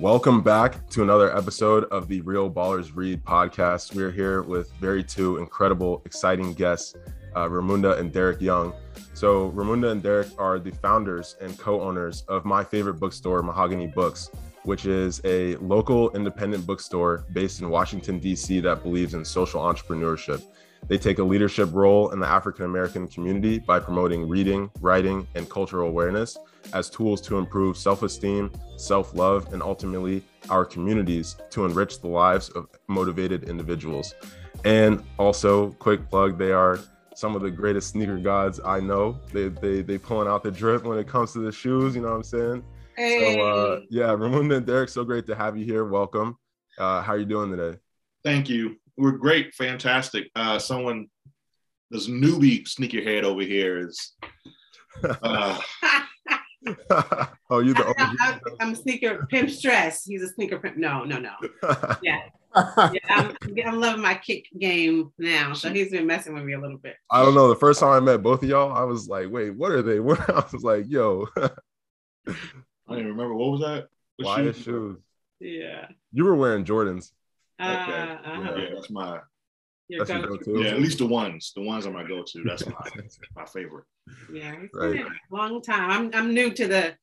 Welcome 0.00 0.42
back 0.42 0.88
to 0.90 1.02
another 1.02 1.36
episode 1.36 1.84
of 1.86 2.06
the 2.06 2.20
Real 2.20 2.48
Ballers 2.48 2.92
Read 2.94 3.24
podcast. 3.24 3.96
We're 3.96 4.12
here 4.12 4.42
with 4.42 4.70
very 4.74 5.02
two 5.02 5.38
incredible, 5.38 6.02
exciting 6.04 6.54
guests, 6.54 6.94
uh, 7.34 7.48
Ramunda 7.48 7.98
and 7.98 8.12
Derrick 8.12 8.40
Young. 8.40 8.72
So, 9.14 9.50
Ramunda 9.50 9.90
and 9.90 10.00
Derrick 10.00 10.28
are 10.38 10.60
the 10.60 10.70
founders 10.70 11.34
and 11.40 11.58
co 11.58 11.80
owners 11.80 12.22
of 12.28 12.44
my 12.44 12.62
favorite 12.62 12.94
bookstore, 12.94 13.42
Mahogany 13.42 13.88
Books, 13.88 14.30
which 14.64 14.86
is 14.86 15.20
a 15.24 15.56
local 15.56 16.10
independent 16.14 16.66
bookstore 16.66 17.24
based 17.32 17.60
in 17.60 17.70
Washington, 17.70 18.18
D.C., 18.18 18.60
that 18.60 18.82
believes 18.82 19.14
in 19.14 19.24
social 19.24 19.60
entrepreneurship. 19.60 20.42
They 20.86 20.98
take 20.98 21.18
a 21.18 21.24
leadership 21.24 21.70
role 21.72 22.10
in 22.10 22.20
the 22.20 22.26
African 22.26 22.64
American 22.64 23.08
community 23.08 23.58
by 23.58 23.80
promoting 23.80 24.28
reading, 24.28 24.70
writing, 24.80 25.26
and 25.34 25.48
cultural 25.50 25.88
awareness 25.88 26.36
as 26.72 26.88
tools 26.88 27.20
to 27.22 27.38
improve 27.38 27.76
self 27.76 28.02
esteem, 28.02 28.50
self 28.76 29.14
love, 29.14 29.52
and 29.52 29.62
ultimately 29.62 30.24
our 30.50 30.64
communities 30.64 31.36
to 31.50 31.64
enrich 31.64 32.00
the 32.00 32.08
lives 32.08 32.48
of 32.50 32.68
motivated 32.86 33.44
individuals. 33.44 34.14
And 34.64 35.02
also, 35.18 35.70
quick 35.72 36.08
plug, 36.08 36.38
they 36.38 36.52
are 36.52 36.78
some 37.14 37.34
of 37.34 37.42
the 37.42 37.50
greatest 37.50 37.90
sneaker 37.90 38.16
gods 38.16 38.60
I 38.64 38.80
know. 38.80 39.18
They 39.32 39.48
they 39.48 39.82
they 39.82 39.98
pulling 39.98 40.28
out 40.28 40.42
the 40.42 40.50
drip 40.50 40.84
when 40.84 40.98
it 40.98 41.08
comes 41.08 41.32
to 41.32 41.40
the 41.40 41.52
shoes. 41.52 41.94
You 41.94 42.02
know 42.02 42.10
what 42.10 42.16
I'm 42.16 42.22
saying? 42.22 42.64
Hey. 42.98 43.34
So 43.36 43.46
uh, 43.46 43.80
yeah, 43.90 44.08
Ramunda 44.08 44.56
and 44.56 44.66
Derrick, 44.66 44.88
so 44.88 45.04
great 45.04 45.24
to 45.26 45.36
have 45.36 45.56
you 45.56 45.64
here. 45.64 45.84
Welcome. 45.84 46.36
Uh, 46.76 47.00
how 47.00 47.12
are 47.12 47.18
you 47.18 47.26
doing 47.26 47.48
today? 47.48 47.78
Thank 48.24 48.48
you. 48.48 48.74
We're 48.96 49.12
great, 49.12 49.54
fantastic. 49.54 50.32
Uh, 50.34 50.58
someone, 50.58 51.06
this 51.92 52.08
newbie 52.08 52.64
sneakerhead 52.64 53.22
over 53.22 53.42
here 53.42 53.86
is. 53.86 54.16
Uh, 55.04 55.60
oh, 57.50 57.60
you 57.60 57.72
the 57.72 57.94
I'm, 58.20 58.40
I'm, 58.58 58.74
sneaker 58.74 59.28
pimp 59.30 59.50
stress. 59.50 60.04
He's 60.04 60.24
a 60.24 60.28
sneaker 60.30 60.58
pimp. 60.58 60.76
No, 60.76 61.04
no, 61.04 61.20
no. 61.20 61.34
Yeah. 62.02 62.18
yeah 62.56 62.98
I'm, 63.10 63.36
I'm, 63.64 63.78
loving 63.78 64.02
my 64.02 64.16
kick 64.16 64.46
game 64.58 65.12
now. 65.18 65.52
So 65.52 65.72
he's 65.72 65.92
been 65.92 66.08
messing 66.08 66.34
with 66.34 66.42
me 66.42 66.54
a 66.54 66.60
little 66.60 66.78
bit. 66.78 66.96
I 67.12 67.22
don't 67.22 67.36
know. 67.36 67.46
The 67.46 67.54
first 67.54 67.78
time 67.78 67.90
I 67.90 68.00
met 68.00 68.24
both 68.24 68.42
of 68.42 68.48
y'all, 68.48 68.72
I 68.72 68.82
was 68.82 69.06
like, 69.06 69.30
wait, 69.30 69.50
what 69.50 69.70
are 69.70 69.82
they? 69.82 69.98
I 70.00 70.44
was 70.52 70.64
like, 70.64 70.86
yo. 70.88 71.28
I 72.88 72.92
don't 72.92 73.00
even 73.00 73.12
remember. 73.12 73.34
What 73.34 73.50
was 73.50 73.60
that? 73.60 73.88
What 74.16 74.26
Why 74.26 74.42
shoes? 74.44 74.58
shoes? 74.62 74.96
Yeah. 75.40 75.86
You 76.12 76.24
were 76.24 76.34
wearing 76.34 76.64
Jordans. 76.64 77.12
Uh, 77.60 77.86
okay. 77.88 78.16
Uh-huh. 78.24 78.54
Yeah, 78.56 78.68
that's 78.74 78.90
my 78.90 79.20
your 79.88 80.04
that's 80.04 80.10
go-to. 80.10 80.38
go-to. 80.44 80.62
Yeah, 80.62 80.70
at 80.70 80.80
least 80.80 80.98
the 80.98 81.06
ones. 81.06 81.52
The 81.54 81.62
ones 81.62 81.86
are 81.86 81.90
my 81.90 82.04
go-to. 82.04 82.42
That's 82.44 82.66
my 82.66 82.74
my 83.36 83.46
favorite. 83.46 83.84
Yeah, 84.32 84.54
it's 84.62 84.74
right. 84.74 84.92
been 84.92 85.06
a 85.06 85.34
long 85.34 85.62
time. 85.62 85.90
I'm 85.90 86.10
I'm 86.14 86.34
new 86.34 86.52
to 86.52 86.68
the 86.68 86.94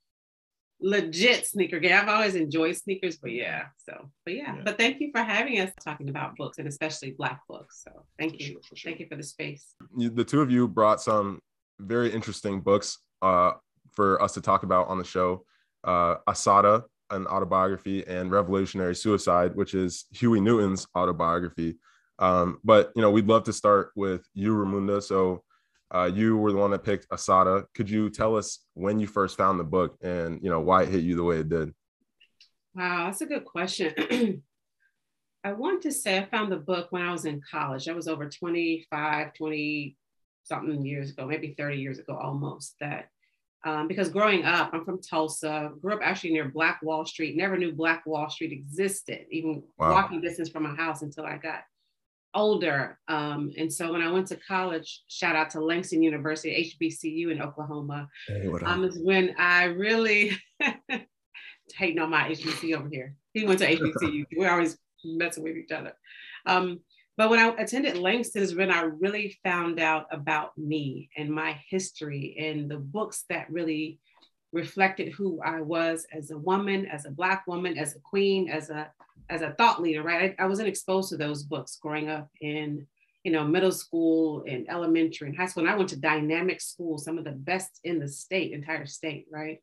legit 0.79 1.47
sneaker 1.47 1.79
game. 1.79 1.97
I've 1.97 2.09
always 2.09 2.35
enjoyed 2.35 2.75
sneakers, 2.75 3.17
but 3.17 3.31
yeah. 3.31 3.65
So, 3.89 4.11
but 4.23 4.35
yeah. 4.35 4.55
yeah. 4.55 4.61
But 4.63 4.77
thank 4.77 4.99
you 4.99 5.11
for 5.11 5.23
having 5.23 5.59
us 5.59 5.71
talking 5.83 6.09
about 6.09 6.35
books 6.35 6.59
and 6.59 6.67
especially 6.67 7.11
black 7.11 7.41
books. 7.49 7.81
So 7.83 8.05
thank 8.19 8.33
for 8.33 8.37
you. 8.37 8.45
Sure, 8.45 8.61
sure. 8.75 8.91
Thank 8.91 8.99
you 8.99 9.07
for 9.09 9.15
the 9.15 9.23
space. 9.23 9.73
The 9.95 10.23
two 10.23 10.41
of 10.41 10.51
you 10.51 10.67
brought 10.67 11.01
some 11.01 11.39
very 11.79 12.11
interesting 12.11 12.61
books 12.61 12.99
uh, 13.21 13.53
for 13.93 14.21
us 14.21 14.33
to 14.33 14.41
talk 14.41 14.63
about 14.63 14.87
on 14.89 14.97
the 14.97 15.03
show. 15.03 15.45
Uh, 15.85 16.15
Assata, 16.27 16.83
an 17.11 17.27
autobiography, 17.27 18.05
and 18.07 18.31
Revolutionary 18.31 18.95
Suicide, 18.95 19.55
which 19.55 19.73
is 19.73 20.05
Huey 20.11 20.41
Newton's 20.41 20.87
autobiography. 20.97 21.77
Um, 22.19 22.59
but 22.63 22.91
you 22.95 23.01
know, 23.01 23.11
we'd 23.11 23.27
love 23.27 23.43
to 23.43 23.53
start 23.53 23.91
with 23.95 24.25
you, 24.33 24.53
Ramunda. 24.55 25.03
So 25.03 25.43
uh, 25.93 26.09
you 26.13 26.37
were 26.37 26.51
the 26.51 26.57
one 26.57 26.71
that 26.71 26.83
picked 26.83 27.07
Assata. 27.11 27.65
Could 27.73 27.89
you 27.89 28.09
tell 28.09 28.35
us 28.35 28.59
when 28.73 28.99
you 28.99 29.07
first 29.07 29.37
found 29.37 29.59
the 29.59 29.63
book 29.63 29.97
and 30.01 30.39
you 30.41 30.49
know 30.49 30.61
why 30.61 30.83
it 30.83 30.89
hit 30.89 31.03
you 31.03 31.15
the 31.15 31.23
way 31.23 31.39
it 31.39 31.49
did? 31.49 31.73
Wow, 32.73 33.05
that's 33.05 33.21
a 33.21 33.25
good 33.25 33.45
question. 33.45 33.93
I 35.43 35.53
want 35.53 35.83
to 35.83 35.91
say 35.91 36.17
I 36.17 36.25
found 36.25 36.51
the 36.51 36.57
book 36.57 36.87
when 36.89 37.03
I 37.03 37.11
was 37.11 37.25
in 37.25 37.39
college. 37.49 37.87
I 37.87 37.93
was 37.93 38.07
over 38.07 38.27
25, 38.27 39.33
20 39.35 39.97
something 40.43 40.83
years 40.83 41.11
ago, 41.11 41.27
maybe 41.27 41.53
30 41.55 41.77
years 41.77 41.99
ago 41.99 42.17
almost. 42.17 42.75
That 42.79 43.09
um, 43.65 43.87
because 43.87 44.09
growing 44.09 44.45
up, 44.45 44.69
I'm 44.73 44.85
from 44.85 45.01
Tulsa, 45.01 45.71
grew 45.81 45.93
up 45.93 45.99
actually 46.03 46.33
near 46.33 46.49
Black 46.49 46.81
Wall 46.83 47.03
Street, 47.03 47.35
never 47.35 47.57
knew 47.57 47.73
Black 47.73 48.05
Wall 48.05 48.29
Street 48.29 48.51
existed, 48.51 49.25
even 49.31 49.63
wow. 49.79 49.91
walking 49.91 50.21
distance 50.21 50.49
from 50.49 50.63
my 50.63 50.75
house 50.75 51.01
until 51.01 51.25
I 51.25 51.37
got 51.37 51.63
older. 52.35 52.99
Um, 53.07 53.51
and 53.57 53.73
so 53.73 53.91
when 53.91 54.03
I 54.03 54.11
went 54.11 54.27
to 54.27 54.37
college, 54.47 55.01
shout 55.07 55.35
out 55.35 55.49
to 55.51 55.61
Langston 55.61 56.03
University, 56.03 56.75
HBCU 56.79 57.31
in 57.31 57.41
Oklahoma, 57.41 58.07
hey, 58.27 58.47
um, 58.63 58.83
is 58.83 58.99
when 58.99 59.33
I 59.39 59.63
really 59.63 60.37
hating 61.73 61.99
on 61.99 62.11
my 62.11 62.29
HBCU 62.29 62.77
over 62.77 62.89
here. 62.89 63.15
He 63.33 63.45
went 63.45 63.59
to 63.59 63.75
HBCU. 63.75 64.25
We're 64.37 64.51
always 64.51 64.77
messing 65.03 65.43
with 65.43 65.57
each 65.57 65.71
other. 65.71 65.93
Um, 66.45 66.81
but 67.17 67.29
when 67.29 67.39
I 67.39 67.47
attended 67.61 67.97
Langston 67.97 68.43
is 68.43 68.55
when 68.55 68.71
I 68.71 68.81
really 68.81 69.37
found 69.43 69.79
out 69.79 70.07
about 70.11 70.57
me 70.57 71.09
and 71.17 71.29
my 71.29 71.59
history 71.69 72.35
and 72.39 72.69
the 72.69 72.77
books 72.77 73.23
that 73.29 73.49
really 73.49 73.99
reflected 74.51 75.13
who 75.13 75.41
I 75.41 75.61
was 75.61 76.05
as 76.13 76.31
a 76.31 76.37
woman, 76.37 76.85
as 76.87 77.05
a 77.05 77.11
Black 77.11 77.45
woman, 77.47 77.77
as 77.77 77.95
a 77.95 77.99
queen, 77.99 78.49
as 78.49 78.69
a 78.69 78.91
as 79.29 79.41
a 79.41 79.51
thought 79.57 79.81
leader, 79.81 80.03
right? 80.03 80.35
I, 80.37 80.43
I 80.43 80.47
wasn't 80.47 80.67
exposed 80.67 81.09
to 81.09 81.17
those 81.17 81.43
books 81.43 81.77
growing 81.81 82.09
up 82.09 82.29
in, 82.41 82.85
you 83.23 83.31
know, 83.31 83.43
middle 83.43 83.71
school 83.71 84.43
and 84.47 84.69
elementary 84.69 85.27
and 85.27 85.37
high 85.37 85.47
school. 85.47 85.63
And 85.63 85.71
I 85.71 85.75
went 85.75 85.89
to 85.89 85.99
dynamic 85.99 86.61
school, 86.61 86.97
some 86.97 87.17
of 87.17 87.23
the 87.23 87.31
best 87.31 87.79
in 87.83 87.99
the 87.99 88.07
state, 88.07 88.51
entire 88.51 88.85
state, 88.85 89.25
right? 89.31 89.59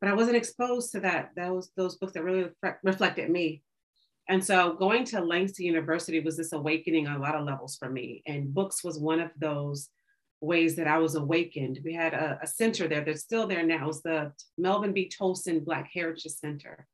But 0.00 0.10
I 0.10 0.14
wasn't 0.14 0.36
exposed 0.36 0.92
to 0.92 1.00
that, 1.00 1.30
those, 1.36 1.70
those 1.76 1.96
books 1.96 2.12
that 2.14 2.24
really 2.24 2.46
reflected 2.82 3.30
me. 3.30 3.62
And 4.28 4.42
so 4.42 4.74
going 4.74 5.04
to 5.06 5.20
Langston 5.20 5.66
University 5.66 6.20
was 6.20 6.36
this 6.36 6.52
awakening 6.52 7.06
on 7.06 7.16
a 7.16 7.20
lot 7.20 7.34
of 7.34 7.44
levels 7.44 7.76
for 7.76 7.90
me. 7.90 8.22
And 8.26 8.54
books 8.54 8.82
was 8.82 8.98
one 8.98 9.20
of 9.20 9.30
those 9.38 9.88
ways 10.40 10.76
that 10.76 10.86
I 10.86 10.98
was 10.98 11.14
awakened. 11.14 11.80
We 11.84 11.94
had 11.94 12.14
a, 12.14 12.38
a 12.42 12.46
center 12.46 12.88
there 12.88 13.04
that's 13.04 13.22
still 13.22 13.46
there 13.46 13.62
now. 13.62 13.88
It's 13.88 14.00
the 14.00 14.32
Melvin 14.56 14.92
B. 14.92 15.10
Tolson 15.14 15.64
Black 15.64 15.90
Heritage 15.92 16.32
Center 16.32 16.86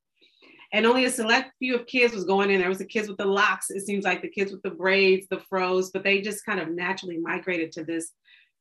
and 0.73 0.87
only 0.87 1.05
a 1.05 1.11
select 1.11 1.53
few 1.59 1.75
of 1.75 1.87
kids 1.87 2.15
was 2.15 2.25
going 2.25 2.51
in. 2.51 2.61
There 2.61 2.69
was 2.69 2.79
the 2.79 2.85
kids 2.85 3.09
with 3.09 3.19
the 3.19 3.25
locks. 3.25 3.71
It 3.71 3.85
seems 3.85 4.05
like 4.05 4.23
the 4.23 4.29
kids 4.29 4.53
with 4.53 4.63
the 4.63 4.71
braids, 4.71 5.27
the 5.29 5.43
fros, 5.51 5.91
but 5.93 6.05
they 6.05 6.21
just 6.21 6.47
kind 6.47 6.61
of 6.61 6.71
naturally 6.71 7.19
migrated 7.19 7.73
to 7.73 7.85
this 7.85 8.13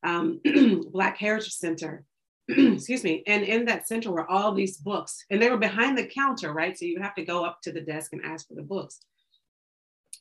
um, 0.04 0.42
Black 0.92 1.18
Heritage 1.18 1.54
Center. 1.54 2.04
Excuse 2.58 3.04
me. 3.04 3.24
And 3.28 3.44
in 3.44 3.66
that 3.66 3.88
center 3.88 4.12
were 4.12 4.30
all 4.30 4.54
these 4.54 4.78
books, 4.78 5.24
and 5.30 5.42
they 5.42 5.50
were 5.50 5.58
behind 5.58 5.98
the 5.98 6.06
counter, 6.06 6.52
right? 6.52 6.78
So 6.78 6.86
you 6.86 6.96
would 6.96 7.04
have 7.04 7.16
to 7.16 7.26
go 7.26 7.46
up 7.46 7.62
to 7.64 7.72
the 7.72 7.82
desk 7.82 8.14
and 8.14 8.26
ask 8.26 8.48
for 8.48 8.56
the 8.56 8.64
books. 8.64 9.00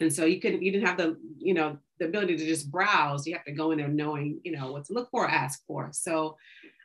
And 0.00 0.12
so 0.12 0.27
you 0.27 0.41
couldn't, 0.41 0.62
you 0.62 0.71
didn't 0.71 0.87
have 0.87 0.99
the, 0.99 1.16
you 1.39 1.55
know, 1.55 1.78
the 1.99 2.06
ability 2.06 2.37
to 2.37 2.47
just 2.47 2.71
browse. 2.71 3.27
You 3.27 3.34
have 3.34 3.44
to 3.47 3.53
go 3.53 3.71
in 3.71 3.78
there 3.78 3.89
knowing, 3.89 4.41
you 4.44 4.53
know, 4.53 4.72
what 4.72 4.84
to 4.87 4.93
look 4.93 5.11
for, 5.11 5.28
ask 5.28 5.65
for. 5.66 5.89
So 5.93 6.37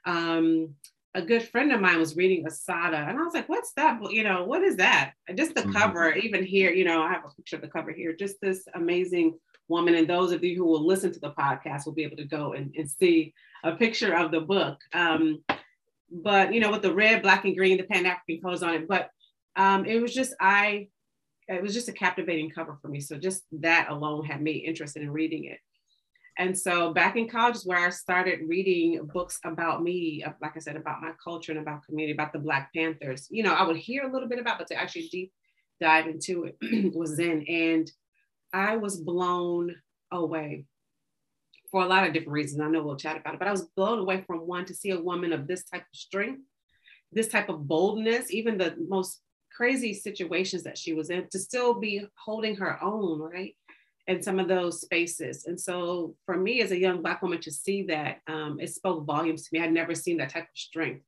um, 0.05 0.73
a 1.13 1.21
good 1.21 1.43
friend 1.43 1.71
of 1.71 1.81
mine 1.81 1.99
was 1.99 2.15
reading 2.15 2.45
Assata, 2.47 2.97
and 2.97 3.17
I 3.17 3.21
was 3.21 3.33
like, 3.33 3.47
"What's 3.47 3.73
that? 3.73 3.99
You 4.11 4.23
know, 4.23 4.45
what 4.45 4.63
is 4.63 4.77
that?" 4.77 5.13
Just 5.35 5.53
the 5.53 5.61
mm-hmm. 5.61 5.73
cover, 5.73 6.13
even 6.13 6.43
here, 6.43 6.71
you 6.71 6.85
know, 6.85 7.03
I 7.03 7.09
have 7.09 7.23
a 7.25 7.35
picture 7.35 7.55
of 7.55 7.61
the 7.61 7.67
cover 7.67 7.91
here. 7.91 8.13
Just 8.13 8.41
this 8.41 8.67
amazing 8.73 9.37
woman, 9.67 9.95
and 9.95 10.07
those 10.07 10.31
of 10.31 10.43
you 10.43 10.55
who 10.55 10.65
will 10.65 10.85
listen 10.85 11.11
to 11.11 11.19
the 11.19 11.31
podcast 11.31 11.85
will 11.85 11.93
be 11.93 12.03
able 12.03 12.17
to 12.17 12.25
go 12.25 12.53
and, 12.53 12.73
and 12.77 12.89
see 12.89 13.33
a 13.63 13.73
picture 13.73 14.15
of 14.15 14.31
the 14.31 14.41
book. 14.41 14.77
Um, 14.93 15.43
but 16.11 16.53
you 16.53 16.59
know, 16.59 16.71
with 16.71 16.81
the 16.81 16.93
red, 16.93 17.21
black, 17.21 17.45
and 17.45 17.55
green, 17.55 17.77
the 17.77 17.83
Pan 17.83 18.05
African 18.05 18.41
colors 18.41 18.63
on 18.63 18.75
it. 18.75 18.87
But 18.87 19.09
um, 19.55 19.85
it 19.85 20.01
was 20.01 20.13
just 20.13 20.33
I, 20.39 20.89
it 21.47 21.61
was 21.61 21.73
just 21.73 21.89
a 21.89 21.93
captivating 21.93 22.49
cover 22.49 22.77
for 22.81 22.87
me. 22.87 22.99
So 22.99 23.17
just 23.17 23.43
that 23.53 23.89
alone 23.89 24.25
had 24.25 24.41
me 24.41 24.53
interested 24.53 25.01
in 25.01 25.11
reading 25.11 25.45
it. 25.45 25.59
And 26.37 26.57
so 26.57 26.93
back 26.93 27.15
in 27.15 27.29
college 27.29 27.55
is 27.55 27.65
where 27.65 27.77
I 27.77 27.89
started 27.89 28.39
reading 28.47 29.05
books 29.13 29.39
about 29.45 29.83
me, 29.83 30.25
like 30.41 30.53
I 30.55 30.59
said, 30.59 30.75
about 30.75 31.01
my 31.01 31.11
culture 31.23 31.51
and 31.51 31.61
about 31.61 31.85
community, 31.85 32.13
about 32.13 32.33
the 32.33 32.39
Black 32.39 32.71
Panthers. 32.75 33.27
You 33.29 33.43
know, 33.43 33.53
I 33.53 33.63
would 33.63 33.77
hear 33.77 34.03
a 34.03 34.11
little 34.11 34.27
bit 34.27 34.39
about, 34.39 34.57
but 34.57 34.67
to 34.67 34.75
actually 34.75 35.09
deep 35.09 35.31
dive 35.79 36.07
into 36.07 36.45
it 36.45 36.57
was 36.95 37.17
then. 37.17 37.45
And 37.47 37.91
I 38.53 38.77
was 38.77 38.97
blown 38.97 39.75
away 40.11 40.65
for 41.71 41.81
a 41.81 41.87
lot 41.87 42.05
of 42.07 42.13
different 42.13 42.33
reasons. 42.33 42.61
I 42.61 42.67
know 42.67 42.83
we'll 42.83 42.95
chat 42.95 43.17
about 43.17 43.33
it, 43.33 43.39
but 43.39 43.47
I 43.47 43.51
was 43.51 43.67
blown 43.75 43.99
away 43.99 44.23
from 44.27 44.47
one 44.47 44.65
to 44.65 44.75
see 44.75 44.91
a 44.91 45.01
woman 45.01 45.33
of 45.33 45.47
this 45.47 45.63
type 45.63 45.81
of 45.81 45.97
strength, 45.97 46.41
this 47.11 47.27
type 47.27 47.49
of 47.49 47.67
boldness, 47.67 48.31
even 48.31 48.57
the 48.57 48.75
most 48.87 49.21
crazy 49.55 49.93
situations 49.93 50.63
that 50.63 50.77
she 50.77 50.93
was 50.93 51.09
in, 51.09 51.27
to 51.31 51.39
still 51.39 51.79
be 51.79 52.05
holding 52.15 52.55
her 52.57 52.81
own, 52.83 53.19
right? 53.19 53.55
in 54.07 54.21
some 54.21 54.39
of 54.39 54.47
those 54.47 54.81
spaces. 54.81 55.45
And 55.45 55.59
so 55.59 56.15
for 56.25 56.37
me 56.37 56.61
as 56.61 56.71
a 56.71 56.79
young 56.79 57.01
Black 57.01 57.21
woman 57.21 57.39
to 57.41 57.51
see 57.51 57.83
that, 57.83 58.19
um, 58.27 58.59
it 58.59 58.69
spoke 58.69 59.05
volumes 59.05 59.43
to 59.43 59.49
me. 59.53 59.63
I'd 59.63 59.71
never 59.71 59.95
seen 59.95 60.17
that 60.17 60.29
type 60.29 60.43
of 60.43 60.57
strength, 60.57 61.05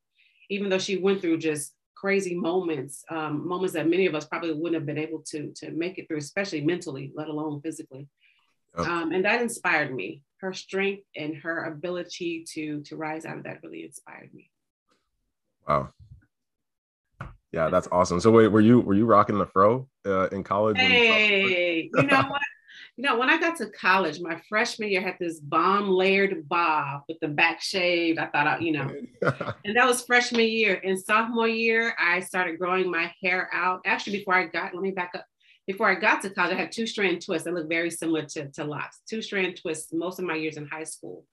even 0.49 0.69
though 0.69 0.79
she 0.79 0.97
went 0.97 1.21
through 1.21 1.37
just 1.39 1.73
crazy 1.95 2.35
moments, 2.35 3.03
um, 3.09 3.47
moments 3.47 3.73
that 3.73 3.87
many 3.87 4.05
of 4.05 4.15
us 4.15 4.25
probably 4.25 4.53
wouldn't 4.53 4.75
have 4.75 4.85
been 4.85 4.97
able 4.97 5.19
to, 5.27 5.51
to 5.55 5.71
make 5.71 5.97
it 5.97 6.07
through, 6.07 6.17
especially 6.17 6.61
mentally, 6.61 7.11
let 7.15 7.27
alone 7.27 7.61
physically. 7.61 8.07
Um, 8.77 9.11
and 9.11 9.23
that 9.25 9.41
inspired 9.41 9.93
me. 9.93 10.21
Her 10.41 10.53
strength 10.53 11.03
and 11.15 11.35
her 11.37 11.65
ability 11.65 12.45
to 12.53 12.81
to 12.83 12.97
rise 12.97 13.25
out 13.25 13.37
of 13.37 13.43
that 13.45 13.63
really 13.63 13.83
inspired 13.83 14.33
me. 14.33 14.49
Wow. 15.67 15.89
Yeah, 17.51 17.69
that's 17.69 17.87
awesome. 17.91 18.19
So 18.19 18.31
wait, 18.31 18.49
were 18.49 18.61
you 18.61 18.81
were 18.81 18.93
you 18.93 19.05
rocking 19.05 19.37
the 19.37 19.45
fro 19.45 19.87
uh, 20.05 20.27
in 20.27 20.43
college? 20.43 20.77
Hey, 20.77 21.89
you 21.93 22.03
know 22.03 22.23
what? 22.27 22.41
You 22.97 23.03
know, 23.03 23.17
when 23.17 23.29
I 23.29 23.37
got 23.37 23.57
to 23.57 23.69
college, 23.71 24.21
my 24.21 24.39
freshman 24.47 24.89
year 24.89 25.01
had 25.01 25.17
this 25.19 25.41
bomb 25.41 25.89
layered 25.89 26.47
bob 26.47 27.01
with 27.09 27.19
the 27.19 27.27
back 27.27 27.61
shaved. 27.61 28.17
I 28.19 28.27
thought, 28.27 28.47
I, 28.47 28.59
you 28.59 28.71
know, 28.71 28.89
and 29.65 29.75
that 29.75 29.85
was 29.85 30.05
freshman 30.05 30.47
year. 30.47 30.75
In 30.75 30.97
sophomore 30.97 31.47
year, 31.47 31.93
I 31.99 32.21
started 32.21 32.57
growing 32.57 32.89
my 32.89 33.11
hair 33.21 33.49
out. 33.51 33.81
Actually, 33.85 34.19
before 34.19 34.35
I 34.35 34.45
got, 34.45 34.73
let 34.73 34.81
me 34.81 34.91
back 34.91 35.11
up. 35.13 35.25
Before 35.67 35.89
I 35.89 35.95
got 35.95 36.21
to 36.21 36.29
college, 36.29 36.53
I 36.53 36.59
had 36.59 36.71
two 36.71 36.87
strand 36.87 37.25
twists 37.25 37.45
that 37.45 37.53
looked 37.53 37.69
very 37.69 37.91
similar 37.91 38.23
to, 38.27 38.49
to 38.51 38.63
locks. 38.63 39.01
Two 39.09 39.21
strand 39.21 39.59
twists 39.59 39.91
most 39.91 40.19
of 40.19 40.25
my 40.25 40.35
years 40.35 40.55
in 40.55 40.67
high 40.67 40.83
school. 40.83 41.25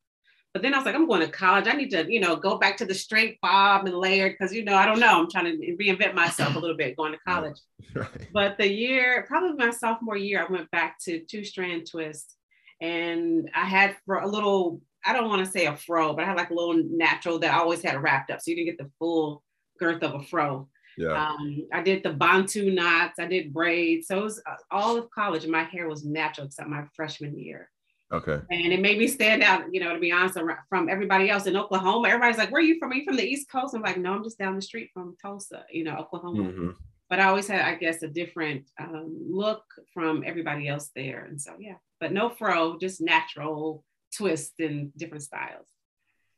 But 0.52 0.60
then 0.60 0.74
I 0.74 0.76
was 0.76 0.84
like, 0.84 0.94
I'm 0.94 1.08
going 1.08 1.22
to 1.22 1.28
college. 1.28 1.66
I 1.66 1.72
need 1.72 1.90
to, 1.90 2.12
you 2.12 2.20
know, 2.20 2.36
go 2.36 2.58
back 2.58 2.76
to 2.78 2.84
the 2.84 2.94
straight 2.94 3.40
bob 3.40 3.86
and 3.86 3.96
layered 3.96 4.32
because, 4.32 4.52
you 4.52 4.64
know, 4.64 4.74
I 4.74 4.84
don't 4.84 5.00
know. 5.00 5.18
I'm 5.18 5.30
trying 5.30 5.46
to 5.46 5.76
reinvent 5.76 6.14
myself 6.14 6.56
a 6.56 6.58
little 6.58 6.76
bit 6.76 6.96
going 6.96 7.12
to 7.12 7.18
college. 7.26 7.58
Right. 7.94 8.28
But 8.32 8.56
the 8.56 8.72
year, 8.72 9.26
probably 9.28 9.52
my 9.52 9.70
sophomore 9.70 10.16
year, 10.16 10.42
I 10.42 10.50
went 10.50 10.70
back 10.70 10.98
to 11.00 11.20
two 11.20 11.44
strand 11.44 11.86
twists. 11.90 12.36
And 12.80 13.50
I 13.54 13.66
had 13.66 13.96
for 14.06 14.20
a 14.20 14.26
little, 14.26 14.80
I 15.04 15.12
don't 15.12 15.28
want 15.28 15.44
to 15.44 15.50
say 15.50 15.66
a 15.66 15.76
fro, 15.76 16.14
but 16.14 16.24
I 16.24 16.28
had 16.28 16.38
like 16.38 16.48
a 16.48 16.54
little 16.54 16.82
natural 16.88 17.38
that 17.40 17.52
I 17.52 17.58
always 17.58 17.82
had 17.82 18.02
wrapped 18.02 18.30
up. 18.30 18.40
So 18.40 18.50
you 18.50 18.56
didn't 18.56 18.78
get 18.78 18.78
the 18.78 18.90
full 18.98 19.42
girth 19.78 20.02
of 20.02 20.14
a 20.14 20.24
fro. 20.24 20.68
Yeah. 20.96 21.12
Um, 21.12 21.66
I 21.72 21.82
did 21.82 22.02
the 22.02 22.12
Bantu 22.12 22.70
knots, 22.70 23.18
I 23.18 23.26
did 23.26 23.52
braids. 23.52 24.08
So 24.08 24.18
it 24.18 24.24
was 24.24 24.42
uh, 24.46 24.54
all 24.70 24.96
of 24.96 25.10
college. 25.10 25.46
My 25.46 25.64
hair 25.64 25.88
was 25.88 26.04
natural 26.04 26.46
except 26.46 26.68
my 26.68 26.84
freshman 26.94 27.38
year. 27.38 27.68
Okay. 28.12 28.40
And 28.50 28.72
it 28.72 28.80
made 28.80 28.98
me 28.98 29.08
stand 29.08 29.42
out, 29.42 29.64
you 29.72 29.80
know, 29.80 29.94
to 29.94 29.98
be 29.98 30.12
honest, 30.12 30.38
from 30.68 30.88
everybody 30.90 31.30
else 31.30 31.46
in 31.46 31.56
Oklahoma. 31.56 32.08
Everybody's 32.08 32.36
like, 32.36 32.50
where 32.50 32.60
are 32.60 32.64
you 32.64 32.78
from? 32.78 32.90
Are 32.92 32.94
you 32.94 33.04
from 33.04 33.16
the 33.16 33.24
East 33.24 33.50
Coast? 33.50 33.74
I'm 33.74 33.80
like, 33.80 33.96
no, 33.96 34.12
I'm 34.12 34.22
just 34.22 34.38
down 34.38 34.54
the 34.54 34.62
street 34.62 34.90
from 34.92 35.16
Tulsa, 35.20 35.64
you 35.70 35.84
know, 35.84 35.96
Oklahoma. 35.96 36.44
Mm-hmm. 36.44 36.70
But 37.08 37.20
I 37.20 37.26
always 37.26 37.46
had, 37.46 37.62
I 37.62 37.74
guess, 37.74 38.02
a 38.02 38.08
different 38.08 38.70
um, 38.78 39.16
look 39.30 39.62
from 39.94 40.24
everybody 40.26 40.68
else 40.68 40.90
there. 40.94 41.24
And 41.24 41.40
so, 41.40 41.52
yeah, 41.58 41.76
but 42.00 42.12
no 42.12 42.28
fro, 42.28 42.78
just 42.78 43.00
natural 43.00 43.82
twist 44.14 44.52
and 44.58 44.92
different 44.96 45.22
styles. 45.22 45.66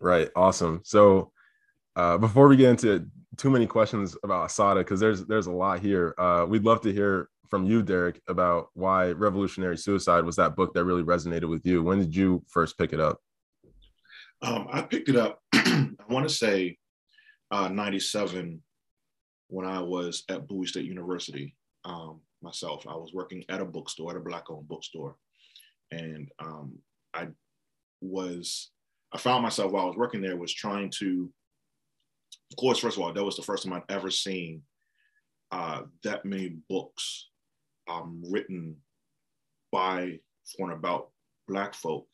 Right. 0.00 0.30
Awesome. 0.36 0.80
So 0.84 1.32
uh, 1.96 2.18
before 2.18 2.48
we 2.48 2.56
get 2.56 2.70
into 2.70 3.06
too 3.36 3.50
many 3.50 3.66
questions 3.66 4.16
about 4.22 4.46
Assata, 4.46 4.80
because 4.80 5.00
there's 5.00 5.24
there's 5.26 5.46
a 5.46 5.52
lot 5.52 5.80
here, 5.80 6.14
uh, 6.18 6.46
we'd 6.48 6.64
love 6.64 6.80
to 6.82 6.92
hear 6.92 7.28
from 7.54 7.66
you, 7.66 7.84
Derrick, 7.84 8.20
about 8.26 8.70
why 8.74 9.12
Revolutionary 9.12 9.78
Suicide 9.78 10.24
was 10.24 10.34
that 10.34 10.56
book 10.56 10.74
that 10.74 10.82
really 10.82 11.04
resonated 11.04 11.48
with 11.48 11.64
you. 11.64 11.84
When 11.84 12.00
did 12.00 12.12
you 12.12 12.42
first 12.48 12.76
pick 12.76 12.92
it 12.92 12.98
up? 12.98 13.20
Um, 14.42 14.66
I 14.72 14.82
picked 14.82 15.08
it 15.08 15.14
up, 15.14 15.38
I 15.54 15.86
want 16.08 16.28
to 16.28 16.34
say 16.34 16.78
uh, 17.52 17.68
97 17.68 18.60
when 19.46 19.66
I 19.66 19.78
was 19.78 20.24
at 20.28 20.48
Bowie 20.48 20.66
State 20.66 20.86
University 20.86 21.54
um, 21.84 22.22
myself. 22.42 22.88
I 22.88 22.96
was 22.96 23.12
working 23.14 23.44
at 23.48 23.60
a 23.60 23.64
bookstore, 23.64 24.10
at 24.10 24.16
a 24.16 24.20
Black 24.20 24.50
owned 24.50 24.66
bookstore. 24.66 25.14
And 25.92 26.28
um, 26.40 26.76
I 27.14 27.28
was, 28.00 28.72
I 29.12 29.18
found 29.18 29.44
myself 29.44 29.70
while 29.70 29.84
I 29.84 29.86
was 29.86 29.96
working 29.96 30.22
there 30.22 30.36
was 30.36 30.52
trying 30.52 30.90
to, 30.98 31.30
of 32.50 32.56
course, 32.56 32.80
first 32.80 32.96
of 32.96 33.04
all, 33.04 33.12
that 33.12 33.24
was 33.24 33.36
the 33.36 33.42
first 33.42 33.62
time 33.62 33.74
I'd 33.74 33.94
ever 33.94 34.10
seen 34.10 34.62
uh, 35.52 35.82
that 36.02 36.24
many 36.24 36.56
books 36.68 37.28
um, 37.88 38.22
written 38.30 38.76
by 39.72 40.18
for 40.56 40.70
and 40.70 40.78
about 40.78 41.10
Black 41.48 41.74
folk 41.74 42.06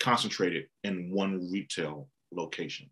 concentrated 0.00 0.66
in 0.84 1.10
one 1.10 1.48
retail 1.50 2.08
location, 2.32 2.90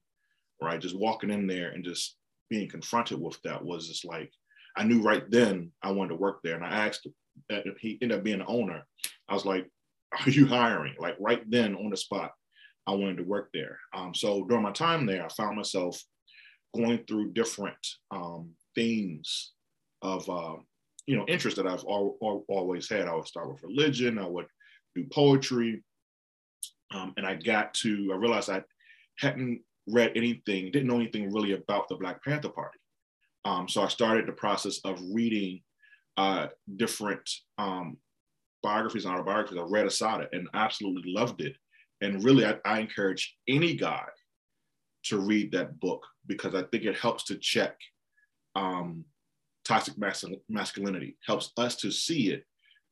right? 0.62 0.80
Just 0.80 0.98
walking 0.98 1.30
in 1.30 1.46
there 1.46 1.70
and 1.70 1.84
just 1.84 2.16
being 2.50 2.68
confronted 2.68 3.20
with 3.20 3.40
that 3.42 3.64
was 3.64 3.88
just 3.88 4.04
like, 4.04 4.30
I 4.76 4.84
knew 4.84 5.02
right 5.02 5.28
then 5.30 5.70
I 5.82 5.92
wanted 5.92 6.10
to 6.10 6.16
work 6.16 6.40
there. 6.42 6.56
And 6.56 6.64
I 6.64 6.86
asked, 6.86 7.06
if 7.48 7.76
he 7.78 7.98
ended 8.00 8.18
up 8.18 8.24
being 8.24 8.38
the 8.38 8.46
owner. 8.46 8.82
I 9.28 9.34
was 9.34 9.44
like, 9.44 9.68
are 10.26 10.30
you 10.30 10.46
hiring? 10.46 10.94
Like 10.98 11.16
right 11.18 11.42
then 11.50 11.74
on 11.74 11.90
the 11.90 11.96
spot, 11.96 12.32
I 12.86 12.92
wanted 12.92 13.16
to 13.18 13.24
work 13.24 13.50
there. 13.52 13.78
Um, 13.94 14.14
so 14.14 14.44
during 14.44 14.62
my 14.62 14.72
time 14.72 15.06
there, 15.06 15.24
I 15.24 15.28
found 15.28 15.56
myself 15.56 16.00
going 16.76 17.04
through 17.06 17.32
different 17.32 17.76
um, 18.10 18.50
themes 18.74 19.52
of 20.02 20.28
uh, 20.28 20.56
you 21.06 21.16
know 21.16 21.24
interest 21.26 21.56
that 21.56 21.66
I've 21.66 21.84
al- 21.88 22.16
al- 22.22 22.44
always 22.48 22.88
had. 22.88 23.08
I 23.08 23.14
would 23.14 23.26
start 23.26 23.50
with 23.50 23.62
religion. 23.62 24.18
I 24.18 24.26
would 24.26 24.46
do 24.94 25.04
poetry, 25.12 25.82
um, 26.92 27.12
and 27.16 27.26
I 27.26 27.34
got 27.34 27.74
to 27.74 28.10
I 28.12 28.16
realized 28.16 28.50
I 28.50 28.62
hadn't 29.18 29.60
read 29.86 30.12
anything, 30.16 30.70
didn't 30.70 30.88
know 30.88 30.96
anything 30.96 31.32
really 31.32 31.52
about 31.52 31.88
the 31.88 31.96
Black 31.96 32.22
Panther 32.24 32.48
Party. 32.48 32.78
Um, 33.44 33.68
so 33.68 33.82
I 33.82 33.88
started 33.88 34.26
the 34.26 34.32
process 34.32 34.80
of 34.84 34.98
reading 35.12 35.60
uh, 36.16 36.46
different 36.76 37.28
um, 37.58 37.98
biographies 38.62 39.04
and 39.04 39.14
autobiographies. 39.14 39.58
I 39.58 39.62
read 39.62 39.86
Assata 39.86 40.28
and 40.32 40.48
absolutely 40.54 41.12
loved 41.12 41.42
it. 41.42 41.54
And 42.00 42.24
really, 42.24 42.46
I, 42.46 42.56
I 42.64 42.80
encourage 42.80 43.36
any 43.48 43.74
guy 43.74 44.04
to 45.04 45.18
read 45.18 45.52
that 45.52 45.78
book 45.80 46.02
because 46.26 46.54
I 46.54 46.62
think 46.62 46.84
it 46.84 46.96
helps 46.96 47.24
to 47.24 47.36
check 47.36 47.76
um, 48.56 49.04
toxic 49.64 49.94
masculinity 50.48 51.16
helps 51.26 51.52
us 51.56 51.76
to 51.76 51.90
see 51.90 52.30
it 52.30 52.44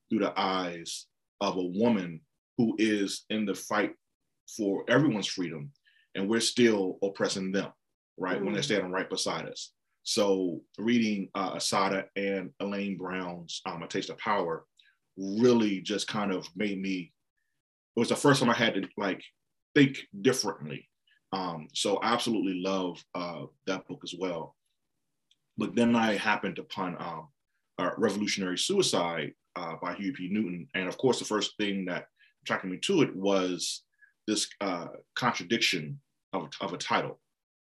through 0.09 0.21
the 0.21 0.33
eyes 0.39 1.07
of 1.41 1.57
a 1.57 1.63
woman 1.63 2.21
who 2.59 2.75
is 2.79 3.25
in 3.31 3.45
the 3.45 3.55
fight 3.55 3.93
for 4.57 4.85
everyone's 4.89 5.27
freedom 5.27 5.71
and 6.15 6.29
we're 6.29 6.41
still 6.41 6.99
oppressing 7.03 7.53
them 7.53 7.73
right 8.19 8.37
mm-hmm. 8.37 8.45
when 8.45 8.55
they're 8.55 8.63
mm. 8.63 8.67
standing 8.67 8.91
right 8.91 9.11
beside 9.11 9.47
us 9.47 9.73
so 10.03 10.61
reading 10.79 11.29
uh, 11.35 11.53
assata 11.55 12.05
and 12.17 12.51
elaine 12.61 12.97
brown's 12.97 13.61
um, 13.67 13.83
a 13.83 13.87
taste 13.87 14.11
of 14.11 14.19
power 14.19 14.65
really 15.17 15.81
just 15.81 16.09
kind 16.09 16.33
of 16.33 16.47
made 16.57 16.81
me 16.81 17.13
it 17.97 18.01
was 18.01 18.09
the 18.09 18.17
first 18.17 18.41
time 18.41 18.51
i 18.51 18.55
had 18.55 18.75
to 18.75 18.89
like 18.97 19.23
think 19.75 19.99
differently 20.21 20.89
um, 21.33 21.69
so 21.75 21.97
i 21.99 22.13
absolutely 22.13 22.61
love 22.63 23.03
uh, 23.15 23.43
that 23.67 23.87
book 23.89 24.01
as 24.05 24.15
well 24.19 24.55
but 25.57 25.75
then 25.75 25.95
I 25.95 26.17
happened 26.17 26.59
upon 26.59 26.97
um, 27.01 27.29
Revolutionary 27.99 28.59
Suicide 28.59 29.33
uh, 29.57 29.75
by 29.81 29.95
Huey 29.95 30.13
P. 30.13 30.29
Newton. 30.31 30.67
And 30.75 30.89
of 30.89 30.97
course, 30.99 31.19
the 31.19 31.25
first 31.25 31.57
thing 31.57 31.85
that 31.87 32.07
attracted 32.43 32.71
me 32.71 32.79
to 32.79 33.03
it 33.03 33.15
was 33.15 33.83
this 34.27 34.49
uh, 34.61 34.89
contradiction 35.15 36.01
of, 36.33 36.49
of 36.61 36.73
a 36.73 36.79
title. 36.79 37.21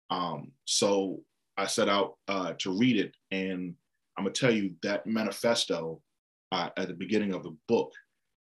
Um, 0.09 0.51
so 0.65 1.21
I 1.57 1.67
set 1.67 1.89
out 1.89 2.15
uh, 2.27 2.53
to 2.59 2.77
read 2.77 2.97
it. 2.97 3.13
And 3.31 3.75
I'm 4.17 4.23
going 4.23 4.33
to 4.33 4.39
tell 4.39 4.53
you 4.53 4.75
that 4.83 5.05
manifesto 5.05 6.01
uh, 6.51 6.69
at 6.77 6.87
the 6.87 6.93
beginning 6.93 7.33
of 7.33 7.43
the 7.43 7.55
book, 7.67 7.91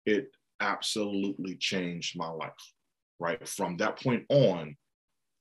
it 0.05 0.31
absolutely 0.59 1.55
changed 1.55 2.17
my 2.17 2.29
life, 2.29 2.73
right? 3.19 3.47
From 3.47 3.77
that 3.77 4.01
point 4.01 4.25
on, 4.29 4.75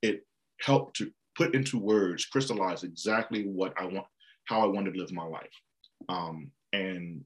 it 0.03 0.25
helped 0.61 0.97
to 0.97 1.11
put 1.39 1.55
into 1.55 1.79
words, 1.79 2.27
crystallize 2.27 2.83
exactly 2.83 3.45
what 3.45 3.73
I 3.79 3.85
want, 3.85 4.07
how 4.47 4.61
I 4.61 4.67
want 4.67 4.93
to 4.93 5.01
live 5.01 5.13
my 5.13 5.25
life. 5.25 5.55
Um, 6.09 6.51
and 6.73 7.23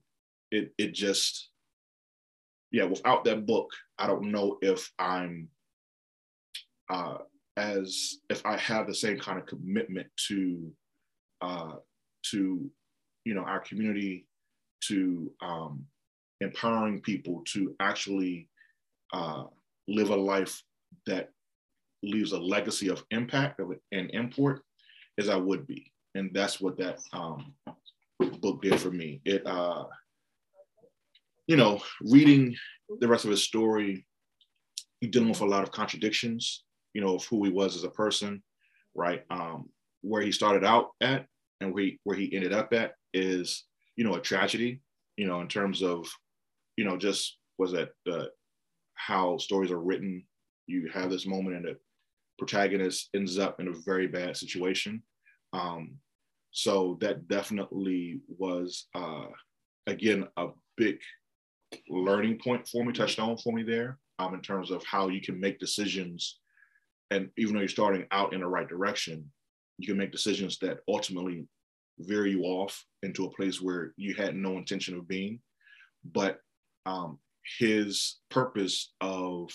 it 0.51 0.73
it 0.77 0.93
just, 0.93 1.49
yeah, 2.71 2.85
without 2.85 3.25
that 3.25 3.47
book, 3.47 3.71
I 3.99 4.07
don't 4.07 4.31
know 4.31 4.59
if 4.61 4.93
I'm 4.99 5.49
uh, 6.91 7.19
as 7.57 8.19
if 8.29 8.45
I 8.45 8.59
have 8.59 8.87
the 8.87 8.95
same 8.95 9.19
kind 9.19 9.39
of 9.39 9.47
commitment 9.47 10.09
to 10.29 10.71
uh, 11.41 11.73
to 12.33 12.71
you 13.25 13.35
know 13.35 13.43
our 13.43 13.61
community, 13.61 14.27
to 14.89 15.33
um, 15.41 15.87
empowering 16.43 17.01
people 17.01 17.43
to 17.55 17.75
actually 17.81 18.51
uh, 19.15 19.45
live 19.89 20.11
a 20.11 20.17
life 20.17 20.63
that 21.07 21.31
leaves 22.03 22.33
a 22.33 22.39
legacy 22.39 22.89
of 22.89 23.05
impact 23.11 23.61
of 23.61 23.73
and 23.93 24.11
import 24.11 24.63
as 25.19 25.29
I 25.29 25.37
would 25.37 25.67
be. 25.67 25.93
And 26.15 26.31
that's 26.33 26.61
what 26.61 26.77
that 26.79 27.01
um, 27.13 27.55
book 28.41 28.63
did 28.63 28.81
for 28.81 28.91
me. 28.91 29.21
It, 29.25 29.47
uh, 29.47 29.85
you 31.47 31.57
know, 31.57 31.81
reading 32.03 32.55
the 33.01 33.09
rest 33.09 33.25
of 33.25 33.31
his 33.31 33.45
story, 33.45 34.07
he 35.01 35.07
dealing 35.09 35.29
with 35.29 35.41
a 35.41 35.47
lot 35.47 35.63
of 35.63 35.73
contradictions, 35.73 36.65
you 36.95 37.01
know, 37.01 37.17
of 37.17 37.25
who 37.27 37.45
he 37.45 37.51
was 37.51 37.77
as 37.77 37.85
a 37.85 37.91
person, 37.91 38.43
right? 38.95 39.25
Um, 39.31 39.69
where 40.03 40.23
he 40.23 40.33
started 40.33 40.65
out 40.65 40.91
at 41.01 41.27
and 41.61 41.73
where 41.73 41.85
he, 41.85 42.01
where 42.05 42.17
he 42.17 42.35
ended 42.35 42.53
up 42.53 42.73
at 42.73 42.95
is, 43.15 43.65
you 43.97 44.05
know, 44.05 44.15
a 44.15 44.21
tragedy, 44.21 44.81
you 45.17 45.27
know, 45.27 45.41
in 45.41 45.49
terms 45.49 45.83
of, 45.83 46.07
you 46.77 46.85
know, 46.85 46.97
just 46.97 47.39
was 47.59 47.73
that 47.73 47.91
uh, 48.11 48.27
how 48.95 49.37
stories 49.39 49.71
are 49.71 49.81
written. 49.81 50.25
You 50.67 50.91
have 50.93 51.11
this 51.11 51.27
moment 51.27 51.57
in 51.57 51.63
the 51.63 51.77
protagonist 52.39 53.11
ends 53.15 53.39
up 53.39 53.61
in 53.61 53.69
a 53.69 53.79
very 53.85 54.07
bad 54.07 54.37
situation. 54.37 55.03
Um, 55.53 55.99
so 56.51 56.99
that 57.01 57.29
definitely 57.29 58.21
was, 58.29 58.87
uh, 58.95 59.27
again, 59.87 60.29
a 60.37 60.49
big 60.77 60.99
learning 61.89 62.39
point 62.43 62.69
for 62.69 62.85
me, 62.85 62.93
touchstone 62.93 63.37
for 63.39 63.53
me 63.53 63.63
there, 63.63 63.99
um, 64.19 64.35
in 64.35 64.41
terms 64.41 64.71
of 64.71 64.85
how 64.85 65.09
you 65.09 65.21
can 65.21 65.41
make 65.41 65.59
decisions. 65.59 66.41
And 67.11 67.31
even 67.37 67.55
though 67.55 67.61
you're 67.61 67.69
starting 67.69 68.07
out 68.11 68.33
in 68.33 68.41
the 68.41 68.47
right 68.47 68.69
direction, 68.69 69.31
you 69.79 69.87
can 69.87 69.97
make 69.97 70.13
decisions 70.13 70.59
that 70.59 70.79
ultimately 70.89 71.47
veer 71.99 72.27
you 72.27 72.43
off 72.43 72.85
into 73.03 73.25
a 73.25 73.31
place 73.31 73.61
where 73.61 73.93
you 73.97 74.15
had 74.15 74.35
no 74.35 74.57
intention 74.59 74.97
of 74.97 75.09
being. 75.09 75.41
But 76.05 76.39
um, 76.87 77.19
his 77.59 78.21
purpose 78.31 78.93
of 79.01 79.51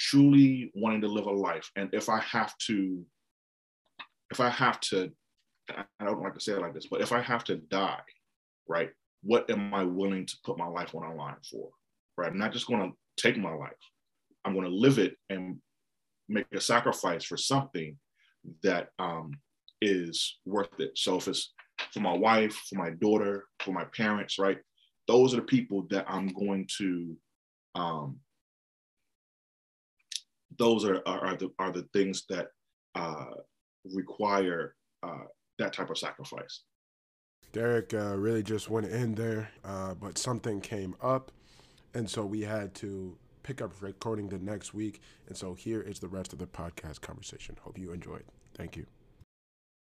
truly 0.00 0.72
wanting 0.74 1.02
to 1.02 1.08
live 1.08 1.26
a 1.26 1.30
life, 1.30 1.70
and 1.76 1.90
if 1.92 2.08
I 2.08 2.20
have 2.20 2.56
to, 2.66 3.04
if 4.30 4.40
I 4.40 4.48
have 4.48 4.80
to, 4.80 5.10
I 5.68 6.04
don't 6.04 6.22
like 6.22 6.34
to 6.34 6.40
say 6.40 6.52
it 6.52 6.60
like 6.60 6.72
this, 6.72 6.86
but 6.90 7.02
if 7.02 7.12
I 7.12 7.20
have 7.20 7.44
to 7.44 7.56
die, 7.56 8.00
right? 8.66 8.90
What 9.22 9.50
am 9.50 9.74
I 9.74 9.84
willing 9.84 10.24
to 10.24 10.36
put 10.42 10.56
my 10.56 10.66
life 10.66 10.94
on 10.94 11.04
a 11.04 11.14
line 11.14 11.36
for? 11.50 11.68
Right? 12.16 12.32
I'm 12.32 12.38
not 12.38 12.52
just 12.52 12.66
going 12.66 12.80
to 12.80 13.22
take 13.22 13.36
my 13.36 13.52
life. 13.52 13.72
I'm 14.44 14.54
going 14.54 14.64
to 14.64 14.74
live 14.74 14.98
it 14.98 15.16
and 15.28 15.58
make 16.28 16.46
a 16.54 16.60
sacrifice 16.60 17.24
for 17.24 17.36
something 17.36 17.98
that 18.62 18.88
um, 18.98 19.32
is 19.82 20.38
worth 20.46 20.80
it. 20.80 20.92
So 20.96 21.16
if 21.16 21.28
it's 21.28 21.52
for 21.92 22.00
my 22.00 22.16
wife, 22.16 22.54
for 22.54 22.76
my 22.76 22.90
daughter, 22.90 23.44
for 23.60 23.72
my 23.72 23.84
parents, 23.84 24.38
right? 24.38 24.58
Those 25.06 25.34
are 25.34 25.36
the 25.36 25.42
people 25.42 25.86
that 25.90 26.06
I'm 26.08 26.28
going 26.28 26.66
to. 26.78 27.16
Um, 27.74 28.20
those 30.58 30.84
are, 30.84 31.00
are, 31.06 31.26
are 31.26 31.36
the 31.36 31.50
are 31.58 31.72
the 31.72 31.86
things 31.92 32.24
that 32.28 32.48
uh, 32.94 33.24
require 33.84 34.74
uh, 35.02 35.24
that 35.58 35.72
type 35.72 35.90
of 35.90 35.98
sacrifice. 35.98 36.62
Derrick 37.52 37.94
uh, 37.94 38.16
really 38.16 38.42
just 38.42 38.70
went 38.70 38.86
in 38.86 39.14
there, 39.14 39.50
uh, 39.64 39.94
but 39.94 40.18
something 40.18 40.60
came 40.60 40.94
up, 41.00 41.32
and 41.94 42.08
so 42.08 42.24
we 42.24 42.42
had 42.42 42.74
to 42.76 43.16
pick 43.42 43.60
up 43.60 43.72
recording 43.80 44.28
the 44.28 44.38
next 44.38 44.74
week. 44.74 45.00
And 45.26 45.36
so 45.36 45.54
here 45.54 45.80
is 45.80 45.98
the 45.98 46.08
rest 46.08 46.32
of 46.32 46.38
the 46.38 46.46
podcast 46.46 47.00
conversation. 47.00 47.56
Hope 47.62 47.78
you 47.78 47.92
enjoyed. 47.92 48.24
Thank 48.54 48.76
you. 48.76 48.86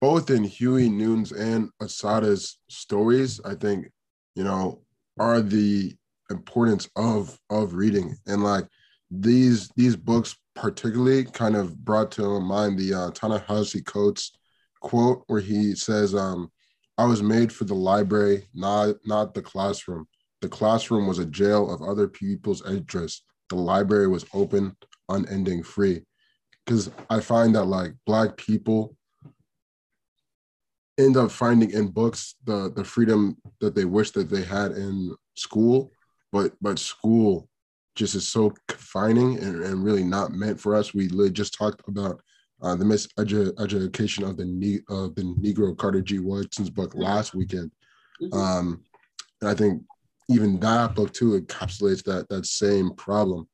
Both 0.02 0.30
in 0.30 0.44
Huey 0.44 0.90
Newton's 0.90 1.32
and 1.32 1.70
Assata's 1.82 2.60
stories, 2.70 3.40
I 3.46 3.56
think, 3.56 3.88
you 4.36 4.44
know, 4.44 4.82
are 5.20 5.42
the 5.42 5.94
importance 6.30 6.90
of 6.96 7.38
of 7.50 7.74
reading 7.74 8.16
and 8.26 8.44
like 8.44 8.66
these 9.12 9.70
these 9.76 9.96
books 9.96 10.36
particularly 10.56 11.26
kind 11.26 11.56
of 11.56 11.84
brought 11.84 12.12
to 12.12 12.40
mind 12.40 12.78
the 12.78 12.94
uh, 12.94 13.12
Ta-Nehisi 13.12 13.86
Coates 13.86 14.32
quote 14.82 15.24
where 15.28 15.42
he 15.42 15.76
says, 15.76 16.14
um, 16.14 16.52
"I 16.98 17.06
was 17.06 17.24
made 17.24 17.52
for 17.52 17.66
the 17.66 17.74
library, 17.74 18.48
not 18.54 18.96
not 19.06 19.34
the 19.34 19.42
classroom. 19.42 20.08
The 20.42 20.50
classroom 20.50 21.08
was 21.08 21.20
a 21.20 21.26
jail 21.26 21.74
of 21.74 21.82
other 21.82 22.08
people's 22.08 22.66
interests. 22.70 23.24
The 23.50 23.56
library 23.56 24.08
was 24.08 24.26
open, 24.34 24.76
unending, 25.10 25.64
free." 25.64 26.06
Because 26.66 26.92
I 27.10 27.20
find 27.20 27.56
that 27.56 27.66
like 27.66 27.94
Black 28.06 28.38
people 28.38 28.96
end 31.00 31.18
up 31.18 31.32
finding 31.32 31.72
in 31.72 31.88
books 31.88 32.36
the 32.44 32.72
the 32.76 32.84
freedom 32.84 33.38
that 33.60 33.74
they 33.74 33.86
wish 33.86 34.12
that 34.12 34.30
they 34.30 34.44
had 34.44 34.72
in 34.74 35.16
school, 35.34 35.92
but 36.32 36.54
but 36.62 36.78
school 36.78 37.50
just 37.96 38.16
is 38.16 38.28
so 38.28 38.54
confining 38.68 39.38
and, 39.40 39.64
and 39.64 39.84
really 39.84 40.04
not 40.04 40.32
meant 40.32 40.60
for 40.60 40.76
us. 40.76 40.94
We 40.94 41.08
just 41.32 41.54
talked 41.54 41.82
about 41.88 42.22
uh, 42.62 42.76
the 42.76 42.86
miseducation 42.86 44.28
of 44.28 44.38
the 44.38 44.46
ne- 44.46 44.84
of 44.90 45.16
the 45.16 45.24
Negro 45.24 45.76
Carter 45.78 46.02
G. 46.02 46.20
Woodson's 46.20 46.70
book 46.70 46.94
last 46.96 47.36
weekend, 47.36 47.72
mm-hmm. 48.22 48.38
um, 48.38 48.84
and 49.42 49.50
I 49.50 49.54
think 49.54 49.84
even 50.30 50.60
that 50.62 50.96
book 50.96 51.14
too 51.14 51.40
encapsulates 51.40 52.04
that 52.06 52.30
that 52.30 52.46
same 52.46 52.92
problem, 52.92 53.48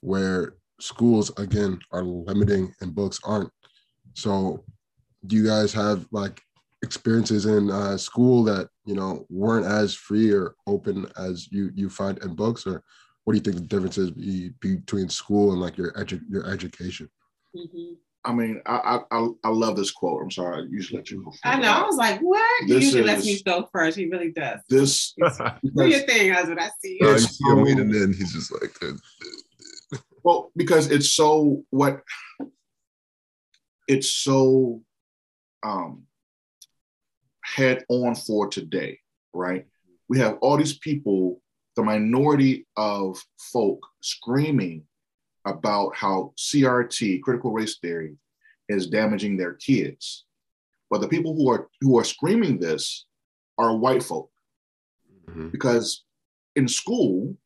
where 0.00 0.54
schools 0.78 1.30
again 1.38 1.78
are 1.92 2.02
limiting 2.02 2.74
and 2.80 2.94
books 2.94 3.18
aren't. 3.24 3.50
So, 4.14 4.64
do 5.26 5.36
you 5.36 5.46
guys 5.46 5.72
have 5.72 6.06
like 6.10 6.42
experiences 6.82 7.46
in 7.46 7.70
uh, 7.70 7.96
school 7.96 8.44
that 8.44 8.68
you 8.84 8.94
know 8.94 9.24
weren't 9.30 9.66
as 9.66 9.94
free 9.94 10.32
or 10.32 10.54
open 10.66 11.06
as 11.16 11.50
you 11.50 11.70
you 11.74 11.88
find 11.88 12.18
in 12.18 12.34
books, 12.34 12.66
or 12.66 12.82
what 13.30 13.44
do 13.44 13.50
you 13.50 13.54
think 13.54 13.68
the 13.70 13.76
difference 13.76 13.96
is 13.96 14.10
be, 14.10 14.50
between 14.60 15.08
school 15.08 15.52
and 15.52 15.60
like 15.60 15.78
your 15.78 15.92
edu- 15.92 16.28
your 16.28 16.50
education? 16.50 17.08
Mm-hmm. 17.56 17.92
I 18.24 18.32
mean, 18.32 18.60
I, 18.66 18.98
I 19.12 19.28
I 19.44 19.48
love 19.50 19.76
this 19.76 19.92
quote. 19.92 20.20
I'm 20.20 20.32
sorry, 20.32 20.62
I 20.62 20.66
usually 20.68 20.98
let 20.98 21.10
you 21.12 21.22
go. 21.22 21.32
I 21.44 21.60
know. 21.60 21.70
I 21.70 21.82
was 21.82 21.96
like, 21.96 22.18
what? 22.18 22.42
This 22.66 22.82
usually 22.82 23.02
is, 23.02 23.06
lets 23.06 23.24
me 23.24 23.40
go 23.44 23.68
first. 23.72 23.96
He 23.96 24.06
really 24.06 24.32
does. 24.32 24.58
This 24.68 25.14
do 25.76 25.86
your 25.86 26.00
thing. 26.00 26.32
That's 26.32 26.48
what 26.48 26.60
I 26.60 26.70
see. 26.82 26.98
Uh, 27.00 27.18
so, 27.18 27.66
and 27.66 27.94
then 27.94 28.12
he's 28.12 28.32
just 28.32 28.50
like, 28.50 28.76
well, 30.24 30.50
because 30.56 30.90
it's 30.90 31.12
so 31.12 31.62
what 31.70 32.02
it's 33.86 34.10
so 34.10 34.82
um 35.62 36.02
head 37.44 37.84
on 37.88 38.16
for 38.16 38.48
today, 38.48 38.98
right? 39.32 39.66
We 40.08 40.18
have 40.18 40.38
all 40.40 40.56
these 40.56 40.76
people, 40.76 41.40
the 41.76 41.82
minority 41.82 42.66
of 42.76 43.22
folk 43.52 43.80
screaming 44.00 44.84
about 45.46 45.94
how 45.94 46.32
CRT, 46.36 47.22
critical 47.22 47.52
race 47.52 47.78
theory, 47.78 48.16
is 48.68 48.88
damaging 48.88 49.36
their 49.36 49.54
kids. 49.54 50.24
But 50.90 51.00
the 51.00 51.08
people 51.08 51.34
who 51.34 51.50
are 51.50 51.68
who 51.80 51.98
are 51.98 52.04
screaming 52.04 52.58
this 52.58 53.06
are 53.58 53.76
white 53.76 54.02
folk. 54.02 54.30
Mm-hmm. 55.28 55.48
Because 55.48 56.04
in 56.56 56.66
school, 56.66 57.36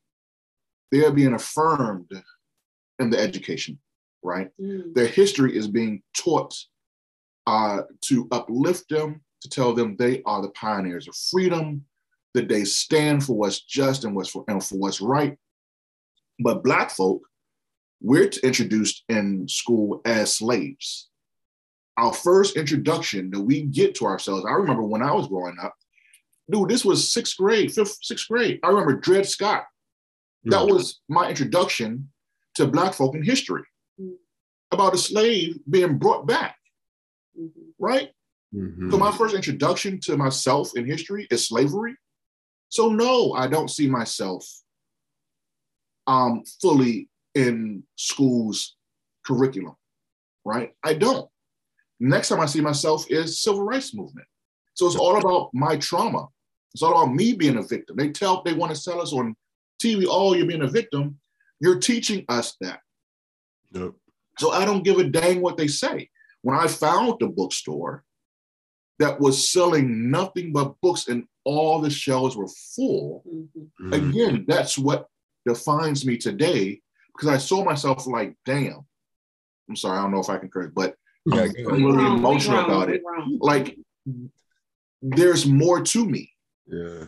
they 0.90 1.04
are 1.04 1.12
being 1.12 1.34
affirmed 1.34 2.10
in 2.98 3.10
the 3.10 3.18
education, 3.18 3.78
right? 4.22 4.50
Mm. 4.60 4.94
Their 4.94 5.06
history 5.06 5.56
is 5.56 5.66
being 5.68 6.02
taught 6.16 6.54
uh, 7.46 7.82
to 8.02 8.28
uplift 8.30 8.88
them, 8.88 9.20
to 9.42 9.48
tell 9.48 9.74
them 9.74 9.96
they 9.96 10.22
are 10.24 10.40
the 10.40 10.50
pioneers 10.50 11.08
of 11.08 11.16
freedom, 11.16 11.84
that 12.34 12.48
they 12.48 12.64
stand 12.64 13.24
for 13.24 13.36
what's 13.36 13.60
just 13.60 14.04
and 14.04 14.14
what's 14.14 14.30
for, 14.30 14.44
and 14.48 14.62
for 14.62 14.76
what's 14.76 15.00
right. 15.00 15.36
But 16.40 16.64
Black 16.64 16.90
folk 16.90 17.22
we're 18.04 18.28
introduced 18.42 19.02
in 19.08 19.48
school 19.48 20.02
as 20.04 20.34
slaves. 20.34 21.08
Our 21.96 22.12
first 22.12 22.56
introduction 22.56 23.30
that 23.30 23.40
we 23.40 23.62
get 23.62 23.94
to 23.96 24.04
ourselves, 24.04 24.44
I 24.46 24.52
remember 24.52 24.82
when 24.82 25.02
I 25.02 25.12
was 25.12 25.26
growing 25.26 25.56
up, 25.62 25.74
dude, 26.50 26.68
this 26.68 26.84
was 26.84 27.10
sixth 27.10 27.38
grade, 27.38 27.72
fifth, 27.72 27.98
sixth 28.02 28.28
grade. 28.28 28.60
I 28.62 28.68
remember 28.68 28.96
Dred 28.96 29.26
Scott. 29.26 29.64
That 30.44 30.60
mm-hmm. 30.60 30.74
was 30.74 31.00
my 31.08 31.30
introduction 31.30 32.10
to 32.56 32.66
Black 32.66 32.92
folk 32.92 33.14
in 33.14 33.22
history 33.22 33.62
mm-hmm. 33.98 34.12
about 34.70 34.92
a 34.92 34.98
slave 34.98 35.58
being 35.70 35.96
brought 35.96 36.26
back, 36.26 36.56
mm-hmm. 37.40 37.70
right? 37.78 38.10
Mm-hmm. 38.54 38.90
So 38.90 38.98
my 38.98 39.12
first 39.12 39.34
introduction 39.34 39.98
to 40.00 40.18
myself 40.18 40.72
in 40.76 40.84
history 40.84 41.26
is 41.30 41.48
slavery. 41.48 41.96
So 42.74 42.88
no, 42.88 43.34
I 43.34 43.46
don't 43.46 43.70
see 43.70 43.88
myself 43.88 44.44
um, 46.08 46.42
fully 46.60 47.08
in 47.36 47.84
school's 47.94 48.74
curriculum, 49.24 49.76
right? 50.44 50.72
I 50.82 50.94
don't. 50.94 51.30
Next 52.00 52.30
time 52.30 52.40
I 52.40 52.46
see 52.46 52.60
myself 52.60 53.08
is 53.08 53.40
civil 53.40 53.62
rights 53.62 53.94
movement. 53.94 54.26
So 54.74 54.88
it's 54.88 54.96
all 54.96 55.18
about 55.18 55.50
my 55.54 55.76
trauma. 55.76 56.26
It's 56.72 56.82
all 56.82 57.00
about 57.00 57.14
me 57.14 57.34
being 57.34 57.58
a 57.58 57.62
victim. 57.62 57.94
They 57.94 58.08
tell 58.08 58.42
they 58.42 58.54
want 58.54 58.74
to 58.74 58.76
sell 58.76 59.00
us 59.00 59.12
on 59.12 59.36
TV, 59.80 60.06
oh, 60.08 60.34
you're 60.34 60.44
being 60.44 60.62
a 60.62 60.66
victim. 60.66 61.20
You're 61.60 61.78
teaching 61.78 62.24
us 62.28 62.56
that. 62.60 62.80
Yep. 63.70 63.92
So 64.38 64.50
I 64.50 64.64
don't 64.64 64.82
give 64.82 64.98
a 64.98 65.04
dang 65.04 65.40
what 65.40 65.56
they 65.56 65.68
say. 65.68 66.10
When 66.42 66.56
I 66.56 66.66
found 66.66 67.20
the 67.20 67.28
bookstore 67.28 68.02
that 68.98 69.20
was 69.20 69.52
selling 69.52 70.10
nothing 70.10 70.52
but 70.52 70.74
books 70.80 71.06
and 71.06 71.28
all 71.44 71.80
the 71.80 71.90
shelves 71.90 72.36
were 72.36 72.48
full, 72.48 73.22
mm-hmm. 73.26 73.92
again, 73.92 74.44
that's 74.48 74.78
what 74.78 75.08
defines 75.46 76.06
me 76.06 76.16
today 76.16 76.80
because 77.14 77.28
I 77.28 77.38
saw 77.38 77.64
myself 77.64 78.06
like, 78.06 78.34
damn. 78.44 78.86
I'm 79.68 79.76
sorry, 79.76 79.98
I 79.98 80.02
don't 80.02 80.12
know 80.12 80.20
if 80.20 80.28
I 80.28 80.38
can 80.38 80.50
curse, 80.50 80.70
but 80.74 80.94
yeah, 81.26 81.42
I'm, 81.42 81.74
I'm 81.74 81.84
really 81.84 82.06
emotional 82.06 82.58
wrong, 82.58 82.64
about 82.64 82.90
it. 82.90 83.02
Like, 83.40 83.78
there's 85.00 85.46
more 85.46 85.82
to 85.82 86.04
me. 86.04 86.30
Yeah. 86.66 87.04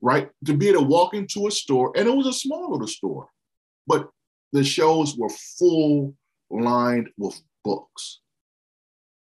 Right? 0.00 0.30
To 0.46 0.56
be 0.56 0.68
able 0.70 0.80
to 0.80 0.86
walk 0.86 1.14
into 1.14 1.46
a 1.46 1.50
store, 1.50 1.92
and 1.96 2.08
it 2.08 2.16
was 2.16 2.26
a 2.26 2.32
small 2.32 2.72
little 2.72 2.86
store, 2.86 3.28
but 3.86 4.08
the 4.52 4.64
shelves 4.64 5.16
were 5.16 5.28
full 5.58 6.14
lined 6.50 7.08
with 7.16 7.40
books. 7.64 8.20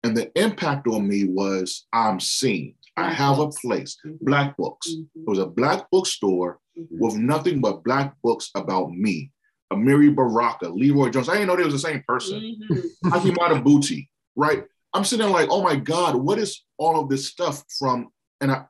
And 0.04 0.16
the 0.16 0.32
impact 0.38 0.88
on 0.88 1.08
me 1.08 1.26
was 1.26 1.86
I'm 1.94 2.20
seen. 2.20 2.76
I 2.96 3.12
have 3.12 3.40
a 3.40 3.50
place, 3.50 3.98
mm-hmm. 4.06 4.24
black 4.24 4.56
books. 4.58 4.90
Mm-hmm. 4.90 5.22
It 5.22 5.28
was 5.28 5.40
a 5.40 5.48
black 5.48 5.90
bookstore 5.92 6.60
mm-hmm. 6.78 6.96
with 7.00 7.16
nothing 7.16 7.62
but 7.62 7.84
black 7.84 8.14
books 8.24 8.52
about 8.56 8.92
me. 8.92 9.32
Amiri 9.72 10.16
Baraka, 10.16 10.68
LeRoi 10.68 11.12
Jones. 11.12 11.30
I 11.30 11.34
didn't 11.34 11.48
know 11.48 11.56
they 11.56 11.64
was 11.64 11.74
the 11.74 11.80
same 11.80 12.04
person. 12.08 12.40
Mm-hmm. 12.40 13.10
Haki 13.10 13.36
Madhubuti, 13.36 14.08
right? 14.36 14.66
I'm 14.94 15.04
sitting 15.04 15.26
there 15.26 15.34
like, 15.34 15.50
oh 15.50 15.64
my 15.64 15.76
God, 15.76 16.16
what 16.16 16.38
is 16.38 16.64
all 16.78 17.00
of 17.00 17.10
this 17.10 17.28
stuff 17.28 17.64
from? 17.80 18.10
And 18.42 18.52
I, 18.52 18.66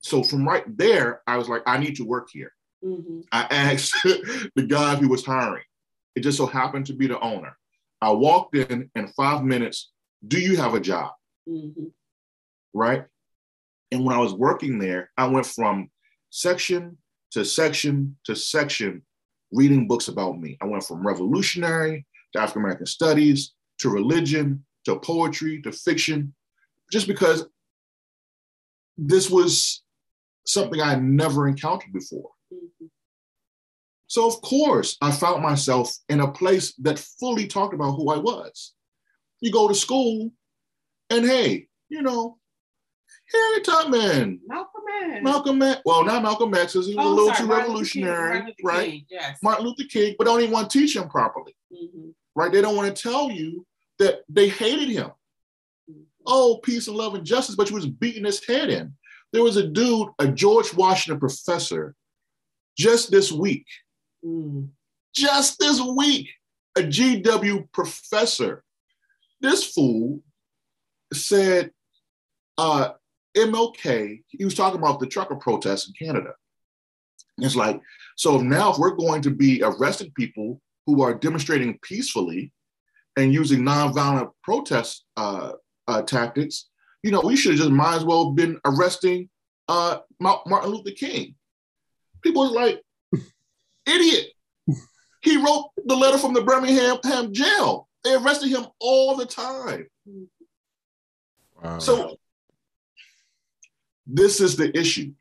so 0.00 0.22
from 0.22 0.46
right 0.46 0.64
there, 0.76 1.22
I 1.26 1.38
was 1.38 1.48
like, 1.48 1.62
I 1.66 1.78
need 1.78 1.96
to 1.96 2.04
work 2.04 2.28
here. 2.30 2.52
Mhm. 2.84 3.24
I 3.32 3.42
asked 3.50 3.94
the 4.04 4.66
guy 4.68 4.96
who 4.96 5.08
was 5.08 5.24
hiring. 5.24 5.64
It 6.14 6.20
just 6.20 6.38
so 6.38 6.46
happened 6.46 6.86
to 6.86 6.92
be 6.92 7.06
the 7.06 7.20
owner. 7.20 7.56
I 8.00 8.10
walked 8.10 8.54
in 8.54 8.90
in 8.94 9.08
five 9.08 9.42
minutes. 9.42 9.92
Do 10.26 10.38
you 10.38 10.56
have 10.56 10.74
a 10.74 10.80
job? 10.80 11.12
Mhm. 11.48 11.92
Right. 12.74 13.04
And 13.96 14.04
when 14.04 14.14
I 14.14 14.20
was 14.20 14.34
working 14.34 14.78
there, 14.78 15.10
I 15.16 15.26
went 15.26 15.46
from 15.46 15.90
section 16.28 16.98
to 17.30 17.46
section 17.46 18.14
to 18.24 18.36
section 18.36 19.02
reading 19.52 19.88
books 19.88 20.08
about 20.08 20.38
me. 20.38 20.58
I 20.60 20.66
went 20.66 20.84
from 20.84 21.06
revolutionary 21.06 22.06
to 22.34 22.40
African 22.40 22.60
American 22.60 22.84
studies 22.84 23.54
to 23.78 23.88
religion 23.88 24.66
to 24.84 24.98
poetry 24.98 25.62
to 25.62 25.72
fiction, 25.72 26.34
just 26.92 27.06
because 27.06 27.46
this 28.98 29.30
was 29.30 29.82
something 30.44 30.78
I 30.78 30.90
had 30.90 31.02
never 31.02 31.48
encountered 31.48 31.94
before. 31.94 32.32
Mhm. 32.52 32.90
So, 34.08 34.26
of 34.26 34.42
course, 34.42 34.98
I 35.00 35.10
found 35.10 35.42
myself 35.42 35.96
in 36.10 36.20
a 36.20 36.30
place 36.30 36.74
that 36.74 36.98
fully 36.98 37.46
talked 37.46 37.72
about 37.72 37.92
who 37.92 38.10
I 38.10 38.18
was. 38.18 38.74
You 39.40 39.50
go 39.50 39.68
to 39.68 39.74
school, 39.74 40.32
and 41.08 41.24
hey, 41.24 41.68
you 41.88 42.02
know, 42.02 42.38
Harriet 43.32 43.64
Tubman, 43.64 44.40
Malcolm 44.46 44.82
X. 45.12 45.24
Malcolm 45.24 45.62
X, 45.62 45.80
well, 45.84 46.04
not 46.04 46.22
Malcolm 46.22 46.54
X, 46.54 46.72
because 46.74 46.86
he 46.86 46.94
was 46.94 47.04
Oh, 47.04 47.08
a 47.08 47.14
little 47.14 47.26
sorry, 47.28 47.38
too 47.40 47.46
Martin 47.46 47.72
Luther 47.74 47.90
King, 47.90 48.04
revolutionary, 48.04 48.54
right? 48.62 48.90
King, 48.90 49.06
Yes. 49.10 49.38
Martin 49.42 49.66
Luther 49.66 49.84
King, 49.90 50.14
but 50.18 50.24
don't 50.24 50.40
even 50.40 50.52
want 50.52 50.70
to 50.70 50.78
teach 50.78 50.94
him 50.94 51.08
properly, 51.08 51.56
Mhm. 51.72 52.14
right? 52.36 52.52
They 52.52 52.60
don't 52.62 52.76
want 52.76 52.94
to 52.94 53.02
tell 53.02 53.30
you 53.30 53.66
that 53.98 54.22
they 54.28 54.48
hated 54.48 54.88
him. 54.90 55.10
Mhm. 55.90 56.04
Oh, 56.24 56.58
peace 56.62 56.86
and 56.86 56.96
love 56.96 57.14
and 57.14 57.26
justice, 57.26 57.56
but 57.56 57.68
you 57.68 57.74
was 57.74 57.86
beating 57.86 58.24
his 58.24 58.44
head 58.44 58.70
in. 58.70 58.94
There 59.32 59.42
was 59.42 59.56
a 59.56 59.66
dude, 59.66 60.08
a 60.20 60.28
George 60.28 60.72
Washington 60.74 61.18
professor, 61.18 61.94
just 62.76 63.10
this 63.10 63.32
week 63.32 63.66
Mm. 64.24 64.70
just 65.14 65.58
this 65.58 65.80
week, 65.80 66.28
a 66.76 66.82
GW 66.82 67.68
professor, 67.72 68.64
this 69.40 69.64
fool 69.72 70.22
said 71.12 71.72
uh, 72.58 72.94
MLK, 73.36 74.22
he 74.28 74.44
was 74.44 74.54
talking 74.54 74.78
about 74.78 74.98
the 74.98 75.06
trucker 75.06 75.36
protests 75.36 75.88
in 75.88 76.06
Canada. 76.06 76.32
It's 77.38 77.56
like, 77.56 77.80
so 78.16 78.40
now 78.40 78.72
if 78.72 78.78
we're 78.78 78.96
going 78.96 79.22
to 79.22 79.30
be 79.30 79.62
arresting 79.62 80.10
people 80.12 80.60
who 80.86 81.02
are 81.02 81.14
demonstrating 81.14 81.78
peacefully 81.82 82.52
and 83.16 83.32
using 83.32 83.60
nonviolent 83.60 84.30
protest 84.42 85.04
uh, 85.16 85.52
uh, 85.86 86.02
tactics, 86.02 86.68
you 87.02 87.10
know, 87.10 87.20
we 87.20 87.36
should 87.36 87.52
have 87.52 87.60
just 87.60 87.70
might 87.70 87.96
as 87.96 88.04
well 88.04 88.32
been 88.32 88.58
arresting 88.64 89.28
uh, 89.68 89.98
Martin 90.18 90.70
Luther 90.70 90.92
King. 90.92 91.34
People 92.22 92.42
was 92.42 92.52
like, 92.52 92.82
idiot. 93.86 94.28
He 95.22 95.36
wrote 95.36 95.70
the 95.84 95.96
letter 95.96 96.18
from 96.18 96.34
the 96.34 96.42
Birmingham 96.42 96.98
Ham 97.04 97.32
jail. 97.34 97.88
They 98.04 98.14
arrested 98.14 98.48
him 98.48 98.66
all 98.80 99.16
the 99.16 99.26
time. 99.26 99.88
Wow. 101.62 101.78
So 101.80 102.16
this 104.06 104.40
is 104.40 104.56
the 104.56 104.76
issue, 104.78 105.12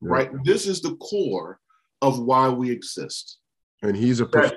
Yeah. 0.00 0.08
right? 0.08 0.30
This 0.44 0.66
is 0.66 0.80
the 0.80 0.96
core 0.96 1.60
of 2.02 2.18
why 2.18 2.48
we 2.48 2.70
exist. 2.70 3.38
and 3.82 3.96
he's 3.96 4.20
a 4.20 4.26
prof- 4.26 4.52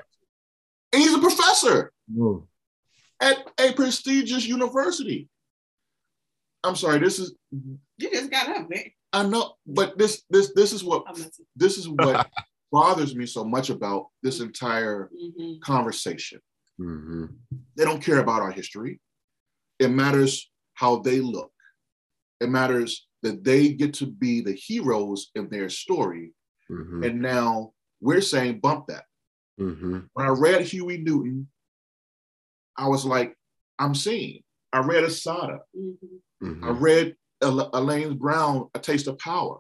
And 0.92 1.02
he's 1.02 1.14
a 1.14 1.20
professor 1.20 1.94
Mm. 2.12 2.46
at 3.22 3.38
a 3.58 3.72
prestigious 3.72 4.46
university. 4.46 5.30
I'm 6.64 6.76
sorry, 6.76 7.00
this 7.00 7.20
is 7.20 7.34
You 7.52 8.10
just 8.12 8.30
got 8.30 8.50
up, 8.50 8.70
man. 8.70 8.92
I 9.14 9.24
know, 9.26 9.56
but 9.66 9.98
this 9.98 10.24
this 10.30 10.52
this 10.54 10.74
is 10.74 10.84
what 10.84 11.06
this 11.56 11.78
is 11.78 11.88
what 11.88 12.30
bothers 12.72 13.16
me 13.16 13.26
so 13.26 13.46
much 13.46 13.70
about 13.70 14.08
this 14.24 14.40
entire 14.42 15.10
Mhm. 15.10 15.62
conversation. 15.62 16.42
Mhm. 16.80 17.38
They 17.76 17.86
don't 17.86 18.02
care 18.04 18.20
about 18.20 18.42
our 18.42 18.52
history. 18.52 19.00
It 19.80 19.90
matters 19.90 20.52
how 20.74 20.98
they 20.98 21.22
look. 21.22 21.54
It 22.42 22.50
matters 22.50 23.08
that 23.24 23.44
they 23.44 23.74
get 23.74 23.94
to 23.96 24.06
be 24.06 24.42
the 24.42 24.54
heroes 24.54 25.32
in 25.36 25.50
their 25.50 25.70
story. 25.70 26.34
Mhm. 26.70 27.06
And 27.06 27.22
now 27.22 27.74
we're 28.02 28.22
saying 28.22 28.60
bump 28.60 28.88
that. 28.88 29.06
Mhm. 29.60 30.10
When 30.14 30.26
I 30.26 30.30
read 30.30 30.62
Huey 30.62 30.98
Newton, 31.00 31.50
I 32.78 32.88
was 32.88 33.06
like, 33.06 33.36
I'm 33.80 33.96
seeing. 33.96 34.44
I 34.72 34.80
read 34.80 35.04
Assata. 35.04 35.60
Mhm. 35.76 36.64
I 36.64 36.70
read 36.72 37.16
Ela- 37.42 37.70
Elaine 37.74 38.18
Brown, 38.18 38.70
A 38.74 38.80
Taste 38.80 39.08
of 39.08 39.18
Power. 39.20 39.60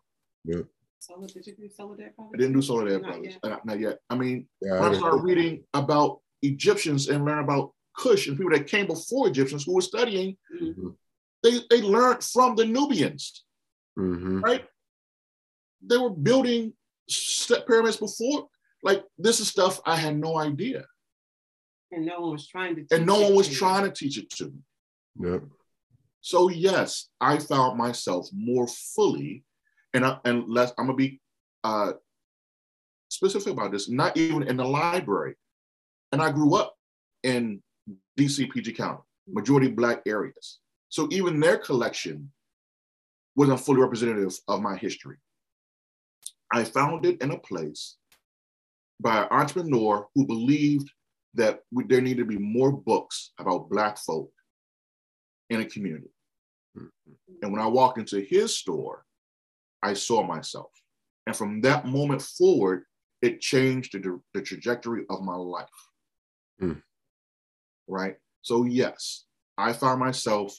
So 0.99 1.19
did 1.28 1.45
you 1.47 1.56
do 1.56 1.69
Soledad 1.69 2.13
I 2.17 2.38
didn't 2.38 2.54
do 2.54 2.62
Soledad 2.62 3.02
Not 3.02 3.12
Brothers. 3.13 3.34
yet. 3.43 3.52
Uh, 3.52 3.60
not 3.65 3.80
yet. 3.80 3.99
I 4.10 4.17
mean, 4.17 4.47
Yeah, 4.62 4.80
when 4.80 4.91
I 4.91 4.95
I 4.95 4.97
started 4.97 5.23
reading 5.23 5.65
about 5.73 6.21
Egyptians 6.41 7.10
and 7.10 7.26
learn 7.26 7.43
about 7.43 7.73
Kush 7.97 8.28
and 8.28 8.38
people 8.38 8.52
that 8.54 8.67
came 8.67 8.88
before 8.88 9.28
Egyptians 9.28 9.65
who 9.65 9.73
were 9.76 9.82
studying, 9.82 10.38
Mhm. 10.62 10.95
they, 11.43 11.60
they 11.69 11.82
learned 11.82 12.23
from 12.23 12.56
the 12.56 12.65
Nubians, 12.65 13.43
Mhm. 13.97 14.41
right? 14.41 14.67
They 15.82 15.97
were 15.97 16.10
building 16.10 16.73
step 17.10 17.67
pyramids 17.67 17.97
before. 17.97 18.49
Like 18.82 19.03
this 19.17 19.39
is 19.39 19.47
stuff 19.47 19.79
I 19.86 19.95
had 19.95 20.17
no 20.17 20.38
idea. 20.38 20.86
And 21.91 22.06
no 22.06 22.21
one 22.21 22.32
was 22.32 22.47
trying 22.47 22.75
to. 22.75 22.95
And 22.95 23.06
no 23.06 23.15
teach 23.15 23.23
one 23.23 23.32
it 23.34 23.36
was 23.36 23.47
to 23.49 23.56
trying 23.56 23.84
to 23.84 23.91
teach 23.91 24.17
it 24.17 24.29
to 24.32 24.45
me. 24.45 24.60
Yep. 25.19 25.43
So 26.21 26.49
yes, 26.49 27.10
I 27.19 27.38
found 27.38 27.77
myself 27.77 28.29
more 28.34 28.67
fully, 28.67 29.43
and 29.93 30.06
I, 30.06 30.19
and 30.25 30.49
less. 30.49 30.73
I'm 30.77 30.86
gonna 30.86 30.97
be 30.97 31.21
uh, 31.63 31.93
specific 33.10 33.53
about 33.53 33.71
this. 33.71 33.89
Not 33.89 34.17
even 34.17 34.43
in 34.43 34.58
the 34.58 34.65
library, 34.65 35.36
and 36.12 36.21
I 36.21 36.32
grew 36.32 36.56
up 36.56 36.75
in 37.23 37.62
DC 38.17 38.49
PG 38.51 38.73
County, 38.73 39.01
majority 39.27 39.67
Black 39.67 40.01
areas. 40.06 40.60
So 40.89 41.08
even 41.12 41.39
their 41.39 41.58
collection 41.58 42.32
wasn't 43.36 43.60
fully 43.60 43.82
representative 43.82 44.38
of 44.48 44.62
my 44.62 44.76
history. 44.76 45.17
I 46.52 46.63
found 46.63 47.06
it 47.06 47.22
in 47.22 47.32
a 47.32 47.39
place 47.39 47.98
by 49.00 49.24
an 49.24 49.28
entrepreneur 49.32 50.08
who 50.13 50.28
believed 50.28 50.89
that 51.34 51.62
we, 51.72 51.84
there 51.86 52.02
needed 52.02 52.19
to 52.19 52.26
be 52.26 52.38
more 52.38 52.72
books 52.72 53.32
about 53.39 53.69
Black 53.69 53.98
folk 53.98 54.32
in 55.50 55.62
a 55.62 55.65
community. 55.65 56.10
And 57.41 57.52
when 57.52 57.62
I 57.62 57.67
walked 57.67 57.98
into 57.98 58.22
his 58.22 58.56
store, 58.56 59.04
I 59.82 59.93
saw 59.93 60.24
myself. 60.24 60.72
And 61.28 61.36
from 61.36 61.62
that 61.62 61.86
moment 61.86 62.22
forward, 62.22 62.84
it 63.22 63.41
changed 63.41 63.93
the, 63.93 64.19
the 64.34 64.41
trajectory 64.41 65.06
of 65.10 65.22
my 65.22 65.36
life. 65.36 65.67
Hmm. 66.60 66.74
Right? 67.88 68.15
So, 68.41 68.65
yes, 68.65 69.26
I 69.58 69.74
found 69.74 70.00
myself, 70.00 70.58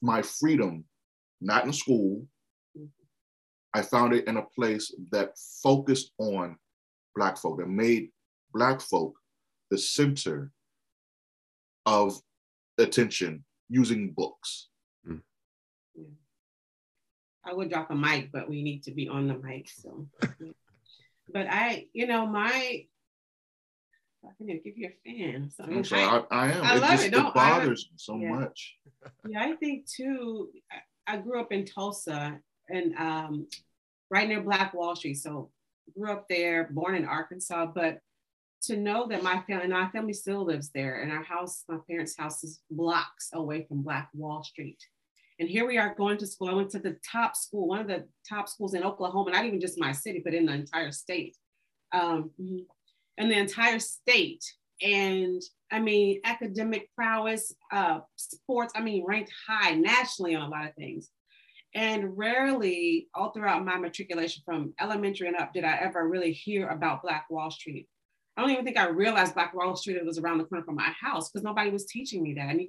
my 0.00 0.22
freedom, 0.22 0.84
not 1.42 1.64
in 1.64 1.72
school. 1.72 2.26
I 3.74 3.82
found 3.82 4.14
it 4.14 4.26
in 4.26 4.36
a 4.36 4.42
place 4.42 4.94
that 5.10 5.32
focused 5.62 6.12
on 6.18 6.56
Black 7.16 7.36
folk, 7.38 7.58
that 7.58 7.68
made 7.68 8.10
Black 8.52 8.80
folk 8.80 9.14
the 9.70 9.78
center 9.78 10.50
of 11.86 12.18
attention 12.78 13.44
using 13.68 14.12
books. 14.12 14.68
Mm. 15.08 15.20
I 17.44 17.52
would 17.52 17.70
drop 17.70 17.90
a 17.90 17.94
mic, 17.94 18.30
but 18.32 18.48
we 18.48 18.62
need 18.62 18.82
to 18.84 18.92
be 18.92 19.08
on 19.08 19.26
the 19.26 19.34
mic. 19.34 19.68
So, 19.68 20.06
but 21.32 21.46
I, 21.48 21.86
you 21.92 22.06
know, 22.06 22.26
my, 22.26 22.84
I 24.24 24.30
can 24.36 24.46
give 24.46 24.76
you 24.76 24.90
a 24.90 25.10
fan. 25.10 25.50
So 25.50 25.64
I'm 25.64 25.84
sorry, 25.84 26.02
I, 26.02 26.22
I 26.30 26.52
am. 26.52 26.62
I 26.64 26.76
it 26.76 26.80
love 26.80 26.90
just 26.90 27.06
it. 27.06 27.12
No, 27.12 27.28
it 27.28 27.34
bothers 27.34 27.88
me 27.90 27.96
so 27.96 28.16
yeah. 28.18 28.28
much. 28.28 28.76
Yeah, 29.26 29.42
I 29.42 29.56
think 29.56 29.86
too. 29.86 30.50
I, 31.12 31.16
grew 31.18 31.40
up 31.40 31.52
in 31.52 31.64
Tulsa 31.64 32.38
and 32.68 32.94
um, 32.96 33.46
right 34.10 34.28
near 34.28 34.40
Black 34.40 34.74
Wall 34.74 34.96
Street. 34.96 35.14
So 35.14 35.50
grew 35.96 36.10
up 36.10 36.26
there, 36.28 36.68
born 36.72 36.94
in 36.94 37.04
Arkansas, 37.04 37.66
but 37.66 38.00
to 38.62 38.76
know 38.76 39.06
that 39.08 39.22
my 39.22 39.42
family, 39.46 39.64
and 39.64 39.74
our 39.74 39.90
family 39.90 40.12
still 40.12 40.44
lives 40.44 40.70
there, 40.70 41.02
and 41.02 41.10
our 41.10 41.22
house, 41.22 41.64
my 41.68 41.78
parents' 41.88 42.16
house 42.16 42.44
is 42.44 42.60
blocks 42.70 43.30
away 43.34 43.64
from 43.68 43.82
Black 43.82 44.08
Wall 44.14 44.42
Street. 44.44 44.78
And 45.40 45.48
here 45.48 45.66
we 45.66 45.78
are 45.78 45.94
going 45.94 46.18
to 46.18 46.26
school. 46.26 46.48
I 46.48 46.54
went 46.54 46.70
to 46.70 46.78
the 46.78 46.96
top 47.10 47.34
school, 47.34 47.66
one 47.66 47.80
of 47.80 47.88
the 47.88 48.04
top 48.28 48.48
schools 48.48 48.74
in 48.74 48.84
Oklahoma, 48.84 49.32
not 49.32 49.44
even 49.44 49.60
just 49.60 49.80
my 49.80 49.90
city, 49.90 50.20
but 50.24 50.34
in 50.34 50.46
the 50.46 50.52
entire 50.52 50.92
state. 50.92 51.36
Um, 51.92 52.30
and 53.18 53.30
the 53.30 53.38
entire 53.38 53.80
state. 53.80 54.44
And 54.82 55.40
I 55.70 55.78
mean, 55.78 56.20
academic 56.24 56.88
prowess, 56.94 57.54
uh, 57.70 58.00
sports, 58.16 58.72
I 58.76 58.80
mean, 58.80 59.04
ranked 59.06 59.32
high 59.46 59.74
nationally 59.74 60.34
on 60.34 60.42
a 60.42 60.48
lot 60.48 60.66
of 60.66 60.74
things. 60.74 61.10
And 61.74 62.18
rarely, 62.18 63.08
all 63.14 63.32
throughout 63.32 63.64
my 63.64 63.78
matriculation 63.78 64.42
from 64.44 64.74
elementary 64.78 65.28
and 65.28 65.36
up, 65.36 65.54
did 65.54 65.64
I 65.64 65.78
ever 65.78 66.06
really 66.06 66.32
hear 66.32 66.68
about 66.68 67.02
Black 67.02 67.26
Wall 67.30 67.50
Street. 67.50 67.88
I 68.36 68.42
don't 68.42 68.50
even 68.50 68.64
think 68.64 68.78
I 68.78 68.88
realized 68.88 69.34
Black 69.34 69.54
Wall 69.54 69.74
Street 69.76 70.04
was 70.04 70.18
around 70.18 70.38
the 70.38 70.44
corner 70.44 70.64
from 70.64 70.74
my 70.74 70.92
house 71.00 71.30
because 71.30 71.44
nobody 71.44 71.70
was 71.70 71.86
teaching 71.86 72.22
me 72.22 72.34
that. 72.34 72.50
And, 72.50 72.60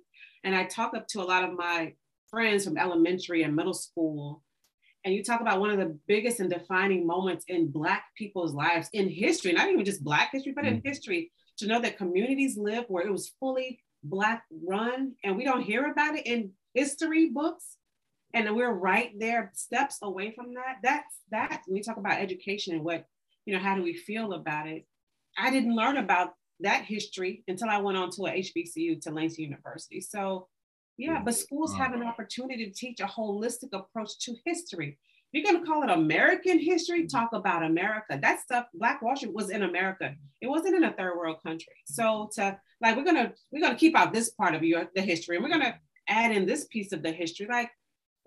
and 0.43 0.55
I 0.55 0.65
talk 0.65 0.93
up 0.95 1.07
to 1.09 1.21
a 1.21 1.25
lot 1.25 1.43
of 1.43 1.55
my 1.57 1.93
friends 2.29 2.65
from 2.65 2.77
elementary 2.77 3.43
and 3.43 3.55
middle 3.55 3.73
school, 3.73 4.41
and 5.05 5.13
you 5.13 5.23
talk 5.23 5.41
about 5.41 5.59
one 5.59 5.69
of 5.69 5.77
the 5.77 5.97
biggest 6.07 6.39
and 6.39 6.49
defining 6.49 7.05
moments 7.05 7.45
in 7.47 7.71
Black 7.71 8.05
people's 8.17 8.53
lives 8.53 8.89
in 8.93 9.09
history, 9.09 9.51
not 9.51 9.69
even 9.69 9.83
just 9.83 10.03
Black 10.03 10.29
history, 10.31 10.53
but 10.55 10.65
in 10.65 10.81
mm. 10.81 10.85
history, 10.85 11.31
to 11.57 11.67
know 11.67 11.81
that 11.81 11.97
communities 11.97 12.57
live 12.57 12.85
where 12.87 13.05
it 13.05 13.11
was 13.11 13.31
fully 13.39 13.79
Black 14.03 14.43
run, 14.67 15.13
and 15.23 15.37
we 15.37 15.45
don't 15.45 15.61
hear 15.61 15.89
about 15.89 16.15
it 16.15 16.25
in 16.25 16.51
history 16.73 17.29
books, 17.29 17.77
and 18.33 18.53
we're 18.53 18.73
right 18.73 19.11
there, 19.17 19.51
steps 19.55 19.99
away 20.01 20.33
from 20.35 20.53
that. 20.55 20.77
That's 20.83 21.19
that. 21.31 21.61
When 21.65 21.75
we 21.75 21.81
talk 21.81 21.97
about 21.97 22.19
education 22.19 22.73
and 22.75 22.83
what, 22.83 23.05
you 23.45 23.53
know, 23.53 23.63
how 23.63 23.75
do 23.75 23.83
we 23.83 23.93
feel 23.93 24.33
about 24.33 24.67
it? 24.67 24.85
I 25.37 25.51
didn't 25.51 25.75
learn 25.75 25.97
about 25.97 26.33
that 26.59 26.83
history 26.83 27.43
until 27.47 27.69
I 27.69 27.77
went 27.77 27.97
on 27.97 28.09
to 28.11 28.25
a 28.25 28.31
HBCU 28.31 29.01
to 29.01 29.11
Langston 29.11 29.45
University. 29.45 30.01
So 30.01 30.47
yeah, 30.97 31.21
but 31.23 31.33
mm-hmm. 31.33 31.41
schools 31.41 31.73
have 31.75 31.91
mm-hmm. 31.91 32.01
an 32.01 32.07
opportunity 32.07 32.65
to 32.65 32.73
teach 32.73 32.99
a 32.99 33.05
holistic 33.05 33.69
approach 33.73 34.19
to 34.19 34.35
history. 34.45 34.97
You're 35.33 35.43
going 35.43 35.59
to 35.59 35.65
call 35.65 35.83
it 35.83 35.89
American 35.89 36.59
history, 36.59 37.07
talk 37.07 37.33
about 37.33 37.63
America. 37.63 38.19
That 38.21 38.39
stuff, 38.39 38.67
Black 38.75 39.01
Street 39.15 39.33
was 39.33 39.49
in 39.49 39.63
America. 39.63 40.13
It 40.41 40.47
wasn't 40.47 40.75
in 40.75 40.83
a 40.83 40.93
third 40.93 41.17
world 41.17 41.37
country. 41.43 41.73
So 41.85 42.29
to 42.35 42.57
like, 42.81 42.95
we're 42.95 43.03
gonna 43.03 43.33
we're 43.51 43.61
gonna 43.61 43.75
keep 43.75 43.97
out 43.97 44.13
this 44.13 44.29
part 44.29 44.53
of 44.53 44.63
your 44.63 44.87
the 44.95 45.01
history, 45.01 45.35
and 45.35 45.43
we're 45.43 45.49
gonna 45.51 45.79
add 46.07 46.31
in 46.31 46.45
this 46.45 46.65
piece 46.65 46.91
of 46.91 47.01
the 47.01 47.11
history. 47.11 47.47
Like, 47.49 47.71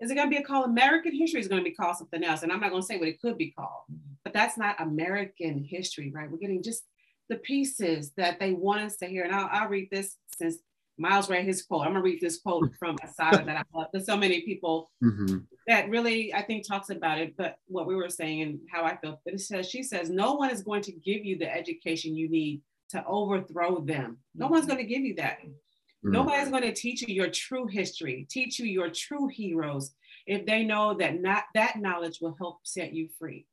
is 0.01 0.11
it 0.11 0.15
gonna 0.15 0.29
be 0.29 0.43
called 0.43 0.65
American 0.65 1.15
history? 1.15 1.39
Is 1.39 1.47
going 1.47 1.63
to 1.63 1.69
be 1.69 1.75
called 1.75 1.95
something 1.95 2.23
else? 2.25 2.43
And 2.43 2.51
I'm 2.51 2.59
not 2.59 2.71
gonna 2.71 2.83
say 2.83 2.97
what 2.97 3.07
it 3.07 3.21
could 3.21 3.37
be 3.37 3.51
called, 3.51 3.83
but 4.25 4.33
that's 4.33 4.57
not 4.57 4.81
American 4.81 5.63
history, 5.63 6.11
right? 6.13 6.29
We're 6.29 6.39
getting 6.39 6.61
just 6.61 6.83
the 7.29 7.37
pieces 7.37 8.11
that 8.17 8.37
they 8.39 8.51
want 8.51 8.81
us 8.81 8.97
to 8.97 9.05
hear. 9.05 9.23
And 9.23 9.33
I'll, 9.33 9.49
I'll 9.51 9.69
read 9.69 9.87
this 9.91 10.17
since 10.37 10.57
Miles 10.97 11.29
read 11.29 11.45
his 11.45 11.61
quote. 11.61 11.85
I'm 11.85 11.93
gonna 11.93 12.01
read 12.01 12.19
this 12.19 12.39
quote 12.39 12.69
from 12.77 12.97
Assata 13.01 13.45
that 13.45 13.57
I 13.57 13.63
love. 13.77 13.87
There's 13.93 14.05
so 14.05 14.17
many 14.17 14.41
people 14.41 14.91
mm-hmm. 15.03 15.37
That 15.67 15.89
really 15.89 16.33
I 16.33 16.41
think 16.41 16.65
talks 16.65 16.89
about 16.89 17.19
it, 17.19 17.35
but 17.37 17.59
what 17.67 17.87
we 17.87 17.95
were 17.95 18.09
saying 18.09 18.41
and 18.41 18.59
how 18.71 18.83
I 18.83 18.95
feel. 18.97 19.19
But 19.25 19.35
it 19.35 19.41
says 19.41 19.69
she 19.69 19.83
says 19.83 20.09
no 20.09 20.33
one 20.33 20.49
is 20.49 20.63
going 20.63 20.81
to 20.83 20.91
give 20.91 21.25
you 21.25 21.37
the 21.37 21.53
education 21.53 22.15
you 22.15 22.29
need 22.29 22.61
to 22.89 23.05
overthrow 23.05 23.79
them. 23.81 24.17
No 24.33 24.45
mm-hmm. 24.45 24.53
one's 24.53 24.65
going 24.65 24.79
to 24.79 24.85
give 24.85 25.01
you 25.01 25.15
that. 25.15 25.39
Mm-hmm. 25.41 26.11
Nobody's 26.11 26.49
going 26.49 26.63
to 26.63 26.73
teach 26.73 27.01
you 27.01 27.13
your 27.13 27.29
true 27.29 27.67
history, 27.67 28.25
teach 28.29 28.59
you 28.59 28.65
your 28.65 28.89
true 28.89 29.27
heroes 29.27 29.93
if 30.25 30.45
they 30.45 30.63
know 30.63 30.93
that 30.95 31.21
not 31.21 31.43
that 31.53 31.79
knowledge 31.79 32.19
will 32.21 32.35
help 32.37 32.59
set 32.63 32.93
you 32.93 33.09
free. 33.19 33.45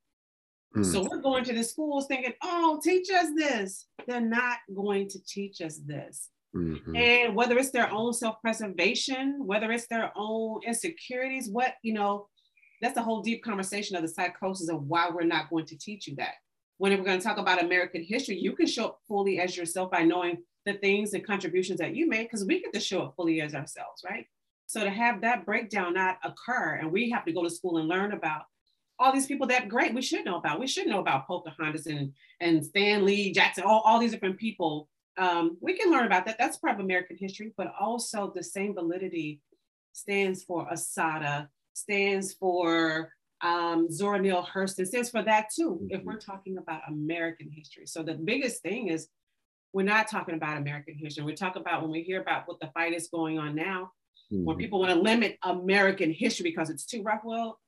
Mm. 0.77 0.85
So 0.85 1.07
we're 1.09 1.23
going 1.23 1.45
to 1.45 1.53
the 1.53 1.65
schools 1.65 2.07
thinking, 2.07 2.35
oh, 2.43 2.81
teach 2.83 3.09
us 3.11 3.29
this. 3.37 3.87
They're 4.07 4.21
not 4.21 4.59
going 4.75 5.09
to 5.11 5.25
teach 5.25 5.61
us 5.61 5.79
this. 5.85 6.31
Mm-hmm. 6.55 6.97
And 6.97 7.35
whether 7.35 7.59
it's 7.59 7.71
their 7.71 7.91
own 7.91 8.13
self-preservation, 8.13 9.45
whether 9.45 9.73
it's 9.73 9.89
their 9.89 10.13
own 10.17 10.61
insecurities, 10.67 11.51
what, 11.51 11.75
you 11.83 11.93
know, 11.93 12.29
that's 12.81 12.97
a 12.97 13.03
whole 13.03 13.23
deep 13.23 13.43
conversation 13.43 13.97
of 13.97 14.03
the 14.03 14.09
psychosis 14.09 14.69
of 14.69 14.83
why 14.85 15.11
we're 15.11 15.25
not 15.25 15.51
going 15.51 15.67
to 15.67 15.79
teach 15.79 16.07
you 16.07 16.15
that. 16.17 16.35
When 16.79 16.97
we're 16.97 17.05
going 17.05 17.19
to 17.19 17.25
talk 17.25 17.39
about 17.39 17.63
American 17.63 18.05
history, 18.05 18.39
you 18.39 18.53
can 18.53 18.67
show 18.67 18.87
up 18.87 18.99
fully 19.09 19.41
as 19.41 19.57
yourself 19.57 19.91
by 19.91 20.03
knowing 20.03 20.39
the 20.67 20.75
things 20.75 21.13
and 21.13 21.27
contributions 21.27 21.79
that 21.81 21.95
you 21.95 22.09
made, 22.09 22.25
because 22.25 22.45
we 22.45 22.61
get 22.61 22.73
to 22.73 22.81
show 22.81 23.03
up 23.03 23.15
fully 23.17 23.41
as 23.41 23.55
ourselves, 23.55 24.03
right? 24.05 24.27
So 24.67 24.83
to 24.83 24.91
have 24.91 25.21
that 25.21 25.45
breakdown 25.45 25.95
not 25.95 26.19
occur, 26.25 26.75
and 26.81 26.91
we 26.91 27.11
have 27.11 27.25
to 27.27 27.33
go 27.33 27.43
to 27.43 27.51
school 27.51 27.79
and 27.79 27.89
learn 27.89 28.13
about 28.13 28.43
all 28.99 29.13
these 29.13 29.27
people 29.27 29.47
that 29.49 29.69
great 29.69 29.93
we 29.93 30.03
should 30.03 30.25
know 30.25 30.37
about. 30.37 30.61
We 30.61 30.67
should 30.67 30.87
know 30.87 31.01
about 31.01 31.27
Pocahontas 31.27 31.87
and, 31.87 32.13
and 32.41 32.65
Stonewall 32.65 33.33
Jackson, 33.35 33.65
all, 33.65 33.83
all 33.85 33.99
these 33.99 34.13
different 34.13 34.39
people 34.39 34.89
um, 35.17 35.57
we 35.61 35.77
can 35.79 35.91
learn 35.91 36.07
about 36.07 36.27
that. 36.27 36.37
That's 36.39 36.57
part 36.57 36.75
of 36.75 36.81
American 36.81 37.17
history, 37.19 37.53
but 37.57 37.73
also 37.79 38.33
the 38.35 38.43
same 38.43 38.75
validity 38.75 39.41
stands 39.93 40.43
for 40.43 40.67
Assata, 40.71 41.49
stands 41.73 42.33
for 42.33 43.13
um, 43.41 43.91
Zora 43.91 44.21
Neale 44.21 44.47
Hurston, 44.53 44.87
stands 44.87 45.11
for 45.11 45.23
that 45.23 45.49
too, 45.55 45.81
mm-hmm. 45.83 45.87
if 45.91 46.03
we're 46.03 46.19
talking 46.19 46.59
about 46.59 46.83
American 46.89 47.51
history. 47.51 47.87
So 47.87 48.03
the 48.03 48.15
biggest 48.15 48.63
thing 48.63 48.89
is 48.89 49.09
we're 49.73 49.83
not 49.83 50.09
talking 50.09 50.35
about 50.35 50.57
American 50.57 50.95
history. 50.97 51.25
We 51.25 51.35
talk 51.35 51.57
about 51.57 51.83
when 51.83 51.91
we 51.91 52.03
hear 52.03 52.21
about 52.21 52.47
what 52.49 52.61
the 52.61 52.69
fight 52.69 52.95
is 52.95 53.09
going 53.09 53.39
on 53.39 53.55
now, 53.55 53.93
mm-hmm. 54.33 54.45
when 54.45 54.57
people 54.57 54.81
want 54.81 54.93
to 54.93 55.01
limit 55.01 55.39
American 55.43 56.13
history 56.13 56.45
because 56.45 56.71
it's 56.71 56.87
too 56.87 57.03
rough. 57.03 57.21
Well, 57.25 57.61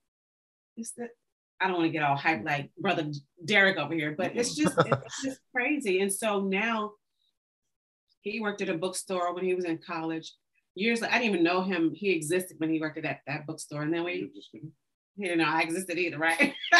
it's 0.77 0.93
the, 0.93 1.09
I 1.61 1.69
don't 1.69 1.79
want 1.79 1.87
to 1.87 1.93
get 1.93 2.03
all 2.03 2.17
hyped 2.17 2.45
like 2.45 2.71
brother 2.79 3.11
Derrick 3.45 3.77
over 3.77 3.95
here, 3.95 4.15
but 4.17 4.37
it's 4.37 4.55
just 4.55 4.75
it's 4.79 5.23
just 5.23 5.41
crazy. 5.55 6.01
And 6.01 6.13
so 6.13 6.41
now 6.41 6.93
he 8.27 8.41
worked 8.41 8.61
at 8.63 8.69
a 8.69 8.75
bookstore 8.75 9.35
when 9.35 9.45
he 9.45 9.55
was 9.55 9.65
in 9.65 9.79
college. 9.79 10.33
Years 10.75 11.03
I 11.03 11.19
didn't 11.19 11.35
even 11.35 11.45
know 11.45 11.63
him. 11.63 11.93
He 11.95 12.11
existed 12.11 12.57
when 12.59 12.71
he 12.71 12.81
worked 12.81 12.99
at 12.99 13.05
that, 13.05 13.21
that 13.27 13.47
bookstore. 13.47 13.83
And 13.83 13.95
then 13.95 14.05
we 14.05 14.31
he 15.17 15.23
didn't 15.23 15.39
know 15.39 15.45
I 15.47 15.63
existed 15.63 15.99
either, 15.99 16.19
right? 16.19 16.55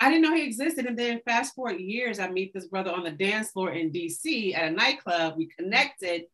I 0.00 0.08
didn't 0.08 0.22
know 0.22 0.34
he 0.34 0.44
existed. 0.44 0.86
And 0.86 0.98
then 0.98 1.20
fast 1.24 1.54
forward 1.54 1.78
years, 1.78 2.18
I 2.18 2.28
meet 2.28 2.52
this 2.52 2.66
brother 2.66 2.90
on 2.90 3.04
the 3.04 3.10
dance 3.10 3.50
floor 3.50 3.70
in 3.70 3.90
DC 3.90 4.54
at 4.54 4.70
a 4.70 4.70
nightclub. 4.70 5.34
We 5.36 5.46
connected, 5.46 6.24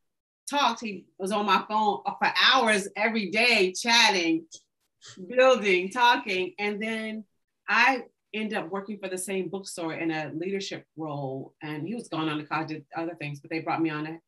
talked. 0.48 0.80
He 0.80 1.04
was 1.18 1.30
on 1.30 1.46
my 1.46 1.64
phone 1.68 2.00
for 2.04 2.32
hours 2.52 2.88
every 2.96 3.30
day, 3.30 3.72
chatting, 3.72 4.46
building, 5.28 5.90
talking. 5.90 6.54
And 6.58 6.82
then 6.82 7.24
I 7.68 8.02
end 8.36 8.54
up 8.54 8.70
working 8.70 8.98
for 8.98 9.08
the 9.08 9.18
same 9.18 9.48
bookstore 9.48 9.94
in 9.94 10.10
a 10.10 10.30
leadership 10.34 10.84
role. 10.96 11.54
And 11.62 11.86
he 11.86 11.94
was 11.94 12.08
gone 12.08 12.28
on 12.28 12.38
to 12.38 12.44
college, 12.44 12.68
did 12.68 12.84
other 12.96 13.14
things, 13.14 13.40
but 13.40 13.50
they 13.50 13.60
brought 13.60 13.82
me 13.82 13.90
on 13.90 14.04
to, 14.04 14.18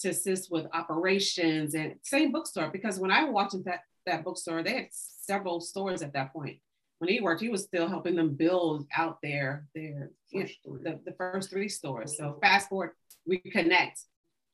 to 0.00 0.08
assist 0.10 0.50
with 0.50 0.66
operations 0.72 1.74
and 1.74 1.94
same 2.02 2.32
bookstore. 2.32 2.70
Because 2.70 2.98
when 2.98 3.10
I 3.10 3.24
walked 3.28 3.54
into 3.54 3.64
that, 3.64 3.80
that 4.06 4.24
bookstore, 4.24 4.62
they 4.62 4.74
had 4.74 4.88
several 4.90 5.60
stores 5.60 6.02
at 6.02 6.12
that 6.12 6.32
point. 6.32 6.58
When 6.98 7.10
he 7.10 7.20
worked, 7.20 7.42
he 7.42 7.48
was 7.48 7.64
still 7.64 7.88
helping 7.88 8.14
them 8.14 8.34
build 8.34 8.86
out 8.96 9.18
their, 9.22 9.66
their 9.74 10.10
you 10.30 10.44
know, 10.44 10.78
the, 10.82 11.00
the 11.04 11.12
first 11.12 11.50
three 11.50 11.68
stores. 11.68 12.16
So 12.16 12.38
fast 12.40 12.68
forward, 12.68 12.92
we 13.26 13.38
connect. 13.38 14.00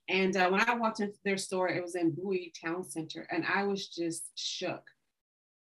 And 0.08 0.36
uh, 0.36 0.48
when 0.50 0.60
I 0.60 0.74
walked 0.74 1.00
into 1.00 1.18
their 1.24 1.36
store, 1.36 1.68
it 1.68 1.82
was 1.82 1.94
in 1.94 2.10
Bowie 2.10 2.52
Town 2.64 2.82
Center, 2.82 3.28
and 3.30 3.44
I 3.46 3.62
was 3.64 3.88
just 3.88 4.30
shook 4.34 4.82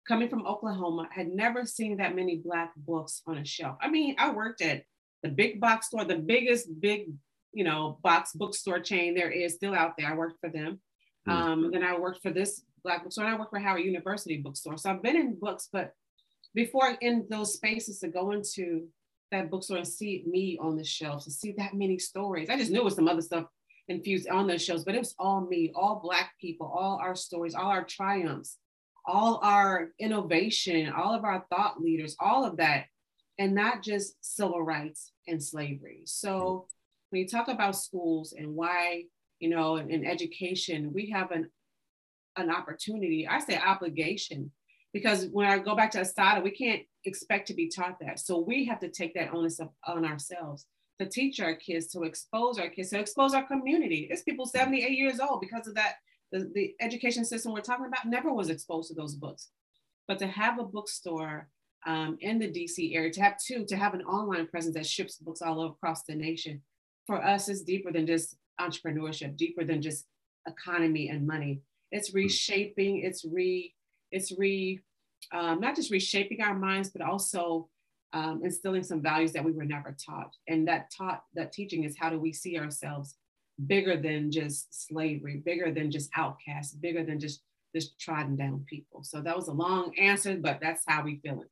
coming 0.07 0.29
from 0.29 0.45
Oklahoma, 0.45 1.07
had 1.11 1.27
never 1.27 1.65
seen 1.65 1.97
that 1.97 2.15
many 2.15 2.37
Black 2.37 2.73
books 2.75 3.21
on 3.25 3.37
a 3.37 3.45
shelf. 3.45 3.77
I 3.81 3.89
mean, 3.89 4.15
I 4.17 4.31
worked 4.31 4.61
at 4.61 4.83
the 5.23 5.29
big 5.29 5.59
box 5.59 5.87
store, 5.87 6.05
the 6.05 6.17
biggest 6.17 6.67
big, 6.79 7.11
you 7.53 7.63
know, 7.63 7.99
box 8.03 8.33
bookstore 8.33 8.79
chain 8.79 9.15
there 9.15 9.31
is 9.31 9.55
still 9.55 9.73
out 9.73 9.93
there. 9.97 10.07
I 10.07 10.15
worked 10.15 10.39
for 10.39 10.49
them. 10.49 10.79
Mm. 11.27 11.31
Um, 11.31 11.71
then 11.71 11.83
I 11.83 11.97
worked 11.97 12.21
for 12.21 12.31
this 12.31 12.63
Black 12.83 13.03
bookstore, 13.03 13.25
and 13.25 13.33
I 13.33 13.39
worked 13.39 13.49
for 13.49 13.59
Howard 13.59 13.83
University 13.83 14.37
bookstore. 14.37 14.77
So 14.77 14.91
I've 14.91 15.01
been 15.01 15.15
in 15.15 15.39
books, 15.39 15.69
but 15.71 15.93
before 16.53 16.95
in 17.01 17.25
those 17.29 17.53
spaces 17.53 17.99
to 17.99 18.07
go 18.07 18.31
into 18.31 18.87
that 19.31 19.49
bookstore 19.49 19.77
and 19.77 19.87
see 19.87 20.23
me 20.27 20.57
on 20.61 20.77
the 20.77 20.83
shelves, 20.83 21.25
to 21.25 21.31
see 21.31 21.53
that 21.57 21.73
many 21.73 21.97
stories, 21.97 22.49
I 22.49 22.57
just 22.57 22.71
knew 22.71 22.81
it 22.81 22.85
was 22.85 22.95
some 22.95 23.07
other 23.07 23.21
stuff 23.21 23.45
infused 23.87 24.29
on 24.29 24.47
those 24.47 24.63
shelves, 24.63 24.83
but 24.83 24.95
it 24.95 24.99
was 24.99 25.15
all 25.17 25.41
me, 25.41 25.71
all 25.75 25.99
Black 26.03 26.33
people, 26.39 26.67
all 26.67 26.99
our 27.01 27.15
stories, 27.15 27.55
all 27.55 27.71
our 27.71 27.83
triumphs 27.83 28.57
all 29.07 29.39
our 29.43 29.89
innovation, 29.99 30.91
all 30.91 31.13
of 31.13 31.23
our 31.23 31.45
thought 31.49 31.81
leaders, 31.81 32.15
all 32.19 32.45
of 32.45 32.57
that, 32.57 32.85
and 33.37 33.53
not 33.53 33.83
just 33.83 34.15
civil 34.21 34.61
rights 34.61 35.11
and 35.27 35.43
slavery. 35.43 36.03
So 36.05 36.67
when 37.09 37.21
you 37.21 37.27
talk 37.27 37.47
about 37.47 37.75
schools 37.75 38.33
and 38.33 38.55
why, 38.55 39.03
you 39.39 39.49
know, 39.49 39.77
in, 39.77 39.89
in 39.91 40.05
education, 40.05 40.91
we 40.93 41.09
have 41.11 41.31
an, 41.31 41.49
an 42.37 42.49
opportunity, 42.49 43.27
I 43.27 43.39
say 43.39 43.57
obligation, 43.57 44.51
because 44.93 45.27
when 45.31 45.47
I 45.47 45.59
go 45.59 45.75
back 45.75 45.91
to 45.91 46.01
Assata, 46.01 46.41
we 46.41 46.51
can't 46.51 46.83
expect 47.03 47.47
to 47.47 47.53
be 47.53 47.69
taught 47.69 47.99
that. 47.99 48.19
So 48.19 48.39
we 48.39 48.65
have 48.65 48.79
to 48.79 48.89
take 48.89 49.13
that 49.15 49.33
onus 49.33 49.59
of, 49.59 49.69
on 49.85 50.05
ourselves 50.05 50.65
to 50.99 51.05
teach 51.05 51.39
our 51.39 51.55
kids, 51.55 51.87
to 51.87 52.03
expose 52.03 52.57
our 52.57 52.69
kids, 52.69 52.91
to 52.91 52.99
expose 52.99 53.33
our 53.33 53.45
community. 53.45 54.05
There's 54.07 54.23
people 54.23 54.45
78 54.45 54.97
years 54.97 55.19
old 55.19 55.41
because 55.41 55.67
of 55.67 55.75
that 55.75 55.95
the, 56.31 56.51
the 56.53 56.75
education 56.81 57.25
system 57.25 57.53
we're 57.53 57.61
talking 57.61 57.85
about 57.85 58.05
never 58.05 58.33
was 58.33 58.49
exposed 58.49 58.89
to 58.89 58.95
those 58.95 59.15
books. 59.15 59.49
But 60.07 60.19
to 60.19 60.27
have 60.27 60.59
a 60.59 60.63
bookstore 60.63 61.49
um, 61.85 62.17
in 62.21 62.39
the 62.39 62.47
DC 62.47 62.95
area, 62.95 63.11
to 63.11 63.21
have 63.21 63.37
two, 63.37 63.65
to 63.65 63.75
have 63.75 63.93
an 63.93 64.03
online 64.03 64.47
presence 64.47 64.75
that 64.75 64.85
ships 64.85 65.17
books 65.17 65.41
all 65.41 65.65
across 65.65 66.03
the 66.03 66.15
nation, 66.15 66.61
for 67.05 67.23
us 67.23 67.49
is 67.49 67.63
deeper 67.63 67.91
than 67.91 68.07
just 68.07 68.35
entrepreneurship, 68.59 69.37
deeper 69.37 69.63
than 69.63 69.81
just 69.81 70.05
economy 70.47 71.09
and 71.09 71.27
money. 71.27 71.61
It's 71.91 72.09
hmm. 72.09 72.17
reshaping, 72.17 72.99
it's 73.03 73.25
re, 73.25 73.73
it's 74.11 74.31
re, 74.37 74.81
um, 75.33 75.59
not 75.59 75.75
just 75.75 75.91
reshaping 75.91 76.41
our 76.41 76.55
minds, 76.55 76.89
but 76.89 77.01
also 77.01 77.69
um, 78.13 78.41
instilling 78.43 78.83
some 78.83 79.01
values 79.01 79.33
that 79.33 79.43
we 79.43 79.51
were 79.51 79.65
never 79.65 79.95
taught. 80.03 80.33
And 80.47 80.67
that 80.67 80.91
taught, 80.95 81.23
that 81.33 81.51
teaching 81.51 81.83
is 81.83 81.97
how 81.99 82.09
do 82.09 82.19
we 82.19 82.31
see 82.31 82.57
ourselves 82.57 83.15
bigger 83.63 83.97
than 83.97 84.31
just 84.31 84.87
slavery, 84.87 85.41
bigger 85.45 85.71
than 85.71 85.91
just 85.91 86.09
outcasts, 86.15 86.73
bigger 86.73 87.03
than 87.03 87.19
just 87.19 87.41
just 87.75 87.99
trodden 87.99 88.37
down 88.37 88.65
people. 88.69 89.03
So 89.03 89.21
that 89.21 89.35
was 89.35 89.49
a 89.49 89.53
long 89.53 89.93
answer, 89.99 90.37
but 90.37 90.59
that's 90.61 90.83
how 90.87 91.03
we 91.03 91.17
feel 91.17 91.41
it. 91.41 91.49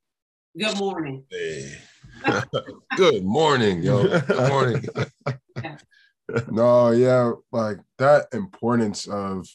Good 0.58 0.78
morning. 0.78 1.26
Hey. 1.30 1.76
Good 2.96 3.26
morning, 3.26 3.84
yo. 3.84 4.08
Good 4.08 4.50
morning. 4.50 4.86
no, 6.52 6.92
yeah, 6.92 7.34
like 7.52 7.80
that 7.98 8.28
importance 8.34 9.08
of 9.08 9.48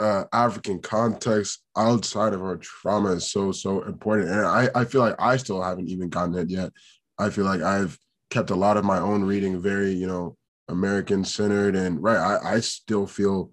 uh, 0.00 0.24
African 0.32 0.80
context 0.80 1.62
outside 1.76 2.32
of 2.32 2.42
our 2.42 2.56
trauma 2.56 3.12
is 3.12 3.30
so 3.30 3.52
so 3.52 3.82
important, 3.82 4.30
and 4.30 4.46
I 4.46 4.68
I 4.74 4.84
feel 4.84 5.02
like 5.02 5.16
I 5.18 5.36
still 5.36 5.62
haven't 5.62 5.88
even 5.88 6.08
gotten 6.08 6.34
it 6.36 6.48
yet. 6.48 6.72
I 7.18 7.30
feel 7.30 7.44
like 7.44 7.60
I've 7.60 7.98
kept 8.30 8.50
a 8.50 8.56
lot 8.56 8.76
of 8.76 8.84
my 8.84 8.98
own 8.98 9.22
reading 9.24 9.60
very 9.60 9.92
you 9.92 10.06
know 10.06 10.36
American 10.68 11.24
centered, 11.24 11.76
and 11.76 12.02
right 12.02 12.18
I 12.18 12.54
I 12.54 12.60
still 12.60 13.06
feel 13.06 13.50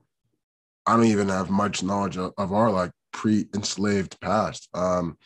I 0.86 0.96
don't 0.96 1.06
even 1.06 1.30
have 1.30 1.50
much 1.50 1.84
knowledge 1.84 2.18
of, 2.18 2.34
of 2.38 2.54
our 2.54 2.72
like 2.72 2.92
pre-enslaved 3.12 4.20
past. 4.22 4.68
Um, 4.74 5.18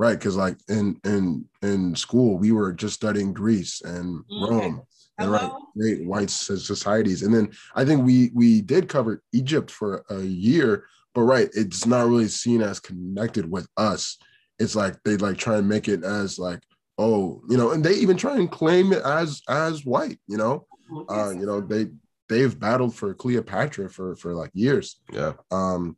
right 0.00 0.18
because 0.18 0.34
like 0.36 0.56
in 0.68 0.98
in 1.04 1.44
in 1.62 1.94
school 1.94 2.38
we 2.38 2.52
were 2.52 2.72
just 2.72 2.94
studying 2.94 3.32
greece 3.34 3.82
and 3.82 4.24
Mhm. 4.30 4.48
rome 4.48 4.82
and 5.18 5.30
right 5.30 5.50
great 5.76 6.06
white 6.06 6.30
societies 6.30 7.22
and 7.22 7.34
then 7.34 7.52
i 7.74 7.84
think 7.84 8.02
we 8.04 8.30
we 8.34 8.62
did 8.62 8.88
cover 8.88 9.22
egypt 9.32 9.70
for 9.70 10.02
a 10.08 10.22
year 10.22 10.86
but 11.14 11.22
right 11.22 11.50
it's 11.52 11.84
not 11.86 12.08
really 12.08 12.28
seen 12.28 12.62
as 12.62 12.80
connected 12.80 13.50
with 13.50 13.68
us 13.76 14.16
it's 14.58 14.74
like 14.74 14.96
they 15.04 15.18
like 15.18 15.36
try 15.36 15.58
and 15.58 15.68
make 15.68 15.86
it 15.86 16.02
as 16.02 16.38
like 16.38 16.60
oh 16.96 17.42
you 17.50 17.58
know 17.58 17.72
and 17.72 17.84
they 17.84 17.94
even 17.94 18.16
try 18.16 18.36
and 18.36 18.50
claim 18.50 18.92
it 18.94 19.02
as 19.04 19.42
as 19.50 19.84
white 19.84 20.18
you 20.26 20.38
know 20.38 20.66
uh 21.08 21.30
you 21.30 21.46
know 21.46 21.60
they 21.60 21.88
they've 22.28 22.58
battled 22.58 22.94
for 22.94 23.12
cleopatra 23.14 23.88
for 23.90 24.16
for 24.16 24.34
like 24.34 24.50
years. 24.54 25.00
Yeah. 25.12 25.34
um 25.50 25.96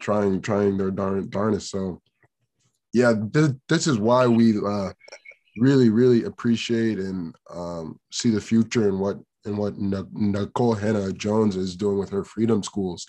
trying 0.00 0.40
trying 0.40 0.76
their 0.76 0.90
darn 0.90 1.28
darnest. 1.30 1.70
So 1.70 2.00
yeah 2.92 3.14
th- 3.32 3.56
this 3.68 3.86
is 3.86 3.98
why 3.98 4.26
we 4.26 4.58
uh 4.58 4.92
really 5.56 5.90
really 5.90 6.24
appreciate 6.24 6.98
and 6.98 7.34
um 7.50 7.98
see 8.12 8.30
the 8.30 8.40
future 8.40 8.88
and 8.88 9.00
what 9.00 9.18
and 9.44 9.56
what 9.56 9.74
N- 9.74 9.92
Nikole 10.14 10.78
Hannah-Jones 10.78 11.56
is 11.56 11.76
doing 11.76 11.98
with 11.98 12.10
her 12.10 12.24
freedom 12.24 12.62
schools. 12.62 13.06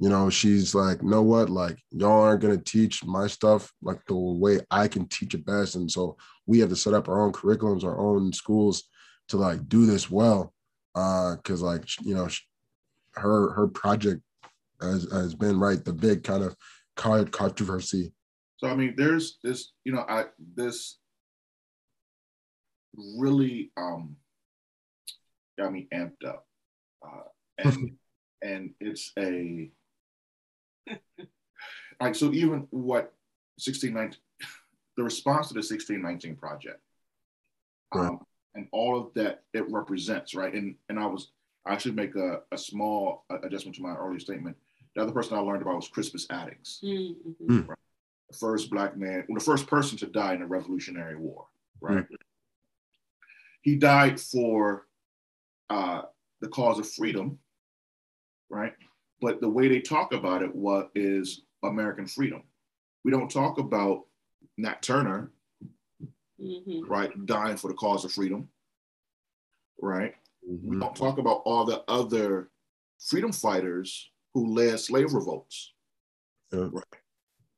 You 0.00 0.08
know 0.08 0.30
she's 0.30 0.74
like 0.74 1.02
know 1.02 1.22
what? 1.22 1.50
Like 1.50 1.78
y'all 1.90 2.22
aren't 2.22 2.40
going 2.40 2.56
to 2.56 2.64
teach 2.64 3.04
my 3.04 3.26
stuff 3.26 3.72
like 3.82 4.04
the 4.06 4.14
way 4.14 4.60
i 4.70 4.86
can 4.86 5.06
teach 5.08 5.34
it 5.34 5.44
best. 5.44 5.74
And 5.74 5.90
so 5.90 6.16
we 6.46 6.60
have 6.60 6.68
to 6.68 6.76
set 6.76 6.94
up 6.94 7.08
our 7.08 7.20
own 7.20 7.32
curriculums 7.32 7.84
our 7.84 7.98
own 7.98 8.32
schools 8.32 8.84
to 9.28 9.36
like 9.36 9.68
do 9.68 9.86
this 9.86 10.10
well 10.10 10.52
uh 10.94 11.36
because 11.36 11.62
like 11.62 11.84
you 12.04 12.14
know 12.14 12.28
her 13.12 13.52
her 13.52 13.68
project 13.68 14.22
has, 14.80 15.10
has 15.12 15.34
been 15.34 15.58
right 15.58 15.84
the 15.84 15.92
big 15.92 16.22
kind 16.24 16.42
of 16.42 16.56
co- 16.96 17.24
controversy 17.26 18.12
So 18.58 18.68
I 18.68 18.74
mean, 18.74 18.94
there's 18.96 19.38
this, 19.44 19.72
you 19.84 19.92
know, 19.92 20.04
I 20.08 20.26
this 20.56 20.98
really 23.16 23.70
um 23.76 24.16
got 25.58 25.72
me 25.72 25.86
amped 25.94 26.24
up, 26.26 26.46
uh, 27.06 27.28
and 27.58 27.90
and 28.42 28.70
it's 28.80 29.12
a 29.18 29.70
like 32.00 32.14
so 32.14 32.32
even 32.32 32.66
what 32.70 33.12
sixteen 33.58 33.94
nineteen 33.94 34.20
the 34.96 35.04
response 35.04 35.48
to 35.48 35.54
the 35.54 35.62
sixteen 35.62 36.02
nineteen 36.02 36.34
project, 36.36 36.80
Right. 37.94 38.08
um, 38.08 38.20
and 38.54 38.66
all 38.72 38.98
of 38.98 39.14
that 39.14 39.42
it 39.52 39.70
represents, 39.70 40.34
right? 40.34 40.52
And 40.54 40.74
and 40.88 40.98
I 40.98 41.06
was 41.06 41.30
I 41.66 41.76
should 41.76 41.96
make 41.96 42.14
a, 42.16 42.40
a 42.52 42.58
small 42.58 43.24
adjustment 43.42 43.76
to 43.76 43.82
my 43.82 43.94
earlier 43.94 44.18
statement. 44.20 44.56
The 44.94 45.02
other 45.02 45.12
person 45.12 45.36
I 45.36 45.40
learned 45.40 45.62
about 45.62 45.76
was 45.76 45.88
Crispus 45.88 46.26
Attucks 46.30 46.80
Mhm. 47.48 47.66
the 48.30 48.36
first 48.36 48.70
black 48.70 48.96
man, 48.96 49.24
well, 49.28 49.38
the 49.38 49.44
first 49.44 49.66
person 49.66 49.96
to 49.98 50.06
die 50.06 50.34
in 50.34 50.40
the 50.40 50.46
Revolutionary 50.46 51.16
War, 51.16 51.46
right? 51.80 52.06
He 53.62 53.76
died 53.76 54.20
for 54.20 54.86
uh, 55.70 56.02
the 56.40 56.48
cause 56.48 56.78
of 56.78 56.88
freedom, 56.90 57.38
right? 58.48 58.74
But 59.20 59.40
the 59.40 59.48
way 59.48 59.68
they 59.68 59.80
talk 59.80 60.12
about 60.12 60.42
it 60.42 60.54
was 60.54 60.88
is 60.94 61.42
American 61.62 62.06
freedom. 62.06 62.42
We 63.04 63.10
don't 63.10 63.30
talk 63.30 63.58
about 63.58 64.06
Nat 64.56 64.80
Turner, 64.82 65.32
Mhm. 66.40 66.88
right, 66.88 67.26
dying 67.26 67.56
for 67.56 67.68
the 67.68 67.74
cause 67.74 68.04
of 68.04 68.12
freedom, 68.12 68.48
right? 69.80 70.14
Mm-hmm. 70.48 70.70
We 70.70 70.78
don't 70.78 70.94
talk 70.94 71.18
about 71.18 71.42
all 71.44 71.64
the 71.64 71.82
other 71.88 72.50
freedom 72.98 73.32
fighters 73.32 74.10
who 74.34 74.54
led 74.54 74.78
slave 74.78 75.12
revolts. 75.12 75.72
Yeah. 76.52 76.68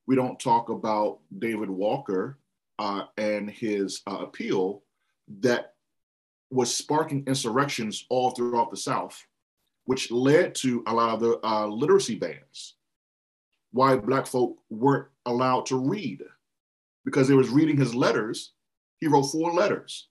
We 0.07 0.17
don't 0.17 0.41
talk 0.41 0.71
about 0.71 1.21
David 1.39 1.71
Walker 1.71 2.39
uh, 2.79 3.05
and 3.17 3.51
his 3.51 4.03
uh, 4.07 4.19
appeal 4.21 4.83
that 5.41 5.75
was 6.51 6.75
sparking 6.75 7.25
insurrections 7.27 8.07
all 8.09 8.31
throughout 8.31 8.71
the 8.71 8.77
South, 8.77 9.25
which 9.85 10.11
led 10.11 10.55
to 10.57 10.83
a 10.87 10.95
lot 10.95 11.11
of 11.11 11.21
the 11.21 11.39
uh, 11.47 11.67
literacy 11.67 12.17
bans. 12.17 12.75
Why 13.73 13.97
Black 13.97 14.27
folk 14.27 14.59
weren't 14.69 15.07
allowed 15.27 15.67
to 15.67 15.77
read 15.77 16.25
because 17.05 17.29
they 17.29 17.35
was 17.35 17.51
reading 17.51 17.77
his 17.77 17.95
letters. 17.95 18.53
He 19.01 19.07
wrote 19.09 19.25
four 19.25 19.53
letters 19.53 20.09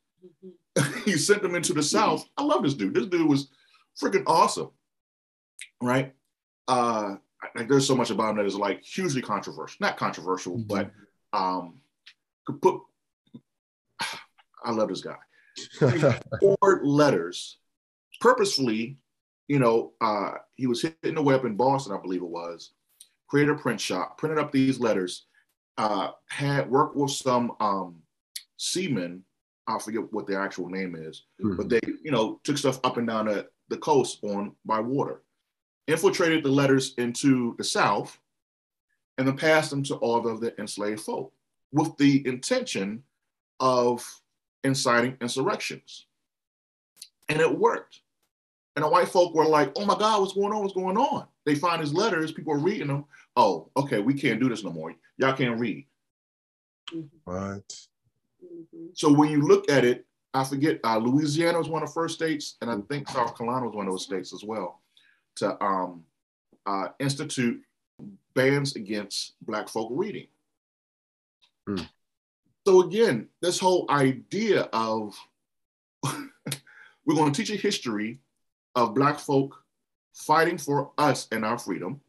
Mhm. 0.78 1.04
he 1.06 1.14
sent 1.14 1.42
them 1.42 1.56
into 1.56 1.74
the 1.74 1.84
South. 1.84 2.26
I 2.38 2.44
love 2.44 2.64
this 2.64 2.74
dude. 2.74 2.94
This 2.94 3.06
dude 3.06 3.28
was 3.28 3.50
freaking 4.02 4.24
awesome, 4.28 4.72
right? 5.82 6.14
Uh, 6.68 7.16
like 7.56 7.68
there's 7.70 7.88
so 7.88 7.96
much 7.96 8.10
about 8.12 8.32
him 8.32 8.38
that 8.38 8.46
is 8.46 8.56
like 8.56 8.84
hugely 8.84 9.22
controversial. 9.22 9.78
Not 9.80 9.98
controversial, 9.98 10.58
Mhm. 10.58 10.68
but 10.68 10.92
um, 11.34 11.82
could 12.46 12.62
put. 12.62 12.82
I 14.64 14.72
love 14.72 14.90
this 14.90 15.02
guy. 15.02 15.18
Four 16.40 16.82
letters, 16.84 17.58
purposefully. 18.22 18.98
You 19.48 19.58
know, 19.60 19.94
uh, 20.00 20.34
he 20.56 20.68
was 20.68 20.82
hitting 20.82 21.16
the 21.16 21.24
web 21.24 21.44
in 21.46 21.56
Boston, 21.56 21.94
I 21.94 22.02
believe 22.02 22.22
it 22.22 22.28
was. 22.30 22.72
Created 23.28 23.52
a 23.52 23.58
print 23.58 23.82
shop, 23.82 24.18
printed 24.18 24.38
up 24.38 24.52
these 24.52 24.80
letters, 24.80 25.26
uh, 25.78 26.12
had 26.28 26.70
worked 26.70 26.96
with 26.96 27.10
some 27.12 27.54
um, 27.60 28.04
seamen 28.60 29.24
I 29.70 29.78
forget 29.78 30.12
what 30.12 30.26
their 30.26 30.42
actual 30.42 30.70
name 30.70 30.96
is, 30.96 31.26
hmm. 31.40 31.56
but 31.56 31.70
they, 31.70 31.80
you 32.04 32.12
know, 32.12 32.40
took 32.44 32.58
stuff 32.58 32.80
up 32.84 32.98
and 32.98 33.08
down 33.08 33.28
the, 33.28 33.48
the 33.70 33.78
coast 33.78 34.20
on 34.24 34.56
by 34.66 34.80
water, 34.80 35.22
infiltrated 35.88 36.44
the 36.44 36.50
letters 36.50 36.96
into 36.98 37.56
the 37.58 37.64
South, 37.64 38.18
and 39.18 39.28
then 39.28 39.38
passed 39.38 39.70
them 39.70 39.84
to 39.84 39.96
all 39.96 40.28
of 40.28 40.42
the 40.42 40.60
enslaved 40.60 41.02
folk 41.02 41.32
with 41.72 41.96
the 41.98 42.26
intention 42.28 43.04
of 43.60 44.04
inciting 44.64 45.16
insurrections. 45.22 46.08
And 47.28 47.40
it 47.40 47.60
worked. 47.60 48.02
And 48.76 48.84
the 48.84 48.90
white 48.90 49.10
folk 49.10 49.36
were 49.36 49.46
like, 49.46 49.72
oh 49.76 49.86
my 49.86 49.98
God, 49.98 50.22
what's 50.22 50.34
going 50.34 50.54
on? 50.54 50.62
What's 50.62 50.74
going 50.74 50.98
on? 50.98 51.28
They 51.46 51.56
find 51.56 51.82
his 51.82 51.94
letters, 51.94 52.32
people 52.32 52.54
are 52.54 52.60
reading 52.60 52.88
them. 52.88 53.06
Oh, 53.36 53.70
okay, 53.78 54.00
we 54.00 54.14
can't 54.14 54.40
do 54.40 54.50
this 54.50 54.64
no 54.64 54.72
more. 54.72 54.96
Y'all 55.18 55.34
can't 55.34 55.60
read. 55.60 55.86
Mm-hmm. 56.92 57.06
what 57.26 57.89
Mhm. 58.60 58.98
So 58.98 59.12
when 59.12 59.30
you 59.30 59.42
look 59.42 59.70
at 59.70 59.86
it, 59.86 60.06
I 60.34 60.44
forget 60.44 60.80
uh, 60.84 60.98
Louisiana 60.98 61.58
was 61.58 61.70
one 61.70 61.82
of 61.82 61.90
the 61.90 61.94
first 61.94 62.16
states, 62.16 62.56
and 62.62 62.70
I 62.70 62.78
think 62.90 63.10
South 63.10 63.36
Carolina 63.38 63.66
was 63.66 63.76
one 63.76 63.88
of 63.88 63.94
those 63.94 64.04
states 64.04 64.34
as 64.34 64.44
well, 64.44 64.82
to 65.38 65.62
um, 65.64 66.04
uh, 66.66 66.90
institute 67.00 67.62
bans 68.36 68.76
against 68.76 69.34
Black 69.42 69.68
folk 69.68 69.90
reading. 69.92 70.28
Hmm. 71.68 71.82
So 72.68 72.82
again, 72.82 73.28
this 73.42 73.60
whole 73.60 73.86
idea 73.90 74.70
of 74.74 75.18
we're 76.04 77.16
going 77.16 77.32
to 77.32 77.42
teach 77.42 77.52
a 77.52 77.60
history 77.60 78.20
of 78.76 78.94
Black 78.94 79.20
folk 79.20 79.64
fighting 80.14 80.58
for 80.58 80.92
us 80.98 81.28
and 81.32 81.44
our 81.44 81.58
freedom. 81.58 82.00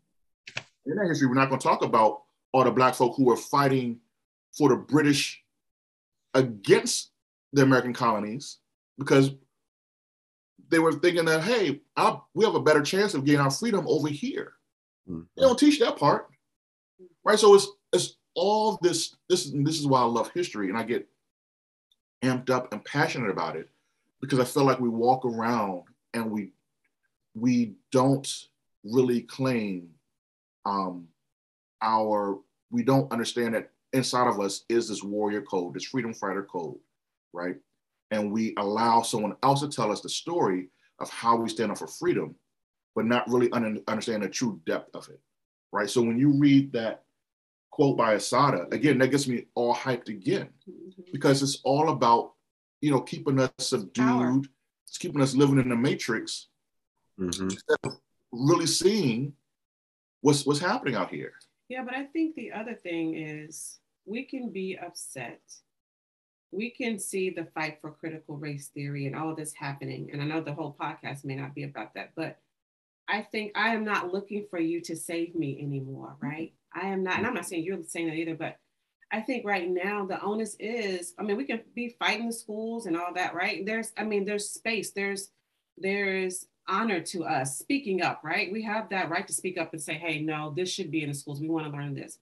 In 0.87 0.97
that 0.97 1.09
history, 1.09 1.29
we're 1.29 1.35
not 1.35 1.49
going 1.49 1.61
to 1.61 1.67
talk 1.67 1.83
about 1.83 2.23
all 2.53 2.65
the 2.65 2.71
Black 2.71 2.95
folk 2.95 3.17
who 3.17 3.25
were 3.25 3.37
fighting 3.37 4.01
for 4.57 4.69
the 4.69 4.77
British 4.77 5.43
against 6.35 7.11
the 7.53 7.63
American 7.63 7.93
colonies 7.93 8.59
because 8.99 9.31
they 10.69 10.79
were 10.79 10.93
thinking 10.93 11.25
that, 11.25 11.43
hey, 11.43 11.81
I, 11.97 12.19
we 12.35 12.45
have 12.45 12.55
a 12.55 12.63
better 12.63 12.83
chance 12.83 13.15
of 13.15 13.25
getting 13.25 13.41
our 13.41 13.51
freedom 13.51 13.87
over 13.89 14.09
here. 14.09 14.53
Mhm. 15.09 15.27
They 15.37 15.43
don't 15.43 15.59
teach 15.59 15.81
that 15.81 15.97
part, 15.97 16.29
right? 17.25 17.39
So 17.39 17.55
it's 17.55 17.67
it's 17.93 18.17
all 18.35 18.79
this. 18.83 19.17
This 19.29 19.47
is 19.47 19.53
this 19.65 19.81
is 19.81 19.87
why 19.87 20.01
I 20.01 20.05
love 20.05 20.31
history, 20.33 20.69
and 20.69 20.79
I 20.79 20.85
get 20.85 21.09
amped 22.23 22.51
up 22.51 22.73
and 22.73 22.85
passionate 22.85 23.31
about 23.31 23.57
it 23.57 23.69
because 24.21 24.39
I 24.39 24.45
feel 24.45 24.65
like 24.65 24.79
we 24.79 24.89
walk 24.89 25.25
around 25.25 25.85
and 26.15 26.31
we 26.31 26.53
we 27.35 27.75
don't 27.91 28.29
really 28.85 29.23
claim 29.23 29.91
um, 30.65 31.09
our 31.83 32.39
we 32.71 32.83
don't 32.85 33.11
understand 33.11 33.55
that 33.55 33.71
inside 33.93 34.29
of 34.29 34.41
us 34.41 34.65
is 34.69 34.89
this 34.89 35.03
warrior 35.03 35.43
code, 35.43 35.75
this 35.75 35.85
freedom 35.85 36.15
fighter 36.15 36.45
code, 36.45 36.79
right? 37.33 37.57
And 38.11 38.33
we 38.33 38.55
allow 38.57 39.03
someone 39.03 39.37
else 39.43 39.61
to 39.61 39.69
tell 39.69 39.91
us 39.93 40.01
the 40.01 40.09
story 40.09 40.69
of 40.99 41.09
how 41.11 41.37
we 41.37 41.49
stand 41.49 41.71
up 41.71 41.79
for 41.79 41.87
freedom, 41.87 42.35
but 42.95 43.05
not 43.07 43.29
really 43.29 43.51
un- 43.53 43.83
understand 43.89 44.23
the 44.23 44.29
true 44.29 44.61
depth 44.67 44.95
of 44.95 45.09
it, 45.09 45.21
right? 45.73 45.89
So 45.89 46.03
when 46.03 46.19
you 46.19 46.31
read 46.33 46.73
that 46.73 47.05
quote 47.71 47.97
by 47.97 48.15
Assata, 48.15 48.67
again, 48.73 48.99
that 48.99 49.09
gets 49.09 49.27
me 49.29 49.47
all 49.55 49.75
hyped 49.75 50.09
again 50.09 50.51
Mhm. 50.69 51.13
because 51.13 51.43
it's 51.43 51.61
all 51.65 51.91
about, 51.91 52.35
you 52.81 52.91
know, 52.91 53.01
keeping 53.01 53.39
us 53.41 53.51
subdued, 53.59 53.95
Power. 53.95 54.41
it's 54.87 54.99
keeping 54.99 55.21
us 55.21 55.35
living 55.35 55.59
in 55.59 55.69
the 55.69 55.77
matrix, 55.77 56.49
Mhm. 57.19 57.57
really 58.33 58.67
seeing 58.67 59.35
what's 60.21 60.45
what's 60.47 60.59
happening 60.61 60.95
out 60.97 61.11
here. 61.11 61.33
Yeah, 61.71 61.85
but 61.85 61.95
I 61.95 62.03
think 62.03 62.35
the 62.35 62.51
other 62.51 62.75
thing 62.75 63.15
is 63.15 63.79
we 64.05 64.25
can 64.25 64.51
be 64.51 64.77
upset. 64.77 65.41
We 66.51 66.71
can 66.71 66.99
see 66.99 67.31
the 67.31 67.47
fight 67.55 67.79
for 67.81 67.93
critical 67.93 68.37
race 68.37 68.67
theory 68.75 69.07
and 69.07 69.15
all 69.15 69.37
this 69.37 69.55
happening. 69.55 70.11
And 70.13 70.21
I 70.21 70.25
know 70.25 70.41
the 70.41 70.53
whole 70.53 70.77
podcast 70.79 71.25
may 71.25 71.37
not 71.37 71.55
be 71.55 71.63
about 71.63 71.95
that, 71.95 72.11
but 72.17 72.39
I 73.09 73.23
think 73.23 73.53
I 73.55 73.73
am 73.73 73.85
not 73.85 74.13
looking 74.13 74.47
for 74.51 74.59
you 74.59 74.81
to 74.81 74.97
save 74.97 75.37
me 75.37 75.61
anymore, 75.63 76.17
right? 76.21 76.53
I 76.75 76.89
am 76.89 77.05
not, 77.05 77.19
and 77.19 77.27
I'm 77.29 77.35
not 77.35 77.47
saying 77.47 77.63
you're 77.63 77.79
saying 77.87 78.09
that 78.09 78.17
either, 78.17 78.35
but 78.35 78.57
I 79.13 79.21
think 79.21 79.47
right 79.47 79.71
now 79.71 80.05
the 80.05 80.21
onus 80.21 80.57
is, 80.59 81.15
I 81.21 81.23
mean, 81.23 81.37
we 81.37 81.45
can 81.45 81.61
be 81.77 81.95
fighting 82.01 82.27
the 82.27 82.33
schools 82.33 82.87
and 82.87 82.97
all 82.97 83.15
that, 83.15 83.33
right? 83.33 83.65
There's, 83.65 83.93
I 83.97 84.03
mean, 84.03 84.25
there's 84.25 84.51
space, 84.51 84.91
there's, 84.91 85.31
there's 85.79 86.47
honor 86.71 87.01
to 87.01 87.25
us 87.25 87.59
speaking 87.59 88.01
up, 88.01 88.21
right? 88.23 88.53
We 88.53 88.63
have 88.63 88.89
that 88.91 89.11
right 89.11 89.27
to 89.27 89.33
speak 89.33 89.59
up 89.59 89.73
and 89.73 89.83
say, 89.83 89.95
hey, 89.95 90.21
no, 90.21 90.53
this 90.57 90.73
should 90.73 90.91
be 90.91 91.03
in 91.03 91.09
the 91.09 91.15
schools. 91.15 91.41
We 91.41 91.49
want 91.49 91.67
to 91.67 91.73
learn 91.73 91.95
this. 91.95 92.19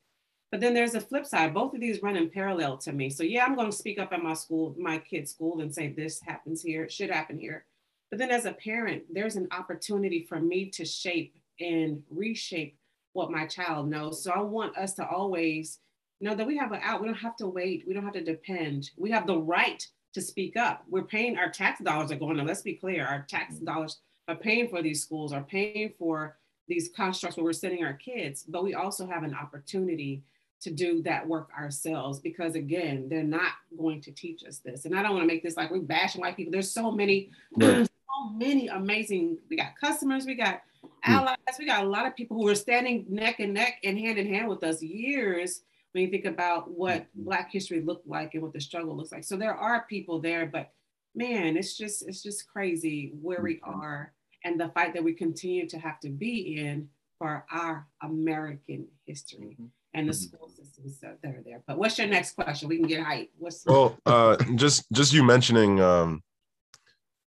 But 0.51 0.61
then 0.61 0.73
there's 0.73 0.95
a 0.95 1.01
flip 1.01 1.27
side. 1.27 1.53
Both 1.53 1.75
of 1.75 1.81
these 1.81 2.03
run 2.03 2.17
in 2.17 2.31
parallel 2.31 2.79
to 2.79 2.93
me. 2.93 3.11
So 3.11 3.23
yeah, 3.23 3.45
I'm 3.45 3.55
going 3.55 3.71
to 3.71 3.77
speak 3.77 3.99
up 3.99 4.13
at 4.13 4.23
my 4.23 4.33
school, 4.33 4.75
my 4.79 4.99
kid's 4.99 5.31
school, 5.31 5.61
and 5.61 5.73
say 5.73 5.93
this 5.93 6.21
happens 6.23 6.63
here, 6.63 6.85
it 6.85 6.93
should 6.93 7.11
happen 7.11 7.39
here. 7.39 7.67
But 8.11 8.19
then 8.19 8.31
as 8.31 8.47
a 8.47 8.53
parent, 8.53 9.03
there's 9.13 9.37
an 9.37 9.49
opportunity 9.51 10.25
for 10.27 10.41
me 10.41 10.71
to 10.71 10.85
shape 10.87 11.35
and 11.61 12.03
reshape 12.11 12.79
what 13.13 13.31
my 13.31 13.47
child 13.47 13.91
knows. 13.91 14.23
So 14.23 14.31
I 14.31 14.41
want 14.41 14.79
us 14.79 14.95
to 14.95 15.07
always 15.07 15.81
know 16.21 16.35
that 16.35 16.47
we 16.47 16.57
have 16.57 16.73
an 16.73 16.81
out. 16.83 17.03
We 17.03 17.09
don't 17.09 17.17
have 17.17 17.37
to 17.37 17.47
wait. 17.47 17.85
We 17.87 17.93
don't 17.93 18.05
have 18.05 18.15
to 18.15 18.25
depend. 18.25 18.91
We 18.97 19.11
have 19.11 19.27
the 19.27 19.39
right 19.39 19.87
to 20.15 20.23
speak 20.23 20.57
up. 20.57 20.85
We're 20.89 21.03
paying 21.03 21.37
our 21.37 21.51
tax 21.51 21.81
dollars 21.81 22.11
are 22.11 22.17
going 22.17 22.39
to, 22.39 22.45
let's 22.45 22.63
be 22.63 22.75
clear, 22.75 23.07
our 23.07 23.27
tax 23.29 23.57
mm-hmm. 23.57 23.67
dollars 23.67 24.01
are 24.29 24.37
paying 24.37 24.69
for 24.69 24.83
these 24.83 25.03
schools, 25.03 25.33
are 25.33 25.43
paying 25.43 25.93
for 25.99 26.37
these 26.69 26.91
constructs 26.95 27.37
where 27.37 27.45
we're 27.45 27.53
sending 27.53 27.83
our 27.83 27.95
kids, 27.95 28.45
but 28.47 28.63
we 28.63 28.75
also 28.75 29.07
have 29.07 29.23
an 29.23 29.35
opportunity 29.35 30.23
to 30.61 30.71
do 30.71 31.03
that 31.03 31.27
work 31.27 31.49
ourselves 31.59 32.19
because 32.19 32.55
again, 32.55 33.09
they're 33.09 33.23
not 33.23 33.53
going 33.77 34.01
to 34.03 34.13
teach 34.13 34.45
us 34.45 34.59
this. 34.59 34.85
And 34.85 34.97
I 34.97 35.03
don't 35.03 35.13
want 35.13 35.23
to 35.23 35.27
make 35.27 35.43
this 35.43 35.57
like 35.57 35.71
we're 35.71 35.81
bashing 35.81 36.21
white 36.21 36.37
people. 36.37 36.53
There's 36.53 36.71
so 36.71 36.91
many, 36.91 37.31
right. 37.57 37.87
so 37.87 38.31
many 38.35 38.69
amazing, 38.69 39.39
we 39.49 39.57
got 39.57 39.79
customers, 39.81 40.27
we 40.27 40.35
got 40.35 40.63
hmm. 40.83 41.13
allies, 41.13 41.37
we 41.59 41.67
got 41.67 41.85
a 41.85 41.89
lot 41.89 42.07
of 42.07 42.17
people 42.17 42.37
who 42.37 42.49
are 42.49 42.55
standing 42.55 43.07
neck 43.09 43.41
and 43.41 43.55
neck 43.55 43.79
and 43.85 43.99
hand 43.99 44.19
in 44.19 44.27
hand 44.27 44.49
with 44.49 44.63
us 44.65 44.83
years 44.83 45.63
when 45.93 46.05
you 46.05 46.11
think 46.11 46.27
about 46.27 46.71
what 46.71 47.03
mm-hmm. 47.03 47.25
black 47.25 47.51
history 47.51 47.81
looked 47.81 48.07
like 48.07 48.35
and 48.35 48.43
what 48.43 48.53
the 48.53 48.61
struggle 48.61 48.97
looks 48.97 49.13
like. 49.13 49.25
So 49.25 49.37
there 49.37 49.55
are 49.55 49.87
people 49.89 50.21
there, 50.21 50.47
but 50.47 50.71
man, 51.15 51.57
it's 51.57 51.77
just 51.77 52.07
it's 52.07 52.23
just 52.23 52.49
crazy 52.49 53.13
where 53.23 53.41
we 53.43 53.55
mm-hmm. 53.55 53.81
are 53.81 54.13
and 54.49 54.59
the 54.59 54.69
fight 54.69 54.95
that 54.95 55.05
we 55.05 55.13
continue 55.13 55.69
to 55.69 55.79
have 55.79 56.01
to 56.01 56.09
be 56.09 56.57
in 56.59 56.89
for 57.19 57.45
our 57.51 57.87
American 58.03 58.89
history 59.05 59.57
mm-hmm. 59.61 59.67
and 59.95 60.09
the 60.09 60.13
mm-hmm. 60.13 60.37
school 60.37 60.49
systems 60.49 60.99
that 61.01 61.19
are 61.25 61.43
there. 61.45 61.63
But 61.67 61.79
what's 61.79 61.99
your 61.99 62.09
next 62.09 62.33
question? 62.33 62.69
We 62.69 62.79
can 62.79 62.87
get 62.87 63.05
hype. 63.05 63.31
What's 63.39 63.65
well, 63.67 63.99
uh, 64.07 64.37
just 64.55 64.87
just 64.93 65.13
you 65.13 65.23
mentioning, 65.23 65.81
um, 65.81 66.23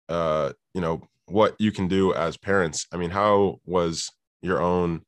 uh, 0.09 0.53
you 0.75 0.81
know, 0.81 1.03
what 1.27 1.55
you 1.59 1.71
can 1.71 1.89
do 1.89 2.15
as 2.15 2.37
parents. 2.37 2.87
I 2.93 2.97
mean, 2.97 3.11
how 3.11 3.61
was 3.65 4.11
your 4.43 4.61
own 4.61 5.03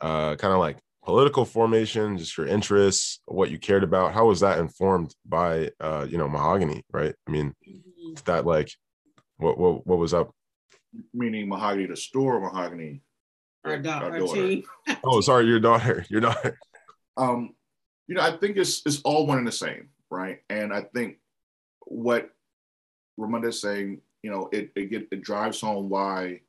uh, 0.00 0.36
kind 0.36 0.54
of 0.54 0.60
like 0.60 0.78
political 1.04 1.44
formation, 1.44 2.16
just 2.16 2.38
your 2.38 2.46
interests, 2.46 3.20
what 3.26 3.50
you 3.50 3.58
cared 3.58 3.84
about? 3.84 4.14
How 4.14 4.26
was 4.26 4.40
that 4.40 4.58
informed 4.58 5.14
by 5.26 5.70
uh, 5.80 6.06
you 6.08 6.16
know, 6.16 6.28
mahogany, 6.28 6.82
right? 6.90 7.14
I 7.28 7.30
mean, 7.30 7.54
mm-hmm. 7.68 8.14
that 8.24 8.46
like 8.46 8.70
what 9.36 9.58
what 9.58 9.86
what 9.86 9.98
was 9.98 10.14
up? 10.14 10.32
Meaning 11.12 11.48
mahogany 11.48 11.86
the 11.86 11.96
store, 11.96 12.40
mahogany. 12.40 13.02
Our, 13.64 13.78
da- 13.78 14.00
our, 14.00 14.10
our 14.10 14.18
daughter. 14.18 14.56
oh, 15.04 15.20
sorry, 15.20 15.46
your 15.46 15.60
daughter. 15.60 16.04
Your 16.08 16.20
daughter. 16.20 16.58
Um, 17.16 17.54
you 18.06 18.14
know, 18.14 18.22
I 18.22 18.36
think 18.36 18.56
it's 18.56 18.82
it's 18.84 19.00
all 19.02 19.26
one 19.26 19.38
and 19.38 19.46
the 19.46 19.52
same, 19.52 19.88
right? 20.10 20.40
And 20.50 20.72
I 20.72 20.82
think 20.94 21.18
what 21.86 22.30
Ramunda 23.18 23.48
is 23.48 23.60
saying, 23.60 24.00
you 24.22 24.30
know, 24.30 24.48
it 24.52 24.70
it, 24.76 24.90
get, 24.90 25.08
it 25.10 25.22
drives 25.22 25.60
home 25.60 25.88
why 25.88 26.40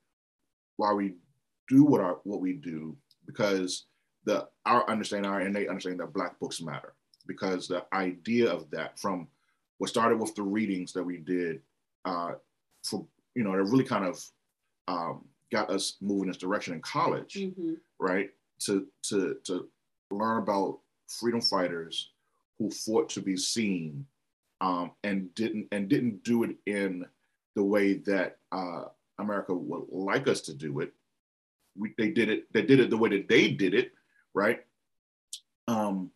why 0.78 0.94
we 0.94 1.16
do 1.70 1.84
what 1.84 2.02
our 2.02 2.20
what 2.24 2.42
we 2.42 2.54
do 2.54 2.98
because 3.26 3.86
the 4.26 4.48
our 4.66 4.90
understanding, 4.90 5.30
our 5.30 5.42
innate 5.42 5.70
understanding 5.70 6.00
that 6.00 6.14
Black 6.14 6.40
books 6.40 6.62
matter, 6.62 6.94
because 7.28 7.68
the 7.68 7.86
idea 7.94 8.52
of 8.52 8.70
that 8.72 9.00
from 9.00 9.28
what 9.78 9.90
started 9.90 10.20
with 10.20 10.34
the 10.36 10.44
readings 10.44 10.94
that 10.94 11.04
we 11.04 11.18
did, 11.18 11.62
uh, 12.06 12.32
for 12.84 13.06
you 13.36 13.44
know, 13.44 13.54
it 13.54 13.58
really 13.58 13.84
kind 13.84 14.06
of 14.06 14.24
um, 14.88 15.26
got 15.52 15.70
us 15.70 15.98
moving 16.02 16.24
in 16.24 16.28
this 16.30 16.38
direction 16.38 16.74
in 16.74 16.82
college, 16.82 17.36
mm-hmm. 17.36 17.74
right? 18.00 18.30
To 18.62 18.88
to 19.04 19.38
to 19.46 19.68
learn 20.12 20.42
about 20.44 20.80
freedom 21.08 21.42
fighters 21.42 22.12
who 22.58 22.72
fought 22.72 23.10
to 23.10 23.22
be 23.22 23.38
seen 23.38 24.06
um, 24.62 24.92
and 25.04 25.34
didn't 25.36 25.68
and 25.72 25.90
didn't 25.90 26.24
do 26.24 26.44
it 26.44 26.56
in 26.66 27.06
the 27.56 27.64
way 27.64 27.94
that 27.94 28.38
uh, 28.52 28.84
America 29.20 29.54
would 29.54 29.86
like 29.92 30.28
us 30.28 30.42
to 30.42 30.54
do 30.54 30.80
it. 30.80 30.94
We, 31.78 31.94
they 31.98 32.10
did 32.10 32.30
it. 32.30 32.52
They 32.54 32.62
did 32.62 32.80
it 32.80 32.90
the 32.90 32.98
way 32.98 33.10
that 33.10 33.28
they 33.28 33.50
did 33.50 33.74
it, 33.74 33.92
right? 34.34 34.64
Um, 35.68 36.12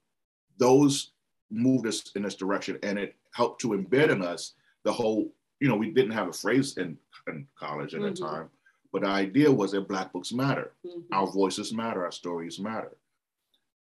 those 0.58 1.12
moved 1.49 1.88
us 1.88 2.12
in 2.15 2.23
this 2.23 2.36
direction 2.36 2.77
and 2.84 2.99
it 2.99 3.15
helped 3.34 3.62
to 3.62 3.69
embed 3.69 4.10
in 4.10 4.21
us 4.21 4.53
the 4.84 4.93
whole, 4.93 5.32
you 5.60 5.67
know, 5.67 5.75
we 5.75 5.91
didn't 5.91 6.12
have 6.12 6.27
a 6.27 6.34
phrase 6.34 6.77
in, 6.77 6.97
in 7.27 7.47
college 7.58 7.93
at 7.93 8.01
mm-hmm. 8.01 8.13
that 8.13 8.19
time, 8.19 8.49
but 8.91 9.04
the 9.04 9.08
idea 9.08 9.52
was 9.52 9.71
that 9.71 9.88
Black 9.88 10.12
books 10.12 10.32
matter. 10.32 10.73
Mm-hmm. 10.86 11.13
Our 11.13 11.28
voices 11.28 11.73
matter, 11.73 12.04
our 12.04 12.12
stories 12.12 12.60
matter. 12.60 12.97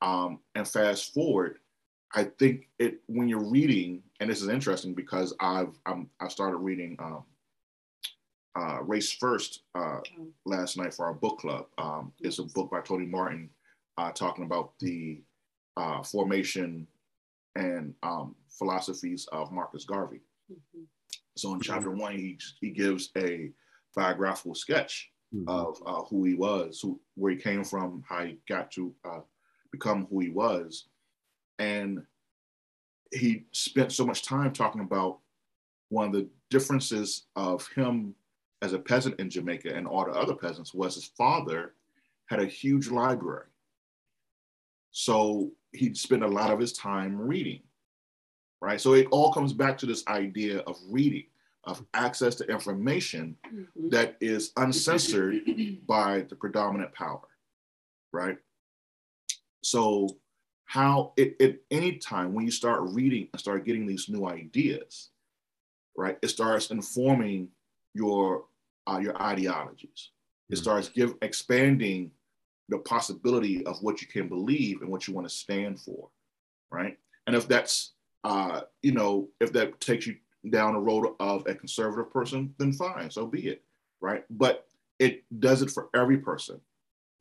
Um, 0.02 0.40
and 0.56 0.68
fast 0.68 1.14
forward, 1.14 1.60
I 2.14 2.26
think 2.40 2.70
it 2.80 3.02
when 3.08 3.28
you're 3.28 3.50
reading, 3.50 4.04
and 4.20 4.30
this 4.30 4.42
is 4.42 4.50
interesting 4.50 4.94
because 4.94 5.34
I've 5.40 5.78
I'm, 5.86 6.10
i 6.20 6.28
started 6.28 6.58
reading 6.58 6.96
um, 7.00 7.24
uh, 8.56 8.82
Race 8.84 9.12
First 9.12 9.64
uh, 9.76 10.00
oh. 10.20 10.28
last 10.46 10.78
night 10.78 10.94
for 10.94 11.06
our 11.06 11.14
book 11.14 11.40
club. 11.40 11.66
Um, 11.78 12.14
it's 12.22 12.40
a 12.40 12.44
book 12.44 12.72
by 12.72 12.82
Tony 12.82 13.06
Martin 13.06 13.50
uh, 13.98 14.12
talking 14.12 14.46
about 14.46 14.74
the 14.80 15.22
uh, 15.78 16.04
formation 16.04 16.88
and 17.56 17.94
um, 18.04 18.36
philosophies 18.50 19.28
of 19.32 19.52
Marcus 19.52 19.86
Garvey. 19.86 20.22
Mm-hmm. 20.52 20.84
So 21.38 21.54
in 21.54 21.60
chapter 21.60 21.92
one, 21.92 22.16
he, 22.16 22.38
he 22.62 22.70
gives 22.70 23.10
a 23.18 23.52
biographical 23.96 24.56
sketch 24.56 25.12
mm-hmm. 25.34 25.48
of 25.50 25.82
uh, 25.86 26.04
who 26.04 26.24
he 26.24 26.34
was, 26.34 26.80
who, 26.82 27.00
where 27.16 27.32
he 27.32 27.38
came 27.38 27.64
from, 27.64 28.04
how 28.08 28.24
he 28.24 28.38
got 28.48 28.72
to 28.72 28.94
uh, 29.06 29.22
become 29.72 30.08
who 30.10 30.20
he 30.20 30.30
was. 30.30 30.88
And 31.60 32.04
he 33.12 33.46
spent 33.52 33.92
so 33.92 34.06
much 34.06 34.24
time 34.24 34.52
talking 34.52 34.82
about 34.82 35.20
one 35.90 36.08
of 36.08 36.14
the 36.14 36.28
differences 36.50 37.24
of 37.36 37.68
him 37.76 38.16
as 38.62 38.74
a 38.74 38.80
peasant 38.80 39.20
in 39.20 39.30
Jamaica 39.30 39.74
and 39.74 39.88
all 39.88 40.06
the 40.06 40.12
other 40.12 40.36
peasants 40.36 40.74
was 40.74 40.96
his 40.96 41.06
father 41.06 41.74
had 42.28 42.40
a 42.40 42.46
huge 42.46 42.90
library. 42.90 43.48
So 44.92 45.52
he'd 45.74 45.98
spend 45.98 46.24
a 46.24 46.28
lot 46.28 46.52
of 46.52 46.60
his 46.60 46.74
time 46.74 47.18
reading, 47.18 47.62
right? 48.62 48.80
So 48.80 48.94
it 48.94 49.08
all 49.12 49.32
comes 49.32 49.54
back 49.54 49.78
to 49.80 49.86
this 49.86 50.08
idea 50.08 50.60
of 50.60 50.78
reading, 50.90 51.26
of 51.66 51.84
access 51.94 52.36
to 52.36 52.46
information 52.46 53.36
mm-hmm. 53.46 53.90
that 53.90 54.18
is 54.22 54.52
uncensored 54.58 55.42
by 55.88 56.26
the 56.30 56.36
predominant 56.36 56.94
power, 56.94 57.28
right? 58.12 58.38
So 59.64 60.10
how 60.66 61.14
it, 61.18 61.40
at 61.42 61.58
any 61.72 61.98
time 61.98 62.34
when 62.34 62.46
you 62.46 62.52
start 62.52 62.82
reading 62.84 63.28
and 63.32 63.40
start 63.40 63.66
getting 63.66 63.86
these 63.86 64.10
new 64.10 64.28
ideas, 64.28 65.10
right, 65.98 66.18
it 66.22 66.28
starts 66.28 66.72
informing 66.72 67.50
your 67.94 68.46
uh, 68.88 69.00
your 69.02 69.20
ideologies. 69.22 70.12
It 70.50 70.56
mm-hmm. 70.56 70.62
starts 70.62 70.90
give 70.90 71.16
expanding 71.22 72.12
the 72.70 72.80
possibility 72.80 73.66
of 73.66 73.82
what 73.82 74.02
you 74.02 74.08
can 74.08 74.28
believe 74.28 74.82
and 74.82 74.90
what 74.90 75.08
you 75.08 75.14
want 75.14 75.28
to 75.28 75.34
stand 75.34 75.80
for, 75.80 76.10
right? 76.72 76.98
And 77.28 77.36
if 77.36 77.48
that's, 77.48 77.94
uh, 78.24 78.62
you 78.82 78.92
know, 78.92 79.30
if 79.40 79.54
that 79.54 79.80
takes 79.80 80.08
you 80.08 80.16
down 80.50 80.74
the 80.74 80.80
road 80.80 81.16
of 81.20 81.46
a 81.48 81.56
conservative 81.56 82.12
person, 82.12 82.54
then 82.58 82.72
fine, 82.72 83.10
so 83.10 83.26
be 83.26 83.48
it, 83.48 83.64
right? 84.02 84.24
But 84.30 84.68
it 85.00 85.24
does 85.40 85.62
it 85.62 85.72
for 85.72 85.90
every 85.96 86.18
person. 86.18 86.60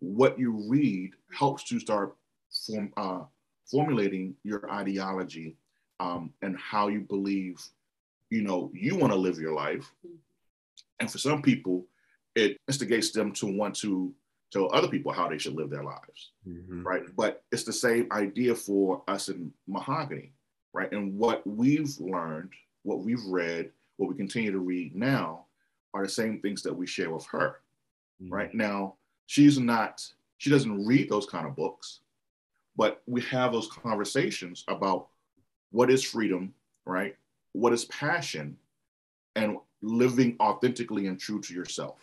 What 0.00 0.38
you 0.38 0.64
read 0.68 1.12
helps 1.32 1.64
to 1.64 1.80
start 1.80 2.16
form, 2.66 2.92
uh, 2.96 3.22
formulating 3.70 4.34
your 4.44 4.70
ideology 4.70 5.56
um, 6.00 6.32
and 6.42 6.56
how 6.58 6.88
you 6.88 7.00
believe, 7.00 7.62
you 8.30 8.42
know, 8.42 8.70
you 8.74 8.96
want 8.96 9.12
to 9.12 9.18
live 9.18 9.38
your 9.38 9.54
life. 9.54 9.90
And 11.00 11.10
for 11.10 11.18
some 11.18 11.42
people, 11.42 11.86
it 12.34 12.58
instigates 12.68 13.10
them 13.10 13.32
to 13.32 13.46
want 13.46 13.74
to 13.76 14.12
tell 14.52 14.72
other 14.72 14.88
people 14.88 15.12
how 15.12 15.28
they 15.28 15.38
should 15.38 15.54
live 15.54 15.70
their 15.70 15.84
lives, 15.84 16.30
mm-hmm. 16.46 16.82
right? 16.82 17.02
But 17.16 17.42
it's 17.50 17.64
the 17.64 17.72
same 17.72 18.08
idea 18.12 18.54
for 18.54 19.02
us 19.08 19.28
in 19.28 19.52
mahogany, 19.66 20.32
right? 20.72 20.92
And 20.92 21.16
what 21.18 21.46
we've 21.46 21.98
learned, 21.98 22.52
what 22.85 23.01
we've 23.01 23.24
read, 23.24 23.70
what 23.97 24.09
we 24.09 24.14
continue 24.14 24.53
to 24.53 24.61
read 24.61 24.95
now 24.95 25.47
are 25.93 26.05
the 26.05 26.09
same 26.09 26.41
things 26.41 26.62
that 26.62 26.74
we 26.74 26.87
share 26.87 27.11
with 27.11 27.26
her, 27.26 27.61
mm-hmm. 28.22 28.32
right? 28.32 28.55
Now, 28.55 28.95
she's 29.26 29.59
not 29.59 30.07
she 30.39 30.51
doesn't 30.51 30.85
read 30.85 31.09
those 31.09 31.26
kind 31.26 31.47
of 31.47 31.57
books, 31.57 32.01
but 32.76 33.03
we 33.07 33.22
have 33.22 33.53
those 33.53 33.68
conversations 33.68 34.64
about 34.68 35.09
what 35.70 35.91
is 35.91 36.05
freedom, 36.05 36.53
right? 36.85 37.16
What 37.53 37.72
is 37.72 37.87
passion, 37.87 38.57
and 39.37 39.57
living 39.82 40.37
authentically 40.41 41.07
and 41.07 41.18
true 41.18 41.41
to 41.41 41.55
yourself, 41.55 41.99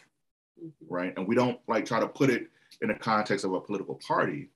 mm-hmm. 0.59 0.93
right? 0.93 1.13
And 1.17 1.27
we 1.27 1.35
don't 1.35 1.59
like 1.67 1.85
try 1.85 1.99
to 1.99 2.07
put 2.07 2.29
it 2.29 2.47
in 2.81 2.87
the 2.87 2.95
context 2.95 3.45
of 3.45 3.53
a 3.53 3.61
political 3.61 3.95
party, 3.95 4.49